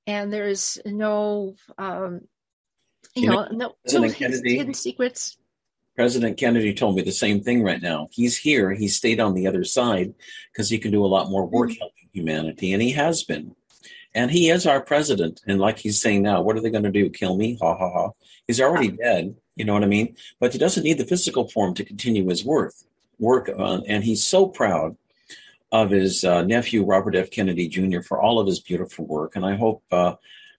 [0.06, 2.20] and there's no um,
[3.16, 5.38] you, you know, know, no, President no Kennedy, hidden secrets.
[5.96, 8.08] President Kennedy told me the same thing right now.
[8.10, 8.72] He's here.
[8.72, 10.12] He stayed on the other side
[10.52, 11.78] because he can do a lot more work mm-hmm.
[11.80, 13.56] helping humanity, and he has been.
[14.14, 15.42] And he is our president.
[15.46, 17.10] And like he's saying now, what are they going to do?
[17.10, 17.58] Kill me?
[17.60, 18.10] Ha ha ha.
[18.46, 19.34] He's already dead.
[19.56, 20.16] You know what I mean?
[20.38, 22.72] But he doesn't need the physical form to continue his work.
[23.18, 24.96] Work on, and he's so proud
[25.72, 27.30] of his uh, nephew Robert F.
[27.30, 28.00] Kennedy Jr.
[28.00, 29.36] for all of his beautiful work.
[29.36, 30.14] And I hope uh,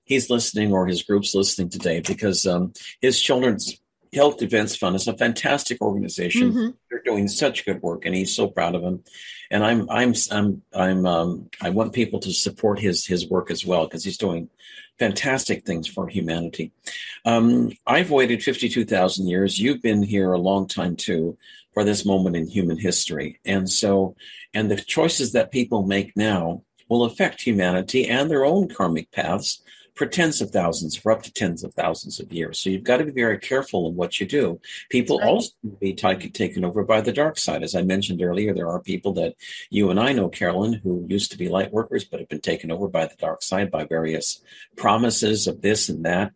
[0.08, 3.80] he's listening or his group's listening today because um, his children's
[4.14, 6.52] health defense fund is a fantastic organization.
[6.52, 6.70] Mm-hmm.
[6.90, 9.04] they're doing such good work and he's so proud of them.
[9.52, 13.66] And i'm i'm i'm i'm um, i want people to support his his work as
[13.66, 14.50] well because he's doing
[15.00, 16.72] fantastic things for humanity.
[17.26, 19.60] Um, i've waited 52000 years.
[19.60, 21.38] You've been here a long time too
[21.74, 23.40] for this moment in human history.
[23.46, 24.16] And so
[24.54, 29.62] and the choices that people make now will affect humanity and their own karmic paths
[29.98, 32.60] for tens of thousands, for up to tens of thousands of years.
[32.60, 34.62] So you've got to be very careful in what you do.
[34.90, 35.28] People right.
[35.28, 37.64] also be t- taken over by the dark side.
[37.64, 39.36] As I mentioned earlier, there are people that
[39.70, 42.72] you and I know, Carolyn, who used to be light workers, but have been taken
[42.72, 44.42] over by the dark side by various
[44.76, 46.32] promises of this and that.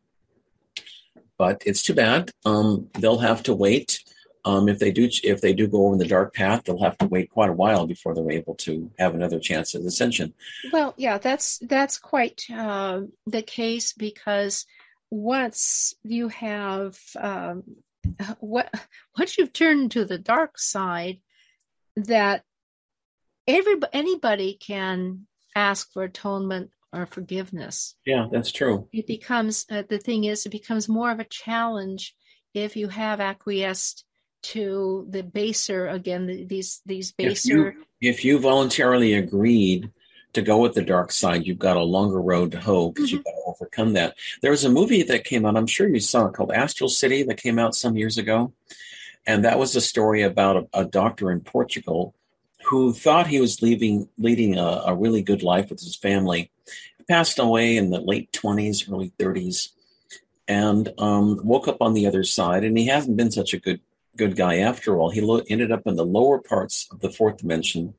[1.38, 2.32] But it's too bad.
[2.46, 4.00] Um, they'll have to wait
[4.46, 7.08] um, if they do, if they do go over the dark path, they'll have to
[7.08, 10.34] wait quite a while before they're able to have another chance at ascension.
[10.72, 14.66] Well, yeah, that's that's quite uh, the case because
[15.10, 17.64] once you have um,
[18.40, 18.74] what
[19.18, 21.20] once you've turned to the dark side,
[21.96, 22.44] that
[23.48, 27.96] everybody anybody can ask for atonement or forgiveness.
[28.06, 28.88] Yeah, that's true.
[28.92, 32.16] It becomes uh, the thing is it becomes more of a challenge
[32.54, 34.04] if you have acquiesced
[34.42, 39.90] to the baser again these these baser if you, if you voluntarily agreed
[40.34, 43.18] to go with the dark side you've got a longer road to hoe because mm-hmm.
[43.18, 44.16] you've got to overcome that.
[44.42, 47.24] There was a movie that came out i'm sure you saw it called astral city
[47.24, 48.54] that came out some years ago.
[49.28, 52.16] And that was a story about a, a doctor in portugal
[52.66, 56.52] who thought he was leaving leading a, a really good life with his family.
[56.98, 59.70] He passed away in the late 20s early 30s
[60.48, 63.80] and um, woke up on the other side and he hasn't been such a good
[64.18, 65.10] good guy after all.
[65.10, 67.94] He lo- ended up in the lower parts of the fourth dimension,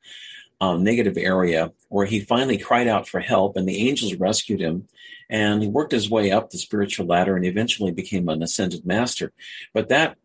[0.63, 4.87] um, negative area where he finally cried out for help and the angels rescued him
[5.29, 9.33] and he worked his way up the spiritual ladder and eventually became an ascended master
[9.73, 10.15] but that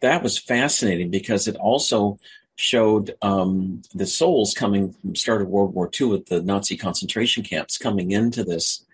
[0.00, 2.16] that was fascinating because it also
[2.54, 7.42] showed um, the souls coming from start of world war ii with the nazi concentration
[7.42, 8.84] camps coming into this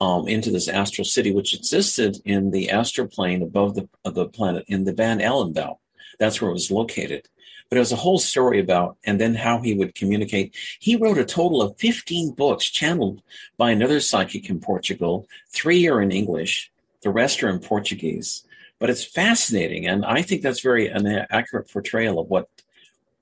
[0.00, 4.64] um, into this astral city which existed in the astral plane above the, the planet
[4.68, 5.80] in the van allen belt
[6.18, 7.28] that's where it was located
[7.68, 10.54] but it was a whole story about, and then how he would communicate.
[10.78, 13.22] He wrote a total of 15 books channeled
[13.56, 15.26] by another psychic in Portugal.
[15.48, 16.70] Three are in English,
[17.02, 18.44] the rest are in Portuguese.
[18.78, 22.48] But it's fascinating, and I think that's very an accurate portrayal of what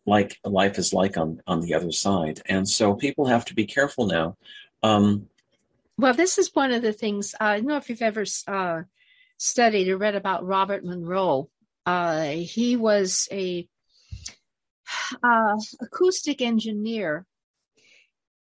[0.04, 2.42] like life is like on on the other side.
[2.46, 4.36] And so people have to be careful now.
[4.82, 5.28] Um,
[5.98, 7.34] well, this is one of the things.
[7.34, 8.82] Uh, I don't know if you've ever uh,
[9.36, 11.48] studied or read about Robert Monroe.
[11.84, 13.68] Uh, he was a
[15.22, 17.26] uh, acoustic engineer.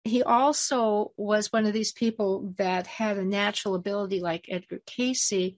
[0.04, 5.54] He also was one of these people that had a natural ability like Edgar Cayce,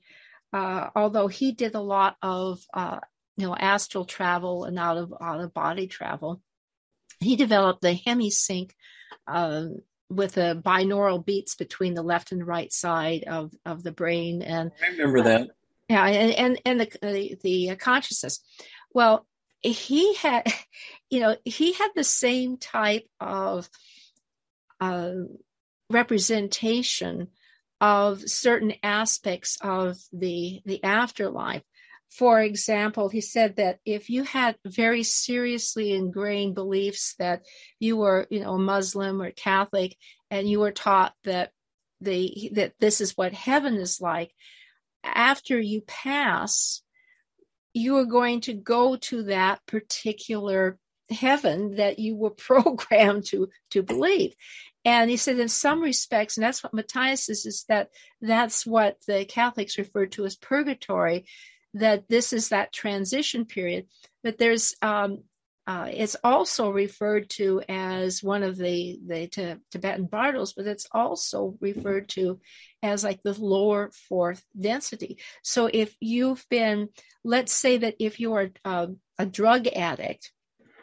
[0.53, 3.01] uh, although he did a lot of uh,
[3.37, 6.41] you know astral travel and out of out of body travel.
[7.21, 8.75] He developed the Hemi-Sync
[9.27, 9.67] uh,
[10.11, 14.73] with the binaural beats between the left and right side of, of the brain, and
[14.83, 15.51] I remember that.
[15.89, 18.41] Yeah, and and, and the, the the consciousness.
[18.93, 19.27] Well,
[19.61, 20.47] he had,
[21.11, 23.69] you know, he had the same type of
[24.81, 25.13] uh,
[25.91, 27.29] representation
[27.81, 31.63] of certain aspects of the the afterlife.
[32.11, 37.43] For example, he said that if you had very seriously ingrained beliefs that
[37.81, 39.97] you were, you know, Muslim or Catholic,
[40.31, 41.51] and you were taught that
[42.01, 44.33] the that this is what heaven is like,
[45.05, 46.83] after you pass,
[47.73, 50.79] you are going to go to that particular
[51.11, 54.35] heaven that you were programmed to to believe.
[54.87, 57.89] And he said in some respects and that's what matthias is is that
[58.21, 61.25] that's what the catholics refer to as purgatory
[61.75, 63.87] that this is that transition period.
[64.23, 65.25] But there's um,
[65.67, 70.87] uh, it's also referred to as one of the the t- Tibetan bardos, but it's
[70.93, 72.39] also referred to
[72.83, 75.19] as like the lower fourth density.
[75.43, 76.91] So if you've been,
[77.25, 78.89] let's say that if you are uh,
[79.19, 80.33] a drug addict,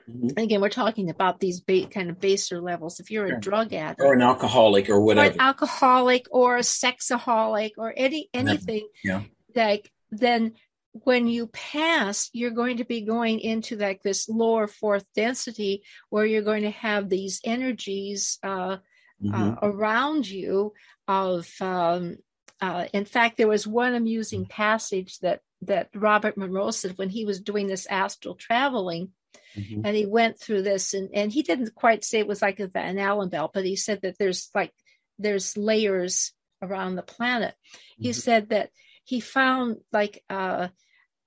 [0.10, 0.40] mm-hmm.
[0.40, 3.00] again we're talking about these ba- kind of baser levels.
[3.00, 6.62] If you're a drug addict or an alcoholic or whatever, or an alcoholic or a
[6.62, 9.22] sexaholic or any anything, yeah.
[9.56, 10.54] like then
[10.94, 16.26] when you pass, you're going to be going into like this lower fourth density where
[16.26, 18.78] you're going to have these energies uh,
[19.22, 19.34] mm-hmm.
[19.34, 20.74] uh, around you.
[21.08, 22.18] Of um,
[22.60, 27.26] uh, in fact, there was one amusing passage that that Robert Monroe said when he
[27.26, 29.12] was doing this astral traveling.
[29.56, 29.86] Mm-hmm.
[29.86, 32.68] And he went through this, and, and he didn't quite say it was like a
[32.68, 34.74] Van Allen belt, but he said that there's like
[35.20, 37.54] there's layers around the planet.
[37.54, 38.04] Mm-hmm.
[38.04, 38.70] He said that
[39.04, 40.70] he found like uh,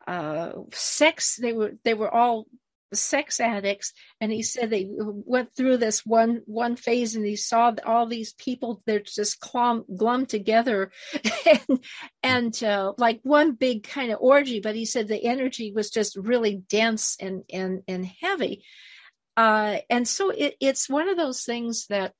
[0.06, 1.36] uh, sex.
[1.36, 2.46] They were they were all
[2.92, 7.72] sex addicts, and he said they went through this one one phase, and he saw
[7.84, 10.92] all these people they're just clum, glum together,
[11.46, 11.84] and,
[12.22, 14.60] and uh, like one big kind of orgy.
[14.60, 18.64] But he said the energy was just really dense and and and heavy.
[19.36, 22.12] Uh, and so it, it's one of those things that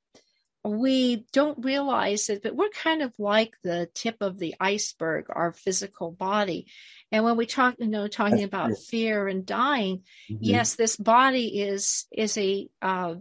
[0.64, 5.52] we don't realize it, but we're kind of like the tip of the iceberg, our
[5.52, 6.66] physical body.
[7.12, 8.76] And when we talk, you know, talking That's about true.
[8.76, 10.38] fear and dying, mm-hmm.
[10.40, 13.16] yes, this body is is a uh,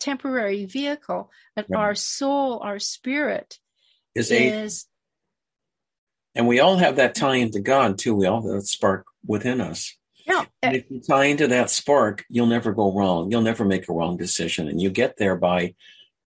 [0.00, 3.58] temporary vehicle, but our soul, our spirit,
[4.14, 4.86] is, is
[6.34, 8.14] a, and we all have that tie into God too.
[8.14, 9.94] We all have that spark within us.
[10.26, 10.46] Yeah.
[10.62, 13.30] And if you tie into that spark, you'll never go wrong.
[13.30, 15.74] You'll never make a wrong decision, and you get there by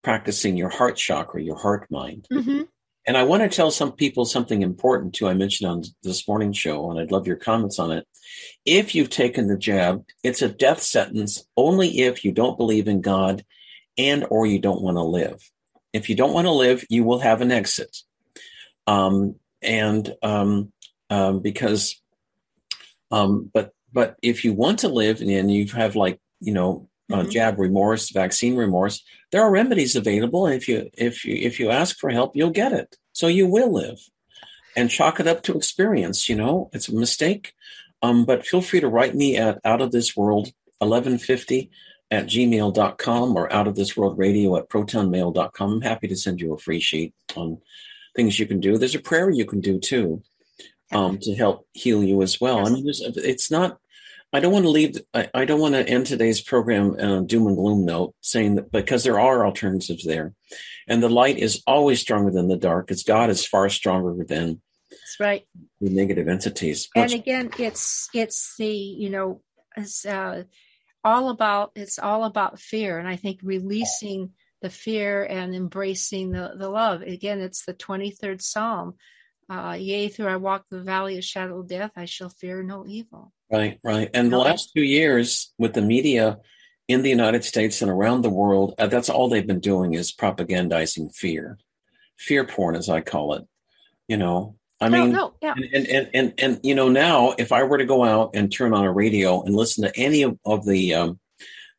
[0.08, 2.26] practicing your heart chakra, your heart mind.
[2.32, 2.62] Mm-hmm.
[3.06, 5.28] And I want to tell some people something important too.
[5.28, 8.08] I mentioned on this morning show, and I'd love your comments on it.
[8.64, 13.02] If you've taken the jab, it's a death sentence only if you don't believe in
[13.02, 13.44] God
[13.98, 15.42] and or you don't want to live.
[15.92, 17.94] If you don't want to live, you will have an exit.
[18.86, 20.72] Um, and um,
[21.10, 22.00] um, because,
[23.10, 27.16] um, but but if you want to live and you have like you know uh,
[27.16, 27.30] mm-hmm.
[27.30, 30.46] jab remorse, vaccine remorse, there are remedies available.
[30.46, 32.96] And if you if you if you ask for help, you'll get it.
[33.12, 33.98] So you will live,
[34.76, 36.28] and chalk it up to experience.
[36.28, 37.52] You know, it's a mistake,
[38.02, 41.70] um, but feel free to write me at out of this world eleven fifty
[42.10, 45.72] at gmail.com or out of this world radio at protonmail.com.
[45.72, 47.58] I'm happy to send you a free sheet on
[48.16, 48.78] things you can do.
[48.78, 50.22] There's a prayer you can do too
[50.92, 52.66] um, to help heal you as well.
[52.66, 53.78] I mean, it's not
[54.32, 54.98] I don't want to leave.
[55.14, 58.70] I, I don't want to end today's program uh, doom and gloom note saying that
[58.70, 60.34] because there are alternatives there,
[60.86, 62.90] and the light is always stronger than the dark.
[62.90, 64.60] As God is far stronger than
[64.90, 65.46] that's right
[65.80, 66.88] the negative entities.
[66.94, 69.40] and again, it's it's the you know
[69.76, 70.44] it's uh,
[71.02, 76.52] all about it's all about fear, and I think releasing the fear and embracing the
[76.58, 77.00] the love.
[77.00, 78.94] Again, it's the twenty third Psalm.
[79.50, 82.84] Uh, Yea, through I walk the valley of shadow of death, I shall fear no
[82.86, 83.32] evil.
[83.50, 84.10] Right, right.
[84.12, 86.38] And the last two years with the media
[86.86, 90.12] in the United States and around the world, uh, that's all they've been doing is
[90.12, 91.58] propagandizing fear,
[92.18, 93.46] fear porn, as I call it.
[94.06, 95.54] You know, I mean, no, yeah.
[95.56, 98.72] and, and, and, and, you know, now if I were to go out and turn
[98.74, 101.18] on a radio and listen to any of, of the um,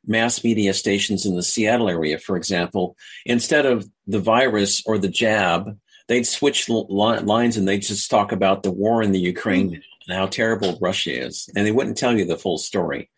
[0.05, 5.07] mass media stations in the Seattle area, for example, instead of the virus or the
[5.07, 5.77] jab,
[6.07, 10.27] they'd switch lines and they'd just talk about the war in the Ukraine and how
[10.27, 11.49] terrible Russia is.
[11.55, 13.09] And they wouldn't tell you the full story.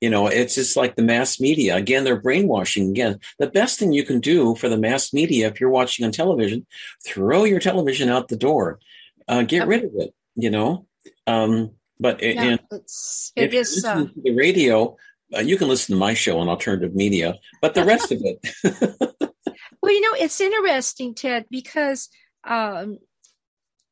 [0.00, 1.76] You know, it's just like the mass media.
[1.76, 2.90] Again, they're brainwashing.
[2.90, 6.12] Again, the best thing you can do for the mass media, if you're watching on
[6.12, 6.66] television,
[7.04, 8.78] throw your television out the door.
[9.26, 10.86] Uh, get rid of it, you know.
[11.26, 14.96] Um, but yeah, and it's, it is, uh, the radio.
[15.36, 18.38] Uh, you can listen to my show on alternative media, but the rest of it.
[19.82, 22.08] well, you know, it's interesting, Ted, because
[22.44, 22.98] um,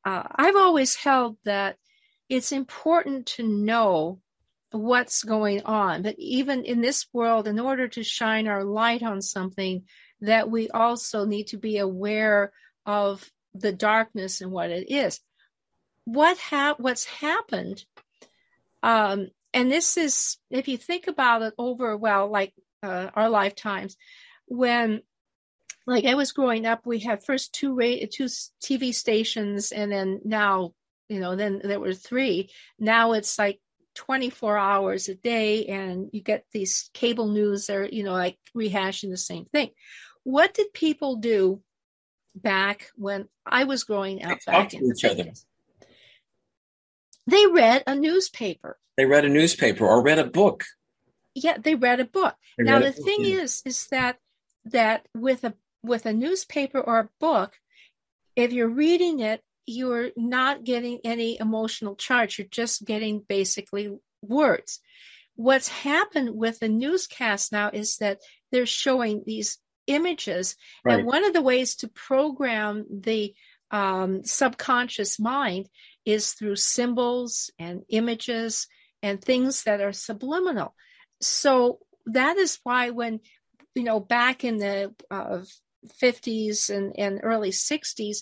[0.05, 1.77] uh, I've always held that
[2.29, 4.21] it's important to know
[4.71, 6.03] what's going on.
[6.03, 9.85] But even in this world, in order to shine our light on something,
[10.21, 12.53] that we also need to be aware
[12.85, 15.21] of the darkness and what it is.
[16.05, 17.85] What ha- what's happened,
[18.83, 23.97] um, and this is if you think about it over well, like uh, our lifetimes,
[24.47, 25.03] when
[25.87, 28.27] like I was growing up, we had first two ra- two
[28.63, 30.75] TV stations, and then now
[31.09, 32.51] you know, then there were three.
[32.79, 33.61] Now it's like
[33.95, 38.39] 24 hours a day, and you get these cable news that are, you know, like
[38.57, 39.71] rehashing the same thing.
[40.25, 41.63] What did people do
[42.35, 44.39] back when I was growing up?
[44.47, 45.33] They back in each other.
[47.27, 48.79] They read a newspaper.
[48.97, 50.65] They read a newspaper or read a book.
[51.35, 52.35] Yeah, they read a book.
[52.57, 53.37] They now the book, thing yeah.
[53.39, 54.19] is, is that
[54.67, 57.55] that with a with a newspaper or a book,
[58.37, 62.39] if you're reading it you're not getting any emotional charge.
[62.39, 63.91] You're just getting basically
[64.23, 64.81] words.
[65.35, 68.21] What's happened with the newscast now is that
[68.53, 70.57] they're showing these images.
[70.85, 70.99] Right.
[70.99, 73.35] And one of the ways to program the
[73.71, 75.69] um, subconscious mind
[76.05, 78.69] is through symbols and images
[79.03, 80.75] and things that are subliminal.
[81.21, 83.21] So that is why when,
[83.75, 85.43] you know, back in the uh,
[86.03, 88.19] 50s and, and early 60s,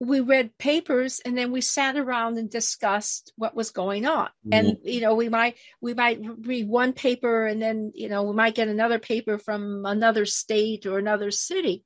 [0.00, 4.52] we read papers and then we sat around and discussed what was going on mm-hmm.
[4.52, 8.34] and you know we might we might read one paper and then you know we
[8.34, 11.84] might get another paper from another state or another city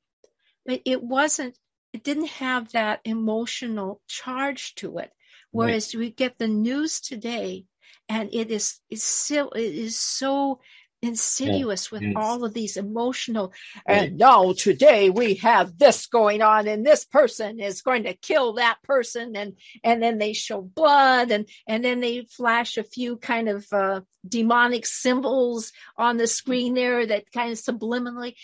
[0.65, 1.57] but it wasn't
[1.93, 5.11] it didn't have that emotional charge to it
[5.51, 6.01] whereas right.
[6.01, 7.65] we get the news today
[8.09, 10.61] and it is it's still it is so
[11.01, 12.15] insidious with yes.
[12.17, 13.53] all of these emotional
[13.87, 18.55] and now today we have this going on and this person is going to kill
[18.55, 19.55] that person and
[19.85, 24.01] and then they show blood and and then they flash a few kind of uh,
[24.29, 28.37] demonic symbols on the screen there that kind of subliminally right.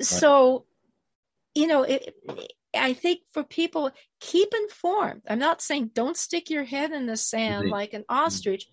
[0.00, 0.64] so
[1.54, 2.12] you know it,
[2.76, 3.90] I think for people,
[4.20, 5.22] keep informed.
[5.28, 8.66] I'm not saying don't stick your head in the sand like an ostrich.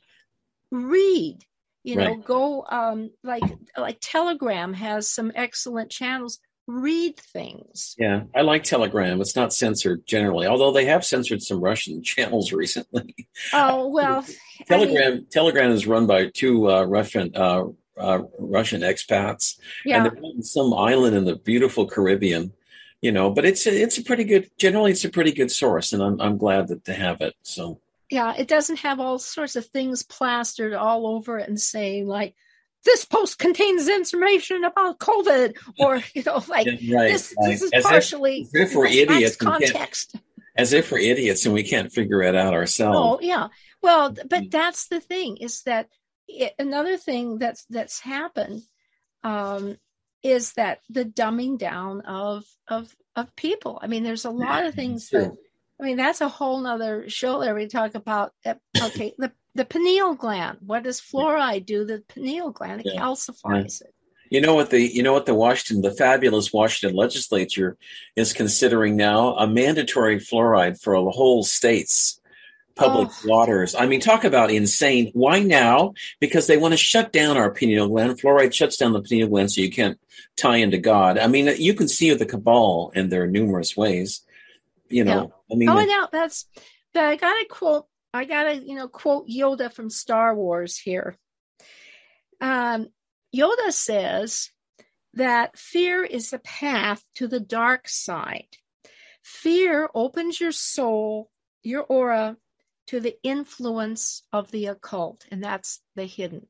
[0.72, 1.40] Read,
[1.84, 2.26] you know right.
[2.26, 3.44] go um like
[3.78, 6.40] like telegram has some excellent channels.
[6.68, 7.96] Read things.
[7.98, 9.20] Yeah i like telegram.
[9.20, 13.16] It's not censored generally although they have censored some russian channels recently.
[13.54, 14.26] Oh well
[14.68, 17.66] telegram I mean, telegram is run by two uh, russian uh,
[17.98, 19.98] uh, russian expats yeah.
[19.98, 22.54] and they're on some island in the beautiful caribbean
[23.02, 25.94] you know but it's a, it's a pretty good generally it's a pretty good source
[25.94, 27.80] and i'm, I'm glad that they have it so
[28.12, 32.36] yeah, it doesn't have all sorts of things plastered all over it and saying like
[32.84, 37.52] this post contains information about COVID, or you know, like right, this, right.
[37.52, 40.16] this is as partially if, as if we're idiots context.
[40.58, 42.98] As if we're idiots and we can't figure it out ourselves.
[43.00, 43.48] Oh yeah,
[43.82, 45.88] well, but that's the thing is that
[46.28, 48.62] it, another thing that's that's happened
[49.24, 49.78] um,
[50.22, 53.80] is that the dumbing down of of of people.
[53.82, 55.32] I mean, there's a lot of things that
[55.82, 57.56] I mean, that's a whole nother show there.
[57.56, 60.60] We talk about, okay, the, the pineal gland.
[60.62, 62.82] What does fluoride do to the pineal gland?
[62.82, 63.02] It yeah.
[63.02, 63.88] calcifies yeah.
[63.88, 63.96] it.
[64.30, 67.76] You know what the you know what the Washington the fabulous Washington legislature
[68.16, 72.22] is considering now a mandatory fluoride for the whole states
[72.76, 73.28] public oh.
[73.28, 73.76] waters.
[73.76, 75.12] I mean, talk about insane.
[75.14, 75.94] Why now?
[76.22, 78.22] Because they want to shut down our pineal gland.
[78.22, 80.00] Fluoride shuts down the pineal gland so you can't
[80.38, 81.18] tie into God.
[81.18, 84.22] I mean, you can see the cabal in their numerous ways.
[84.92, 85.56] You know, yeah.
[85.56, 86.46] I mean, oh, no, that's.
[86.96, 87.86] I gotta quote.
[88.14, 91.18] I gotta, you know, quote Yoda from Star Wars here.
[92.42, 92.88] Um,
[93.34, 94.50] Yoda says
[95.14, 98.48] that fear is a path to the dark side.
[99.24, 101.30] Fear opens your soul,
[101.64, 102.38] your aura,
[102.88, 106.48] to the influence of the occult, and that's the hidden.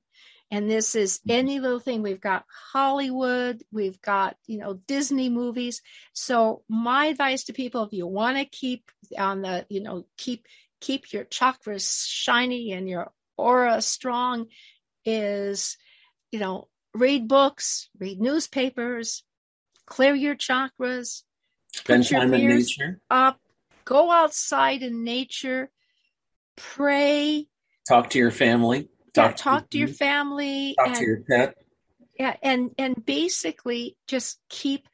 [0.52, 1.32] And this is mm-hmm.
[1.32, 2.04] any little thing.
[2.04, 5.82] We've got Hollywood, we've got, you know, Disney movies.
[6.14, 10.46] So my advice to people, if you want to keep on the, you know, keep
[10.82, 14.48] keep your chakras shiny and your aura strong,
[15.06, 15.78] is,
[16.32, 19.24] you know, read books, read newspapers,
[19.86, 21.24] clear your chakras,
[21.74, 23.40] spend time in nature, up,
[23.86, 25.70] go outside in nature,
[26.58, 27.48] pray,
[27.88, 31.56] talk to your family, talk, talk to, to your family, talk and, to your pet.
[32.18, 34.88] Yeah, and and basically just keep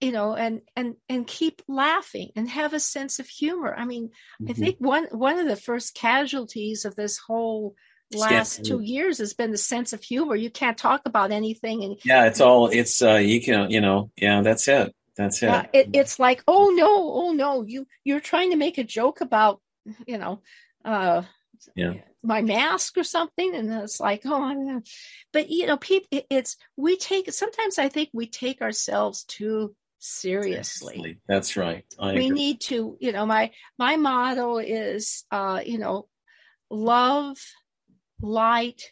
[0.00, 4.08] you know and and and keep laughing and have a sense of humor i mean
[4.08, 4.50] mm-hmm.
[4.50, 7.76] i think one one of the first casualties of this whole
[8.12, 11.98] last two years has been the sense of humor you can't talk about anything and
[12.04, 15.46] yeah it's all it's uh you can you know yeah that's it that's it.
[15.46, 19.20] Yeah, it it's like oh no oh no you you're trying to make a joke
[19.20, 19.60] about
[20.06, 20.40] you know
[20.84, 21.22] uh,
[21.74, 24.80] yeah my mask or something and it's like oh
[25.32, 31.18] but you know people it's we take sometimes i think we take ourselves too seriously
[31.28, 32.30] that's right I we agree.
[32.30, 36.08] need to you know my my motto is uh you know
[36.70, 37.38] love
[38.20, 38.82] light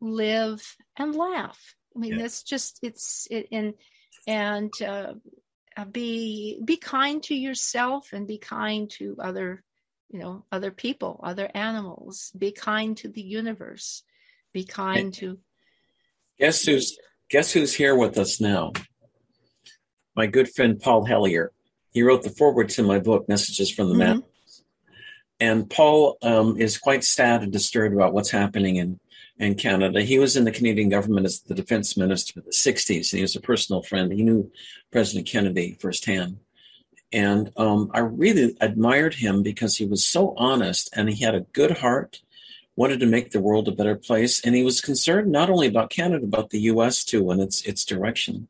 [0.00, 2.24] live and laugh i mean yeah.
[2.24, 3.74] it's just it's it, and
[4.26, 5.14] and uh,
[5.90, 9.62] be be kind to yourself and be kind to other
[10.10, 14.02] you know other people other animals be kind to the universe
[14.52, 15.38] be kind to
[16.38, 16.98] guess who's
[17.30, 18.72] guess who's here with us now
[20.16, 21.52] my good friend Paul Hellyer
[21.92, 24.18] he wrote the foreword to my book messages from the mm-hmm.
[24.18, 24.24] map
[25.38, 29.00] and paul um, is quite sad and disturbed about what's happening in
[29.40, 30.02] in Canada.
[30.02, 33.10] He was in the Canadian government as the defense minister in the 60s.
[33.10, 34.12] and He was a personal friend.
[34.12, 34.52] He knew
[34.92, 36.36] President Kennedy firsthand.
[37.12, 41.46] And um, I really admired him because he was so honest and he had a
[41.52, 42.20] good heart,
[42.76, 44.40] wanted to make the world a better place.
[44.44, 47.84] And he was concerned not only about Canada, but the US too and its, its
[47.84, 48.48] direction.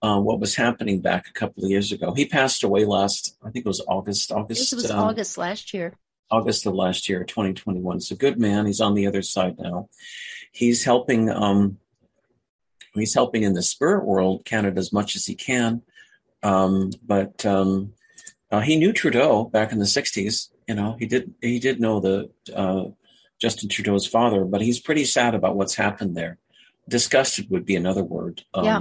[0.00, 2.14] Uh, what was happening back a couple of years ago.
[2.14, 4.30] He passed away last, I think it was August.
[4.30, 4.72] August.
[4.72, 5.94] It was um, August last year.
[6.30, 7.96] August of last year, 2021.
[7.96, 8.66] He's a good man.
[8.66, 9.88] He's on the other side now.
[10.52, 11.30] He's helping.
[11.30, 11.78] Um,
[12.94, 15.82] he's helping in the spirit world, Canada, as much as he can.
[16.42, 17.92] Um, but um,
[18.50, 20.50] uh, he knew Trudeau back in the '60s.
[20.66, 21.34] You know, he did.
[21.40, 22.84] He did know the uh,
[23.40, 26.38] Justin Trudeau's father, but he's pretty sad about what's happened there.
[26.88, 28.42] Disgusted would be another word.
[28.54, 28.80] Um, yeah.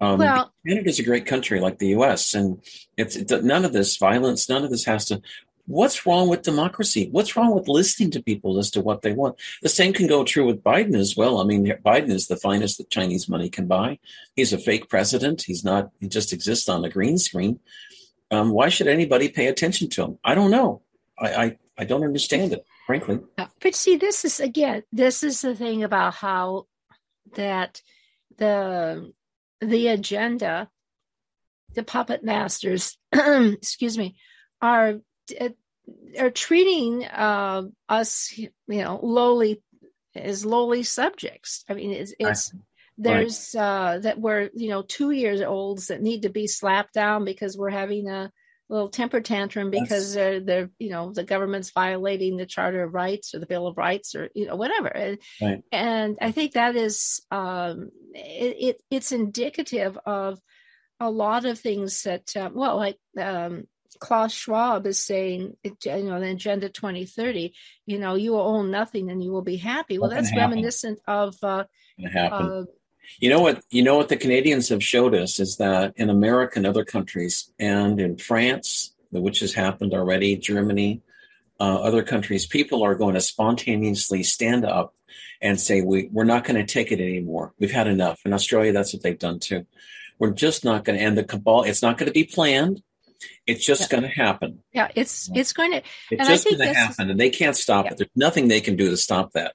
[0.00, 2.62] um, well, Canada's a great country like the U.S., and
[2.96, 5.20] it's it, none of this violence, none of this has to.
[5.68, 7.10] What's wrong with democracy?
[7.12, 9.36] What's wrong with listening to people as to what they want?
[9.60, 11.42] The same can go true with Biden as well.
[11.42, 13.98] I mean, Biden is the finest that Chinese money can buy.
[14.34, 15.42] He's a fake president.
[15.42, 15.90] He's not.
[16.00, 17.60] He just exists on a green screen.
[18.30, 20.18] Um, why should anybody pay attention to him?
[20.24, 20.80] I don't know.
[21.18, 23.20] I, I, I don't understand it, frankly.
[23.36, 26.66] But see, this is again, this is the thing about how
[27.34, 27.82] that
[28.38, 29.12] the
[29.60, 30.70] the agenda,
[31.74, 34.16] the puppet masters, excuse me,
[34.62, 34.98] are uh,
[36.18, 39.62] are treating uh, us, you know, lowly
[40.14, 41.64] as lowly subjects.
[41.68, 42.52] I mean, it's, it's
[42.96, 47.24] there's uh, that we're you know two years olds that need to be slapped down
[47.24, 48.32] because we're having a
[48.68, 53.34] little temper tantrum because they're they're you know the government's violating the Charter of Rights
[53.34, 55.16] or the Bill of Rights or you know whatever.
[55.40, 55.62] Right.
[55.70, 60.40] And I think that is um, it, it, it's indicative of
[61.00, 63.64] a lot of things that uh, well like um,
[64.00, 67.54] Klaus Schwab is saying, you know, the Agenda 2030,
[67.86, 69.98] you know, you will own nothing and you will be happy.
[69.98, 71.34] Well, that's reminiscent of.
[71.42, 71.64] Uh,
[72.14, 72.64] uh,
[73.18, 73.62] you know what?
[73.70, 77.52] You know what the Canadians have showed us is that in America and other countries,
[77.58, 81.02] and in France, which has happened already, Germany,
[81.58, 84.94] uh, other countries, people are going to spontaneously stand up
[85.40, 87.54] and say, we, we're not going to take it anymore.
[87.58, 88.20] We've had enough.
[88.24, 89.66] In Australia, that's what they've done too.
[90.18, 91.62] We're just not going to end the cabal.
[91.62, 92.82] It's not going to be planned.
[93.46, 93.88] It's just yeah.
[93.88, 94.62] going to happen.
[94.72, 95.82] Yeah, it's it's going to.
[96.10, 97.92] It's just going to happen, is, and they can't stop yeah.
[97.92, 97.98] it.
[97.98, 99.54] There's nothing they can do to stop that.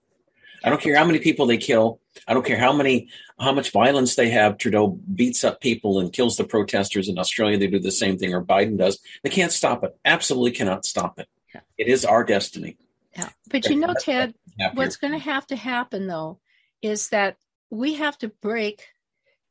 [0.64, 1.99] I don't care how many people they kill.
[2.27, 3.10] I don't care how many
[3.40, 4.57] how much violence they have.
[4.57, 7.57] Trudeau beats up people and kills the protesters in Australia.
[7.57, 8.99] They do the same thing, or Biden does.
[9.23, 9.98] They can't stop it.
[10.06, 11.27] Absolutely cannot stop it.
[11.53, 11.61] Yeah.
[11.77, 12.77] It is our destiny.
[13.15, 13.30] Yeah.
[13.49, 14.34] But you know, Ted,
[14.73, 16.40] what's going to have to happen though
[16.81, 17.38] is that
[17.69, 18.88] we have to break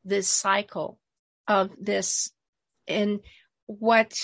[0.05, 0.99] this cycle
[1.47, 2.31] of this
[2.89, 3.21] and
[3.67, 4.15] what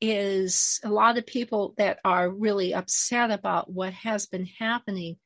[0.00, 5.16] is a lot of people that are really upset about what has been happening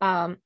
[0.00, 0.36] um,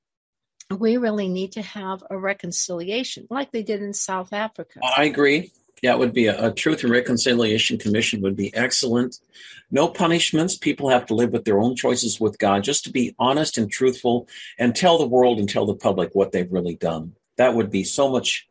[0.70, 5.50] we really need to have a reconciliation like they did in south africa i agree
[5.82, 9.18] yeah, it would be a, a, truth and reconciliation commission would be excellent.
[9.70, 10.56] No punishments.
[10.56, 13.70] People have to live with their own choices with God, just to be honest and
[13.70, 14.28] truthful
[14.58, 17.14] and tell the world and tell the public what they've really done.
[17.36, 18.48] That would be so much.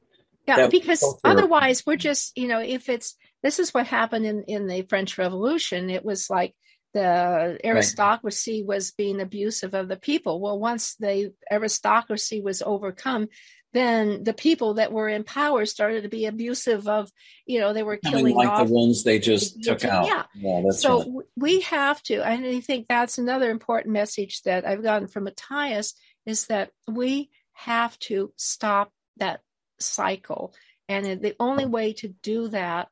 [0.47, 4.43] Yeah, because so otherwise we're just, you know, if it's this is what happened in
[4.43, 5.89] in the French Revolution.
[5.89, 6.55] It was like
[6.93, 8.67] the aristocracy right.
[8.67, 10.41] was being abusive of the people.
[10.41, 13.27] Well, once the aristocracy was overcome,
[13.73, 17.11] then the people that were in power started to be abusive of,
[17.45, 20.07] you know, they were killing like off, the ones they just took out.
[20.07, 20.23] Yeah.
[20.33, 21.25] yeah so right.
[21.35, 25.93] we have to, and I think that's another important message that I've gotten from Matthias
[26.25, 29.41] is that we have to stop that
[29.79, 30.53] cycle.
[30.89, 32.87] And the only way to do that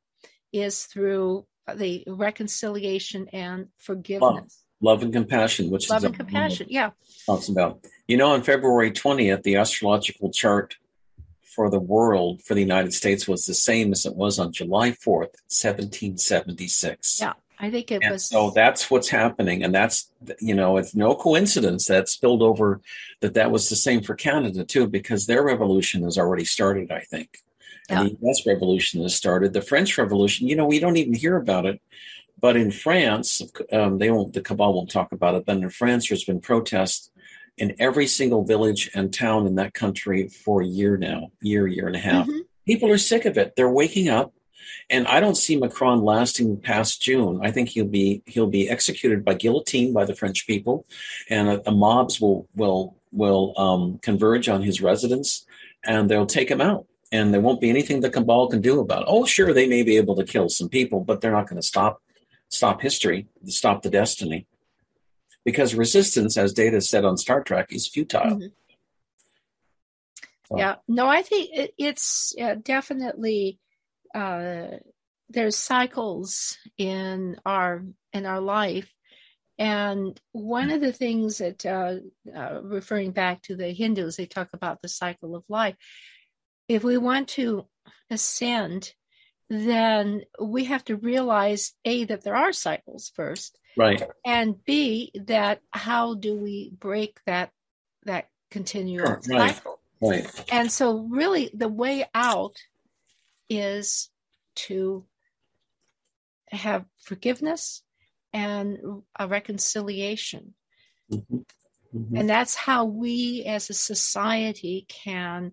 [0.55, 4.63] is through the reconciliation and forgiveness.
[4.81, 6.91] Love, love and compassion, which love is and compassion, yeah.
[7.25, 7.85] Talks about.
[8.07, 10.77] You know, on February 20th, the astrological chart
[11.41, 14.91] for the world for the United States was the same as it was on July
[14.91, 17.21] 4th, 1776.
[17.21, 17.33] Yeah.
[17.57, 18.25] I think it and was.
[18.25, 22.81] So that's what's happening, and that's you know it's no coincidence that spilled over
[23.21, 26.91] that that was the same for Canada too, because their revolution has already started.
[26.91, 27.39] I think
[27.89, 28.03] yeah.
[28.03, 28.45] the U.S.
[28.45, 29.53] Revolution has started.
[29.53, 31.81] The French Revolution, you know, we don't even hear about it.
[32.39, 33.41] But in France,
[33.71, 34.33] um, they won't.
[34.33, 35.45] The cabal won't talk about it.
[35.45, 37.09] But in France, there's been protests
[37.57, 41.87] in every single village and town in that country for a year now, year, year
[41.87, 42.27] and a half.
[42.27, 42.39] Mm-hmm.
[42.65, 43.55] People are sick of it.
[43.55, 44.33] They're waking up,
[44.89, 47.39] and I don't see Macron lasting past June.
[47.41, 50.85] I think he'll be he'll be executed by guillotine by the French people,
[51.29, 55.45] and the mobs will will will um, converge on his residence,
[55.85, 56.85] and they'll take him out
[57.15, 59.07] and there won't be anything the cabal can do about it.
[59.09, 61.67] Oh, sure, they may be able to kill some people, but they're not going to
[61.67, 62.01] stop
[62.49, 64.47] stop history, stop the destiny,
[65.43, 68.21] because resistance, as Data said on Star Trek, is futile.
[68.21, 68.47] Mm-hmm.
[70.47, 70.57] So.
[70.59, 73.59] Yeah, no, I think it, it's uh, definitely
[74.13, 74.77] uh,
[75.29, 77.83] there's cycles in our
[78.13, 78.91] in our life,
[79.57, 81.95] and one of the things that, uh,
[82.35, 85.75] uh referring back to the Hindus, they talk about the cycle of life
[86.67, 87.65] if we want to
[88.09, 88.93] ascend,
[89.49, 93.59] then we have to realize A, that there are cycles first.
[93.77, 94.01] Right.
[94.25, 97.51] And B, that how do we break that
[98.03, 99.79] that continual sure, right, cycle?
[100.01, 100.45] Right.
[100.51, 102.55] And so really the way out
[103.49, 104.09] is
[104.55, 105.05] to
[106.49, 107.83] have forgiveness
[108.33, 110.53] and a reconciliation.
[111.11, 111.37] Mm-hmm.
[111.95, 112.15] Mm-hmm.
[112.15, 115.51] And that's how we as a society can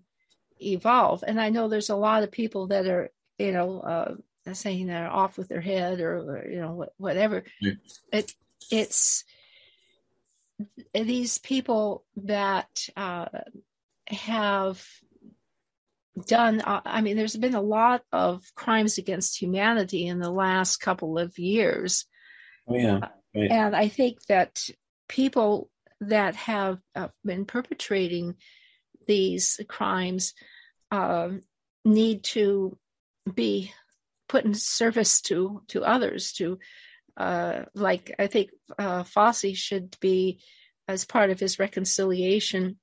[0.63, 1.25] evolve.
[1.27, 5.11] And I know there's a lot of people that are, you know, uh, saying they're
[5.11, 7.45] off with their head or, or you know, whatever.
[7.61, 7.73] Yeah.
[8.13, 8.35] It
[8.71, 9.25] it's
[10.95, 13.27] these people that uh,
[14.07, 14.85] have
[16.27, 20.77] done uh, i mean there's been a lot of crimes against humanity in the last
[20.77, 22.05] couple of years
[22.69, 23.51] oh yeah right.
[23.51, 24.69] and i think that
[25.09, 25.71] people
[26.03, 28.35] that have uh, been perpetrating
[29.07, 30.35] these crimes
[30.93, 31.31] uh,
[31.85, 32.78] need to
[33.35, 33.73] be
[34.28, 36.59] put in service to to others to
[37.16, 40.40] uh, like i think uh, Fauci should be
[40.86, 42.78] as part of his reconciliation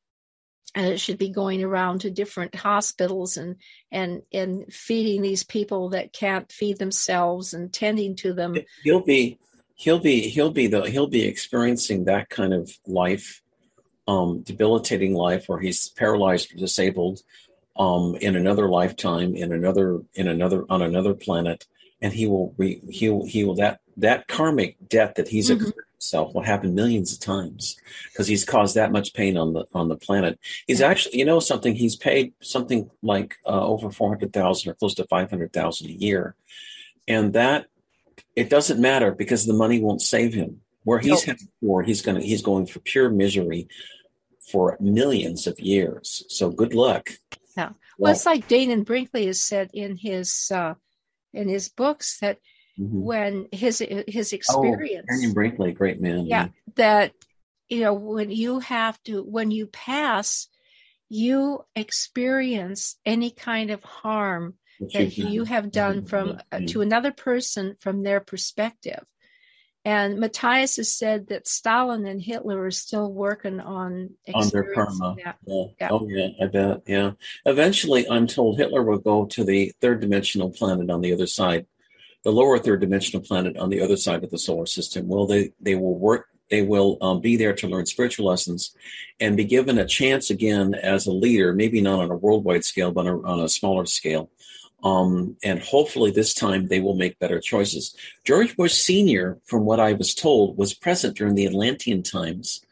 [0.75, 3.55] and uh, it should be going around to different hospitals and
[3.91, 8.55] and and feeding these people that can't feed themselves and tending to them.
[8.83, 9.39] He'll be
[9.75, 13.41] he'll be he'll be the he'll be experiencing that kind of life
[14.07, 17.21] um, debilitating life where he's paralyzed or disabled
[17.79, 21.65] um, in another lifetime, in another, in another, on another planet,
[22.01, 25.69] and he will, re, he will, he will that that karmic debt that he's mm-hmm.
[25.93, 27.77] himself will happen millions of times
[28.11, 30.39] because he's caused that much pain on the on the planet.
[30.67, 31.75] He's actually, you know, something.
[31.75, 35.89] He's paid something like uh, over four hundred thousand or close to five hundred thousand
[35.89, 36.35] a year,
[37.07, 37.67] and that
[38.35, 40.61] it doesn't matter because the money won't save him.
[40.83, 41.23] Where he's nope.
[41.25, 43.67] headed for, he's gonna he's going for pure misery
[44.49, 46.23] for millions of years.
[46.29, 47.11] So good luck.
[47.59, 47.71] Yeah.
[47.97, 50.75] Well, it's like Dannion Brinkley has said in his uh,
[51.33, 52.37] in his books that
[52.79, 53.01] mm-hmm.
[53.01, 55.07] when his his oh, experience.
[55.11, 56.25] Oh, Dannion Brinkley, great man.
[56.25, 57.13] Yeah, yeah, that
[57.67, 60.47] you know when you have to when you pass,
[61.09, 64.55] you experience any kind of harm
[64.93, 69.03] that you have done from uh, to another person from their perspective
[69.89, 75.15] And Matthias has said that Stalin and Hitler are still working on on their karma.
[75.17, 75.33] Yeah.
[75.47, 75.87] Yeah.
[75.89, 76.83] Oh yeah, I bet.
[76.85, 77.13] Yeah.
[77.47, 81.65] Eventually, I'm told Hitler will go to the third dimensional planet on the other side,
[82.23, 85.07] the lower third dimensional planet on the other side of the solar system.
[85.07, 86.27] Well, they they will work.
[86.51, 88.75] They will um, be there to learn spiritual lessons,
[89.19, 91.51] and be given a chance again as a leader.
[91.51, 94.29] Maybe not on a worldwide scale, but on a smaller scale
[94.83, 97.95] um, and hopefully this time they will make better choices.
[98.23, 102.65] George Bush Sr., from what I was told, was present during the Atlantean times.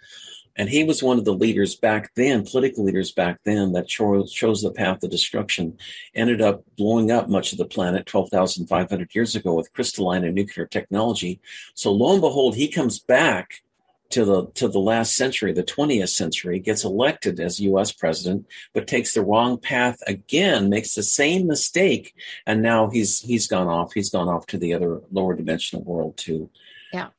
[0.60, 4.34] And he was one of the leaders back then, political leaders back then, that chose,
[4.34, 5.78] chose the path of destruction,
[6.16, 10.66] ended up blowing up much of the planet 12,500 years ago with crystalline and nuclear
[10.66, 11.40] technology.
[11.76, 13.62] So lo and behold, he comes back
[14.10, 17.92] to the to the last century, the 20th century, gets elected as U.S.
[17.92, 22.14] president, but takes the wrong path again, makes the same mistake,
[22.46, 23.94] and now he's he's gone off.
[23.94, 26.50] He's gone off to the other lower dimensional world to
[26.94, 27.10] yeah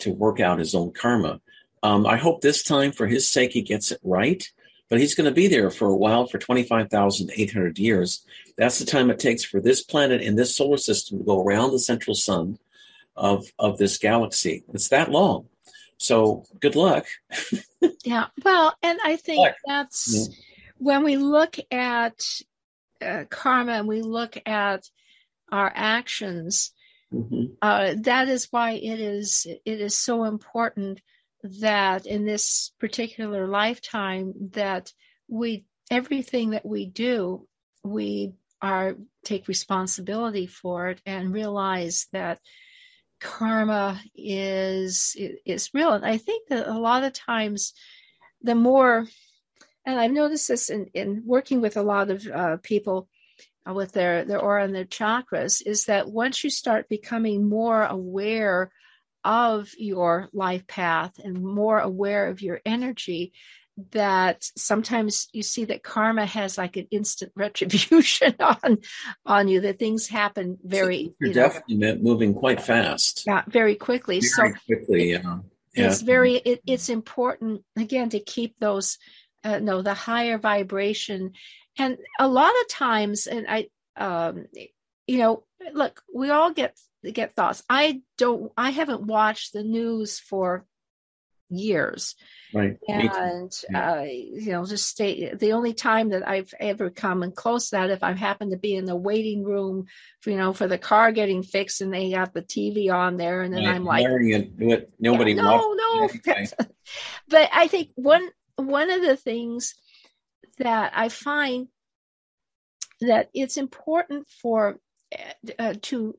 [0.00, 1.40] to work out his own karma.
[1.82, 4.48] Um, I hope this time, for his sake, he gets it right.
[4.88, 8.24] But he's going to be there for a while, for 25,800 years.
[8.56, 11.72] That's the time it takes for this planet in this solar system to go around
[11.72, 12.58] the central sun
[13.14, 14.64] of, of this galaxy.
[14.72, 15.46] It's that long.
[15.98, 17.06] So good luck.
[18.04, 18.26] yeah.
[18.44, 20.34] Well, and I think that's yeah.
[20.78, 22.24] when we look at
[23.02, 24.88] uh, karma and we look at
[25.50, 26.72] our actions,
[27.12, 27.52] mm-hmm.
[27.60, 31.00] uh, that is why it is it is so important
[31.42, 34.92] that in this particular lifetime that
[35.28, 37.46] we everything that we do
[37.84, 42.40] we are take responsibility for it and realize that
[43.20, 45.92] karma is is real.
[45.92, 47.74] And i think that a lot of times
[48.42, 49.06] the more
[49.84, 53.08] and i've noticed this in, in working with a lot of uh, people
[53.68, 57.84] uh, with their their aura and their chakras is that once you start becoming more
[57.84, 58.70] aware
[59.24, 63.32] of your life path and more aware of your energy
[63.92, 68.78] that sometimes you see that karma has like an instant retribution on
[69.24, 73.24] on you that things happen very you're you know, definitely moving quite fast.
[73.26, 74.20] Yeah very quickly.
[74.20, 75.38] Very so quickly yeah.
[75.74, 75.86] yeah.
[75.86, 78.98] it's very it, it's important again to keep those
[79.44, 81.32] uh, no the higher vibration.
[81.78, 84.46] And a lot of times and i um
[85.06, 86.76] you know look we all get
[87.12, 87.62] get thoughts.
[87.70, 90.66] I don't i haven't watched the news for
[91.50, 92.14] years.
[92.54, 92.78] Right.
[92.88, 93.92] And, yeah.
[93.92, 95.34] uh, you know, just stay.
[95.34, 98.56] The only time that I've ever come and close to that, if I happen to
[98.56, 99.86] be in the waiting room,
[100.20, 103.42] for, you know, for the car getting fixed and they got the TV on there,
[103.42, 103.74] and then right.
[103.74, 105.32] I'm like, it, nobody.
[105.32, 106.08] Yeah, no, no.
[107.28, 109.74] but I think one one of the things
[110.58, 111.68] that I find
[113.00, 114.78] that it's important for
[115.58, 116.18] uh, to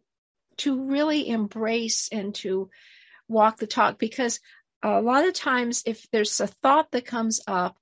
[0.58, 2.70] to really embrace and to
[3.28, 4.40] walk the talk because
[4.84, 7.78] a lot of times if there's a thought that comes up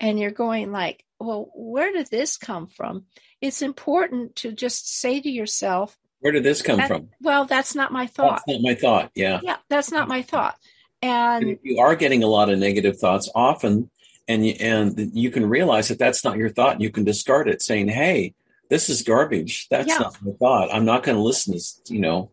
[0.00, 3.04] and you're going like well where did this come from?
[3.40, 7.08] It's important to just say to yourself where did this come from?
[7.20, 8.42] well that's not my thought.
[8.46, 9.40] that's not my thought yeah.
[9.42, 10.56] Yeah that's not my thought.
[11.00, 13.90] And, and you are getting a lot of negative thoughts often
[14.28, 17.48] and you, and you can realize that that's not your thought and you can discard
[17.48, 18.34] it saying hey
[18.72, 19.68] this is garbage.
[19.68, 19.98] That's yeah.
[19.98, 20.70] not my thought.
[20.72, 22.31] I'm not going to listen to you know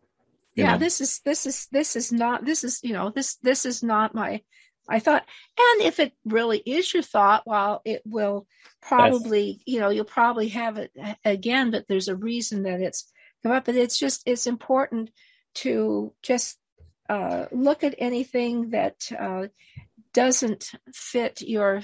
[0.59, 3.83] yeah this is this is this is not this is you know this this is
[3.83, 4.41] not my
[4.89, 5.23] I thought.
[5.57, 8.47] And if it really is your thought well it will
[8.81, 10.91] probably you know you'll probably have it
[11.23, 13.11] again but there's a reason that it's
[13.43, 13.65] come up.
[13.65, 15.11] But it's just it's important
[15.55, 16.57] to just
[17.07, 19.47] uh, look at anything that uh,
[20.13, 21.81] doesn't fit your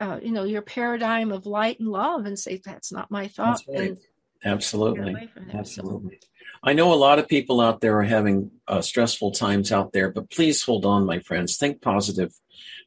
[0.00, 3.62] uh, you know your paradigm of light and love and say that's not my thought
[3.68, 3.88] right.
[3.88, 3.98] and
[4.44, 5.14] absolutely.
[5.52, 6.20] absolutely
[6.66, 10.10] I know a lot of people out there are having uh, stressful times out there,
[10.10, 11.56] but please hold on, my friends.
[11.56, 12.34] Think positive.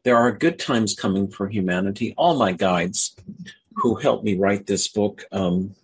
[0.03, 2.14] There are good times coming for humanity.
[2.18, 3.15] All my guides
[3.76, 5.76] who helped me write this book, um,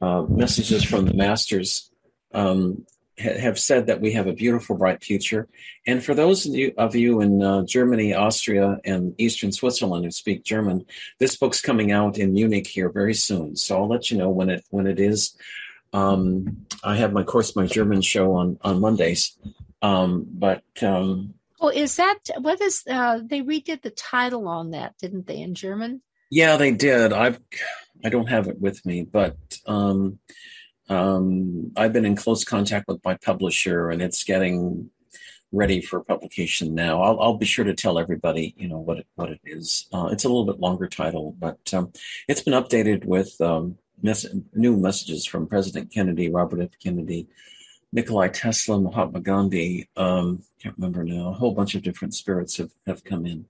[0.00, 1.90] uh, Messages from the Masters,
[2.32, 2.86] um,
[3.20, 5.46] ha- have said that we have a beautiful, bright future.
[5.86, 10.10] And for those of you, of you in uh, Germany, Austria, and Eastern Switzerland who
[10.10, 10.86] speak German,
[11.18, 13.56] this book's coming out in Munich here very soon.
[13.56, 15.36] So I'll let you know when it when it is.
[15.92, 19.36] Um, I have my course, my German show on on Mondays,
[19.80, 20.64] um, but.
[20.82, 22.82] Um, well, is that what is?
[22.90, 26.02] Uh, they redid the title on that, didn't they, in German?
[26.28, 27.12] Yeah, they did.
[27.12, 27.38] I've
[28.04, 29.36] I don't have it with me, but
[29.66, 30.18] um,
[30.88, 34.90] um, I've been in close contact with my publisher, and it's getting
[35.52, 37.02] ready for publication now.
[37.02, 39.86] I'll, I'll be sure to tell everybody, you know, what it, what it is.
[39.92, 41.92] Uh, it's a little bit longer title, but um,
[42.26, 46.78] it's been updated with um, new messages from President Kennedy, Robert F.
[46.82, 47.28] Kennedy,
[47.92, 49.88] Nikolai Tesla, Mahatma Gandhi.
[49.96, 51.28] Um, can't remember now.
[51.28, 53.46] A whole bunch of different spirits have, have come in.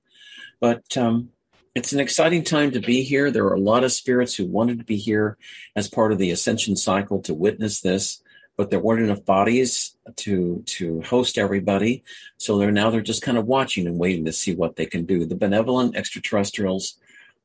[0.60, 1.30] But um,
[1.74, 3.30] it's an exciting time to be here.
[3.30, 5.38] There are a lot of spirits who wanted to be here
[5.74, 8.22] as part of the ascension cycle to witness this,
[8.56, 12.04] but there weren't enough bodies to to host everybody.
[12.36, 15.06] So they're now they're just kind of watching and waiting to see what they can
[15.06, 15.24] do.
[15.24, 16.98] The benevolent extraterrestrials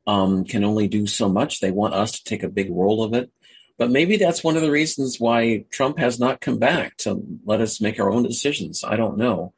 [0.08, 1.60] um, can only do so much.
[1.60, 3.30] They want us to take a big role of it.
[3.78, 7.62] But maybe that's one of the reasons why Trump has not come back to let
[7.62, 8.84] us make our own decisions.
[8.84, 9.54] I don't know.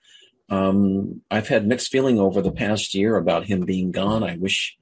[0.50, 4.24] Um, I've had mixed feeling over the past year about him being gone.
[4.24, 4.76] I wish.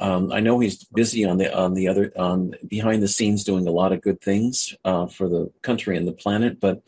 [0.00, 3.66] Um, I know he's busy on the on the other on behind the scenes doing
[3.68, 6.82] a lot of good things uh, for the country and the planet, but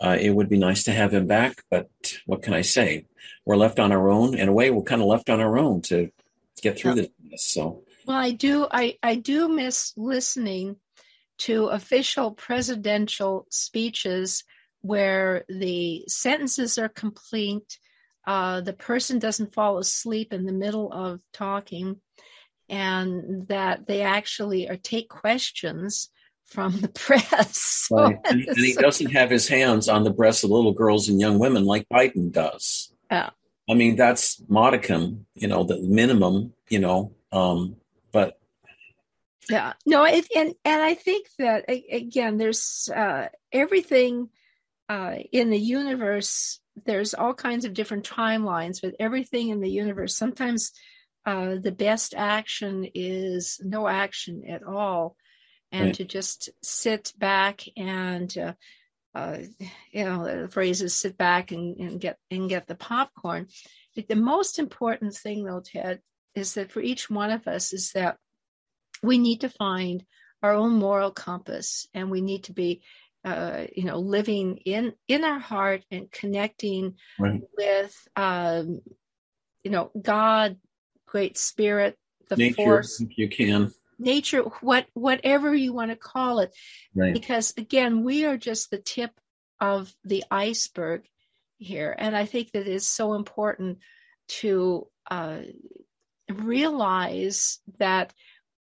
[0.00, 1.62] uh, it would be nice to have him back.
[1.70, 1.88] But
[2.26, 3.06] what can I say?
[3.46, 4.36] We're left on our own.
[4.36, 6.10] In a way, we're kind of left on our own to
[6.60, 7.44] get through this.
[7.44, 7.84] So.
[8.06, 8.66] Well, I do.
[8.70, 10.76] I I do miss listening
[11.38, 14.44] to official presidential speeches
[14.82, 17.78] where the sentences are complete,
[18.26, 22.00] uh, the person doesn't fall asleep in the middle of talking,
[22.68, 26.10] and that they actually are take questions
[26.46, 27.88] from the press.
[27.90, 28.18] Right.
[28.24, 31.38] and, and, he doesn't have his hands on the breasts of little girls and young
[31.38, 32.92] women like Biden does.
[33.10, 33.30] Yeah.
[33.70, 37.76] I mean, that's modicum, you know, the minimum, you know, um,
[38.12, 38.38] but
[39.50, 44.28] yeah, no, it, and and I think that again, there's uh, everything
[44.88, 50.16] uh, in the universe, there's all kinds of different timelines, but everything in the universe,
[50.16, 50.72] sometimes
[51.24, 55.16] uh, the best action is no action at all.
[55.70, 55.94] And right.
[55.94, 58.52] to just sit back and, uh,
[59.14, 59.38] uh,
[59.90, 63.46] you know, the phrase is sit back and, and get and get the popcorn.
[63.94, 66.00] But the most important thing, though, Ted,
[66.34, 68.16] is that for each one of us is that
[69.02, 70.04] we need to find
[70.42, 72.82] our own moral compass, and we need to be
[73.24, 77.40] uh, you know, living in in our heart and connecting right.
[77.56, 78.80] with, um,
[79.62, 80.56] you know, God,
[81.06, 81.96] Great Spirit,
[82.28, 83.70] the nature, force, if you can,
[84.02, 86.54] nature, what whatever you want to call it,
[86.94, 87.14] right.
[87.14, 89.12] because again, we are just the tip
[89.60, 91.04] of the iceberg
[91.58, 93.78] here, and I think that it's so important
[94.28, 95.40] to uh,
[96.28, 98.12] realize that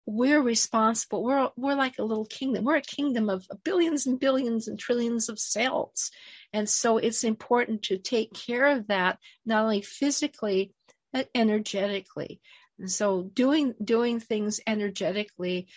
[0.06, 1.23] we're responsible.
[1.23, 2.65] We're we're like a little kingdom.
[2.65, 6.10] We're a kingdom of billions and billions and trillions of cells,
[6.52, 10.73] and so it's important to take care of that not only physically
[11.12, 12.40] but energetically.
[12.78, 15.68] And so doing doing things energetically,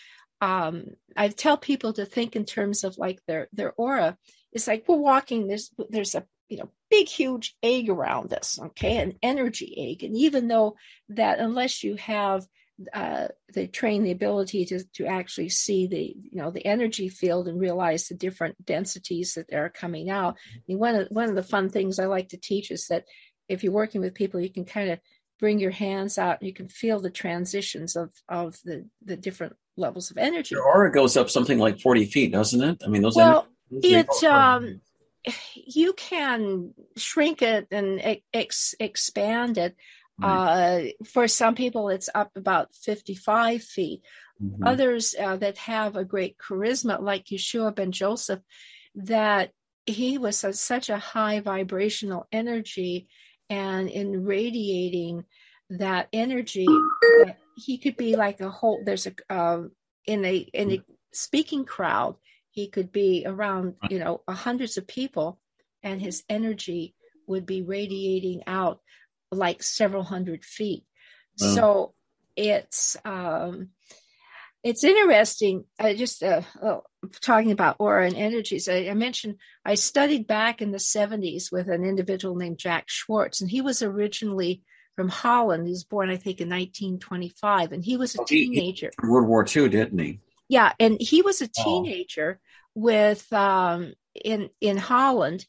[0.42, 4.18] um, I tell people to think in terms of like their their aura.
[4.54, 5.48] It's like we're walking.
[5.48, 10.16] There's there's a you know big huge egg around us, okay, an energy egg, and
[10.18, 10.76] even though
[11.10, 12.46] that unless you have
[12.94, 17.48] uh, they train the ability to, to actually see the you know the energy field
[17.48, 20.38] and realize the different densities that are coming out.
[20.56, 23.06] I mean, one of one of the fun things I like to teach is that
[23.48, 25.00] if you're working with people, you can kind of
[25.42, 26.42] bring your hands out.
[26.42, 30.56] You can feel the transitions of of the the different levels of energy.
[30.56, 32.82] Your aura goes up something like forty feet, doesn't it?
[32.86, 33.18] I mean, those.
[33.18, 34.80] Well, it um,
[35.56, 39.76] you can shrink it and ex- expand it
[40.22, 44.02] uh, for some people, it's up about 55 feet.
[44.42, 44.66] Mm-hmm.
[44.66, 48.42] Others uh, that have a great charisma, like Yeshua ben Joseph,
[48.96, 49.52] that
[49.86, 53.08] he was a, such a high vibrational energy
[53.52, 55.26] and in radiating
[55.70, 56.68] that energy,
[57.58, 59.64] he could be like a whole, there's a, uh,
[60.06, 62.16] in a, in a speaking crowd,
[62.50, 65.40] he could be around, you know, hundreds of people
[65.84, 66.96] and his energy
[67.28, 68.80] would be radiating out
[69.32, 70.86] like several hundred feet.
[71.36, 71.94] So
[72.36, 73.70] it's um,
[74.64, 75.66] it's interesting.
[75.80, 76.84] I just uh, oh,
[77.22, 78.70] talking about aura and energies.
[78.70, 83.42] I, I, mentioned I studied back in the '70s with an individual named Jack Schwarz,
[83.42, 84.62] and he was originally
[84.96, 85.66] from Holland.
[85.66, 88.92] He was born, I think, in 1925, and he was a oh, teenager.
[89.02, 90.20] He, he World War II, didn't he?
[90.48, 92.48] Yeah, and he was a teenager oh.
[92.76, 93.94] with um,
[94.24, 95.46] in in Holland,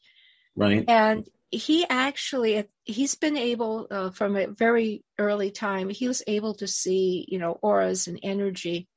[0.55, 0.83] right?
[0.87, 6.55] And he actually he's been able uh, from a very early time he was able
[6.55, 8.87] to see you know auras and energy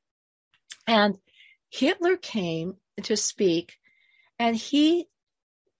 [0.86, 1.18] and
[1.70, 3.78] hitler came to speak
[4.38, 5.06] and he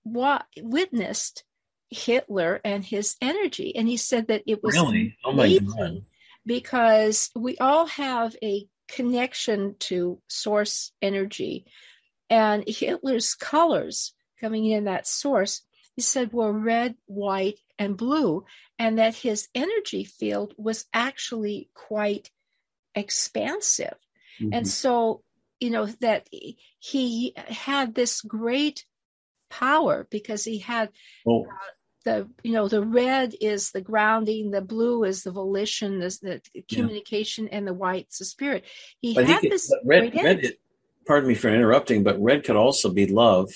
[0.05, 1.45] wa- witnessed
[1.91, 5.17] hitler and his energy and he said that it was really?
[5.25, 6.05] oh my God.
[6.45, 11.65] because we all have a connection to source energy
[12.29, 15.63] and hitler's colors coming in that source
[15.97, 18.45] he said were red, white, and blue,
[18.79, 22.31] and that his energy field was actually quite
[22.95, 23.97] expansive.
[24.41, 24.53] Mm-hmm.
[24.53, 25.23] And so,
[25.61, 26.29] you know, that
[26.79, 28.85] he had this great
[29.49, 30.91] power because he had
[31.29, 31.41] uh,
[32.05, 36.63] the you know the red is the grounding, the blue is the volition, the, the
[36.71, 37.59] communication, yeah.
[37.59, 38.65] and the white's the spirit.
[39.01, 40.15] He but had he could, this red.
[40.15, 40.53] red
[41.07, 43.51] pardon me for interrupting, but red could also be love.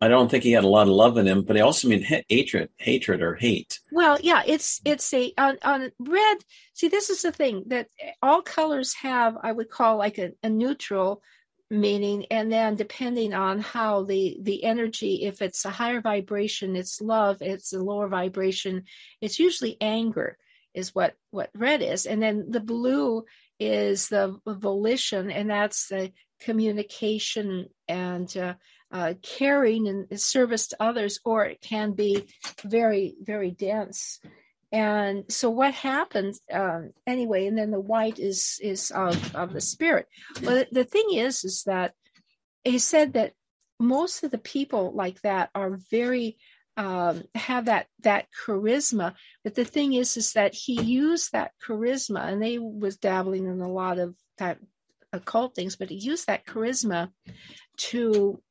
[0.00, 2.04] I don't think he had a lot of love in him, but he also mean
[2.28, 3.80] hatred, hatred or hate.
[3.90, 6.38] Well, yeah, it's it's a on, on red.
[6.74, 7.88] See, this is the thing that
[8.22, 9.36] all colors have.
[9.42, 11.22] I would call like a, a neutral
[11.70, 17.00] meaning and then depending on how the the energy if it's a higher vibration it's
[17.02, 18.84] love it's a lower vibration
[19.20, 20.38] it's usually anger
[20.72, 23.22] is what what red is and then the blue
[23.60, 26.10] is the volition and that's the
[26.40, 28.54] communication and uh,
[28.90, 32.26] uh, caring and service to others or it can be
[32.64, 34.20] very very dense.
[34.70, 39.60] And so what happens um, anyway and then the white is is of, of the
[39.60, 40.06] spirit.
[40.42, 41.92] Well the thing is is that
[42.64, 43.32] he said that
[43.80, 46.38] most of the people like that are very
[46.76, 49.14] um, have that that charisma.
[49.42, 53.60] But the thing is is that he used that charisma and they was dabbling in
[53.60, 54.58] a lot of that
[55.12, 57.10] occult things but he used that charisma
[57.76, 58.42] to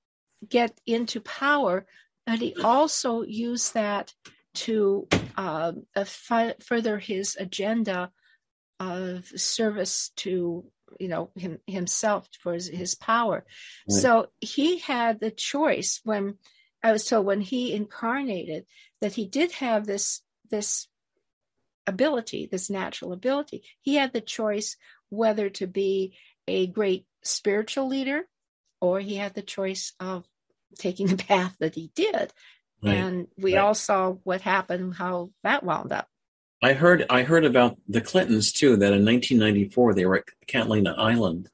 [0.48, 1.86] get into power
[2.26, 4.14] and he also used that
[4.54, 5.08] to
[5.38, 5.72] uh,
[6.64, 8.12] further his agenda
[8.80, 10.66] of service to
[11.00, 13.46] you know him himself for his, his power
[13.90, 14.00] right.
[14.00, 16.36] so he had the choice when
[16.84, 18.66] i was told when he incarnated
[19.02, 20.88] that he did have this this
[21.88, 24.78] ability this natural ability he had the choice
[25.10, 26.16] whether to be
[26.48, 28.24] a great spiritual leader
[28.82, 30.26] or he had the choice of
[30.78, 32.32] taking the path that he did
[32.82, 32.94] Right.
[32.94, 33.62] And we right.
[33.62, 36.08] all saw what happened, how that wound up.
[36.62, 38.78] I heard I heard about the Clintons too.
[38.78, 41.50] That in 1994 they were at Catalina Island,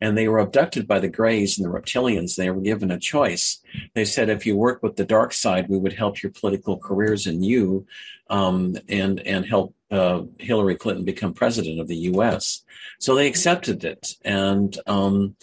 [0.00, 2.36] and they were abducted by the Greys and the reptilians.
[2.36, 3.60] They were given a choice.
[3.94, 7.26] They said, if you work with the dark side, we would help your political careers
[7.26, 7.86] and you,
[8.30, 12.64] um, and and help uh, Hillary Clinton become president of the U.S.
[12.98, 15.36] So they accepted it, and um,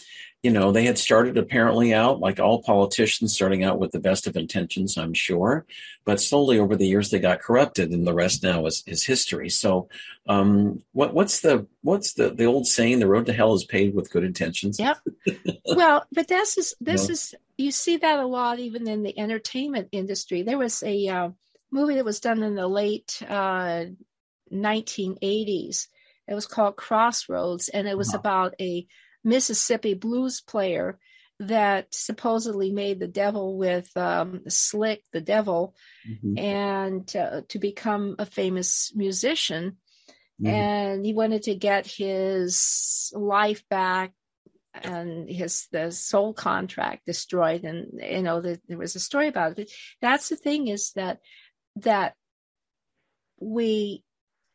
[0.45, 4.27] you know, they had started apparently out like all politicians, starting out with the best
[4.27, 5.65] of intentions, I'm sure,
[6.05, 9.49] but slowly over the years they got corrupted, and the rest now is, is history.
[9.49, 9.89] So,
[10.27, 12.99] um, what, what's the what's the the old saying?
[12.99, 14.79] The road to hell is paved with good intentions.
[14.79, 14.99] Yep.
[15.75, 19.87] well, but this is this is you see that a lot even in the entertainment
[19.91, 20.43] industry.
[20.43, 21.29] There was a uh,
[21.71, 23.85] movie that was done in the late uh,
[24.53, 25.87] 1980s.
[26.27, 28.19] It was called Crossroads, and it was uh-huh.
[28.19, 28.85] about a
[29.25, 30.99] Mississippi blues player
[31.39, 35.75] that supposedly made the devil with um, Slick, the devil,
[36.07, 36.37] mm-hmm.
[36.37, 39.77] and uh, to become a famous musician.
[40.41, 40.47] Mm-hmm.
[40.47, 44.13] And he wanted to get his life back
[44.83, 49.57] and his the soul contract destroyed and you know the, there was a story about
[49.57, 49.71] it
[50.01, 51.19] that's the thing is that
[51.77, 52.13] that
[53.39, 54.03] we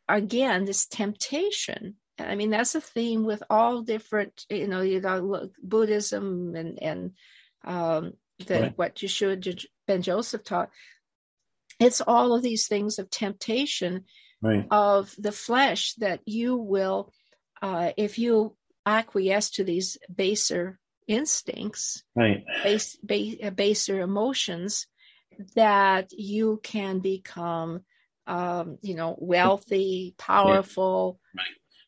[0.07, 5.49] again this temptation I mean, that's a theme with all different, you know, you know,
[5.61, 7.11] Buddhism and and
[7.63, 8.13] um,
[8.45, 8.77] the, right.
[8.77, 10.69] what Yeshua Ben Joseph taught.
[11.79, 14.05] It's all of these things of temptation
[14.41, 14.65] right.
[14.69, 17.11] of the flesh that you will,
[17.61, 18.55] uh, if you
[18.85, 24.87] acquiesce to these baser instincts, right, base, base, baser emotions,
[25.55, 27.81] that you can become,
[28.27, 31.19] um, you know, wealthy, powerful.
[31.19, 31.20] Yeah.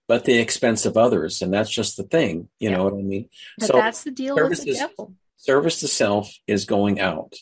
[0.10, 1.42] At the expense of others.
[1.42, 2.50] And that's just the thing.
[2.60, 2.78] You yeah.
[2.78, 3.30] know what I mean?
[3.58, 5.16] But so that's the deal with the devil.
[5.38, 7.34] Service to self is going out.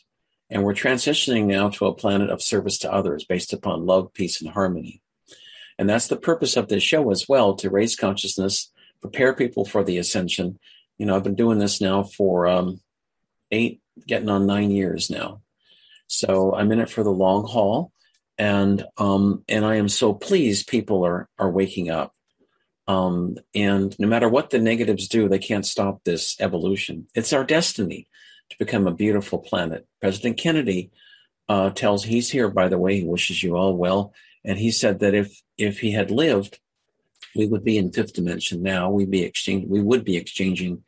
[0.50, 4.42] And we're transitioning now to a planet of service to others based upon love, peace,
[4.42, 5.02] and harmony.
[5.78, 8.72] And that's the purpose of this show as well to raise consciousness,
[9.02, 10.60] prepare people for the ascension.
[10.98, 12.80] You know, I've been doing this now for um,
[13.52, 15.42] eight, getting on nine years now.
[16.08, 17.92] So I'm in it for the long haul.
[18.38, 22.14] And um, and I am so pleased people are are waking up
[22.88, 27.08] um, and no matter what the negatives do, they can't stop this evolution.
[27.16, 28.08] It's our destiny
[28.50, 29.88] to become a beautiful planet.
[30.00, 30.92] President Kennedy
[31.48, 33.00] uh, tells he's here, by the way.
[33.00, 34.14] He wishes you all well,
[34.44, 36.60] and he said that if if he had lived,
[37.36, 38.90] we would be in fifth dimension now.
[38.90, 39.66] We'd be exchange.
[39.68, 40.84] We would be exchanging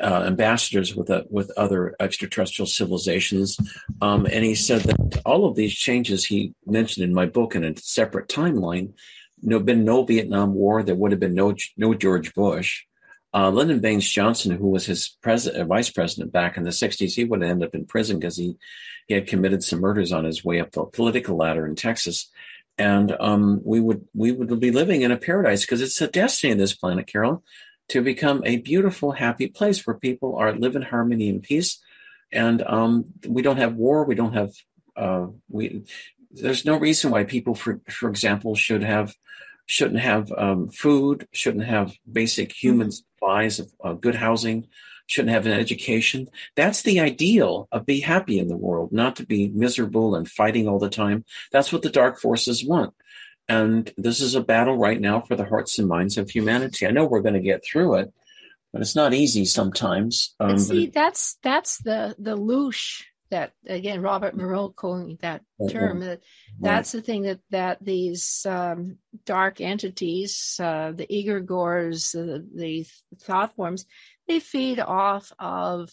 [0.00, 3.58] uh, ambassadors with uh, with other extraterrestrial civilizations.
[4.00, 7.64] Um, and he said that all of these changes he mentioned in my book in
[7.64, 8.94] a separate timeline
[9.42, 12.84] no been no Vietnam War, there would have been no no George Bush.
[13.34, 17.14] Uh, Lyndon Baines Johnson, who was his president, uh, vice president back in the '60s,
[17.14, 18.56] he would ended up in prison because he
[19.06, 22.30] he had committed some murders on his way up the political ladder in Texas.
[22.78, 26.52] And um, we would we would be living in a paradise because it's the destiny
[26.52, 27.42] of this planet, Carol,
[27.88, 31.82] to become a beautiful, happy place where people are live in harmony and peace,
[32.32, 34.04] and um, we don't have war.
[34.04, 34.52] We don't have
[34.96, 35.84] uh, we.
[36.40, 39.14] There's no reason why people, for for example, should have
[39.66, 44.68] shouldn't have um, food, shouldn't have basic human supplies of uh, good housing,
[45.06, 46.28] shouldn't have an education.
[46.54, 50.68] That's the ideal of be happy in the world, not to be miserable and fighting
[50.68, 51.24] all the time.
[51.50, 52.94] That's what the dark forces want.
[53.48, 56.86] And this is a battle right now for the hearts and minds of humanity.
[56.86, 58.12] I know we're going to get through it,
[58.72, 60.34] but it's not easy sometimes.
[60.40, 66.00] Um, see, that's that's the the loosh that again Robert Monroe calling that term.
[66.00, 66.20] That
[66.60, 72.86] that's the thing that that these um, dark entities, uh, the egregores, uh, the
[73.22, 73.86] thought forms,
[74.28, 75.90] they feed off of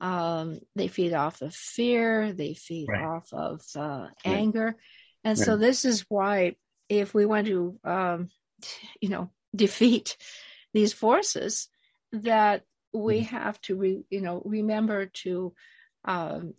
[0.00, 3.02] um, they feed off of fear, they feed right.
[3.02, 4.76] off of uh, anger,
[5.22, 5.44] and right.
[5.44, 6.56] so this is why
[6.88, 8.28] if we want to, um,
[9.00, 10.16] you know, defeat
[10.72, 11.68] these forces,
[12.12, 13.36] that we mm-hmm.
[13.36, 15.54] have to, re, you know, remember to
[16.04, 16.54] um,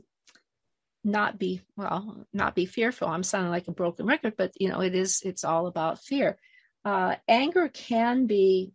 [1.03, 3.07] not be well, not be fearful.
[3.07, 5.21] I'm sounding like a broken record, but you know, it is.
[5.23, 6.37] It's all about fear.
[6.83, 8.73] Uh, anger can be,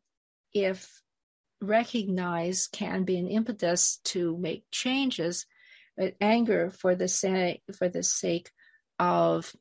[0.55, 1.03] if
[1.61, 5.47] recognized, can be an impetus to make changes.
[5.97, 8.51] But anger for the sake for the sake
[8.99, 9.53] of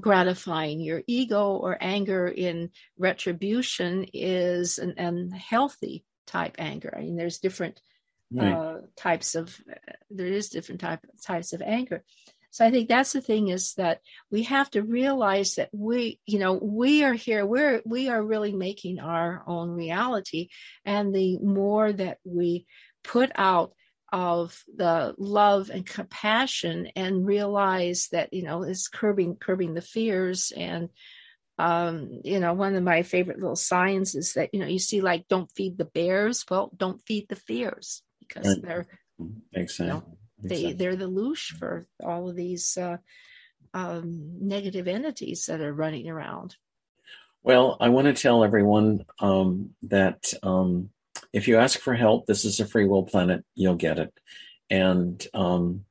[0.00, 6.94] gratifying your ego or anger in retribution is an unhealthy type anger.
[6.96, 7.80] I mean, there's different
[8.34, 8.52] right.
[8.52, 9.56] uh, types of
[10.10, 12.04] there is different type types of anger.
[12.50, 14.00] So I think that's the thing is that
[14.30, 17.46] we have to realize that we, you know, we are here.
[17.46, 20.48] We're we are really making our own reality,
[20.84, 22.66] and the more that we
[23.02, 23.72] put out
[24.12, 30.52] of the love and compassion and realize that you know is curbing curbing the fears
[30.54, 30.90] and
[31.58, 35.00] um you know one of my favorite little signs is that you know you see
[35.00, 38.02] like don't feed the bears well don't feed the fears
[38.32, 38.62] because right.
[38.62, 38.86] they're
[39.52, 40.04] makes sense you know,
[40.42, 42.96] they they're the loosh for all of these uh
[43.74, 46.56] um negative entities that are running around
[47.42, 50.90] well i want to tell everyone um that um
[51.32, 54.12] if you ask for help, this is a free will planet, you'll get it.
[54.70, 55.84] And um,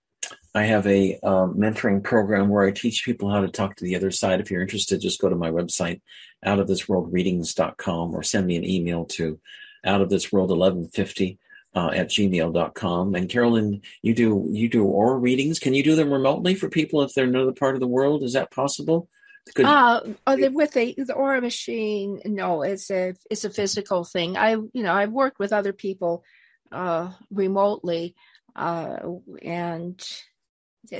[0.53, 3.95] I have a uh, mentoring program where I teach people how to talk to the
[3.95, 4.39] other side.
[4.39, 6.01] If you're interested, just go to my website,
[6.45, 9.39] outofthisworldreadings.com, or send me an email to
[9.85, 11.37] outofthisworld1150
[11.73, 13.15] uh, at gmail.com.
[13.15, 15.59] And Carolyn, you do you do aura readings.
[15.59, 18.23] Can you do them remotely for people if they're in another part of the world?
[18.23, 19.09] Is that possible?
[19.55, 24.37] Could, uh, with the, the aura machine, no, it's a it's a physical thing.
[24.37, 26.23] I you know I've worked with other people
[26.71, 28.15] uh, remotely,
[28.55, 28.97] uh,
[29.41, 29.99] and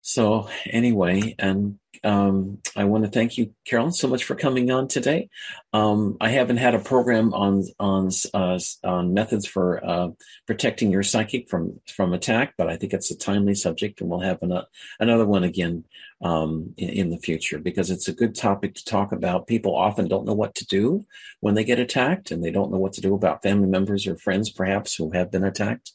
[0.07, 4.87] So anyway, and um, I want to thank you, Carolyn, so much for coming on
[4.87, 5.31] today.
[5.73, 10.11] Um, I haven't had a program on on uh, on methods for uh,
[10.47, 14.21] protecting your psychic from from attack, but I think it's a timely subject, and we'll
[14.21, 14.67] have an, uh,
[15.01, 15.83] another one again
[16.23, 19.49] um, in, in, the future because it's a good topic to talk about.
[19.49, 21.05] People often don't know what to do
[21.41, 24.17] when they get attacked, and they don't know what to do about family members or
[24.17, 25.91] friends, perhaps, who have been attacked.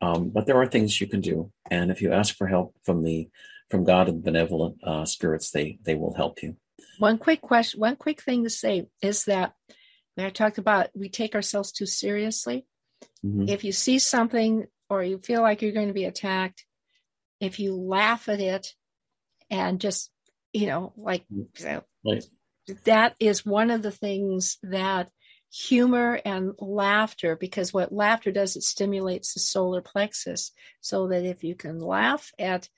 [0.00, 3.02] Um, but there are things you can do, and if you ask for help from
[3.02, 3.28] the
[3.70, 6.56] from God and benevolent uh, spirits, they they will help you.
[6.98, 9.54] One quick question, one quick thing to say is that
[10.14, 12.66] when I talked about we take ourselves too seriously.
[13.24, 13.48] Mm-hmm.
[13.48, 16.64] If you see something or you feel like you're going to be attacked,
[17.40, 18.74] if you laugh at it
[19.50, 20.10] and just
[20.52, 21.24] you know like
[21.64, 22.24] right.
[22.84, 25.08] that is one of the things that
[25.52, 31.42] humor and laughter because what laughter does it stimulates the solar plexus so that if
[31.42, 32.68] you can laugh at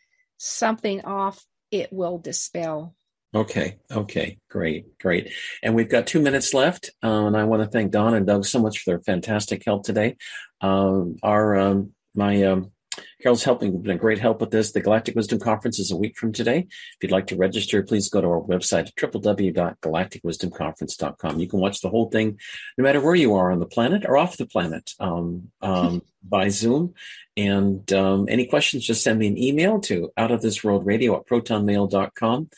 [0.42, 2.94] something off, it will dispel.
[3.34, 3.78] Okay.
[3.90, 4.38] Okay.
[4.50, 4.98] Great.
[4.98, 5.32] Great.
[5.62, 6.90] And we've got two minutes left.
[7.02, 9.84] Um, and I want to thank Don and Doug so much for their fantastic help
[9.84, 10.16] today.
[10.60, 12.71] Um, our um, my um,
[13.20, 14.72] Carol's helping, been a great help with this.
[14.72, 16.66] The Galactic Wisdom Conference is a week from today.
[16.68, 21.38] If you'd like to register, please go to our website at www.galacticwisdomconference.com.
[21.38, 22.38] You can watch the whole thing
[22.76, 26.48] no matter where you are on the planet or off the planet um, um, by
[26.48, 26.94] Zoom.
[27.36, 32.50] And um, any questions, just send me an email to outofthisworldradio at protonmail.com.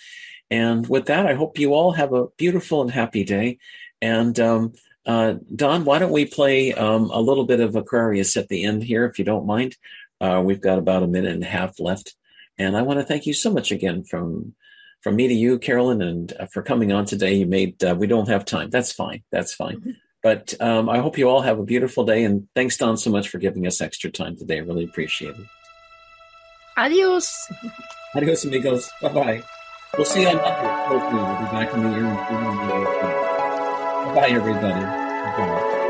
[0.50, 3.58] And with that, I hope you all have a beautiful and happy day.
[4.00, 4.72] And um,
[5.06, 8.82] uh, Don, why don't we play um, a little bit of Aquarius at the end
[8.82, 9.76] here, if you don't mind?
[10.24, 12.14] Uh, we've got about a minute and a half left,
[12.56, 14.54] and I want to thank you so much again from
[15.02, 17.34] from me to you, Carolyn, and uh, for coming on today.
[17.34, 18.70] You made uh, we don't have time.
[18.70, 19.22] That's fine.
[19.30, 19.80] That's fine.
[19.80, 19.90] Mm-hmm.
[20.22, 23.28] But um, I hope you all have a beautiful day, and thanks, Don, so much
[23.28, 24.56] for giving us extra time today.
[24.56, 25.46] I really appreciate it.
[26.78, 27.30] Adios.
[28.16, 28.90] Adios, amigos.
[29.02, 29.42] Bye bye.
[29.94, 30.68] We'll see you on Monday.
[30.86, 32.14] Hopefully, we'll be back in the year.
[34.14, 34.80] Bye, everybody.
[34.80, 35.80] Bye.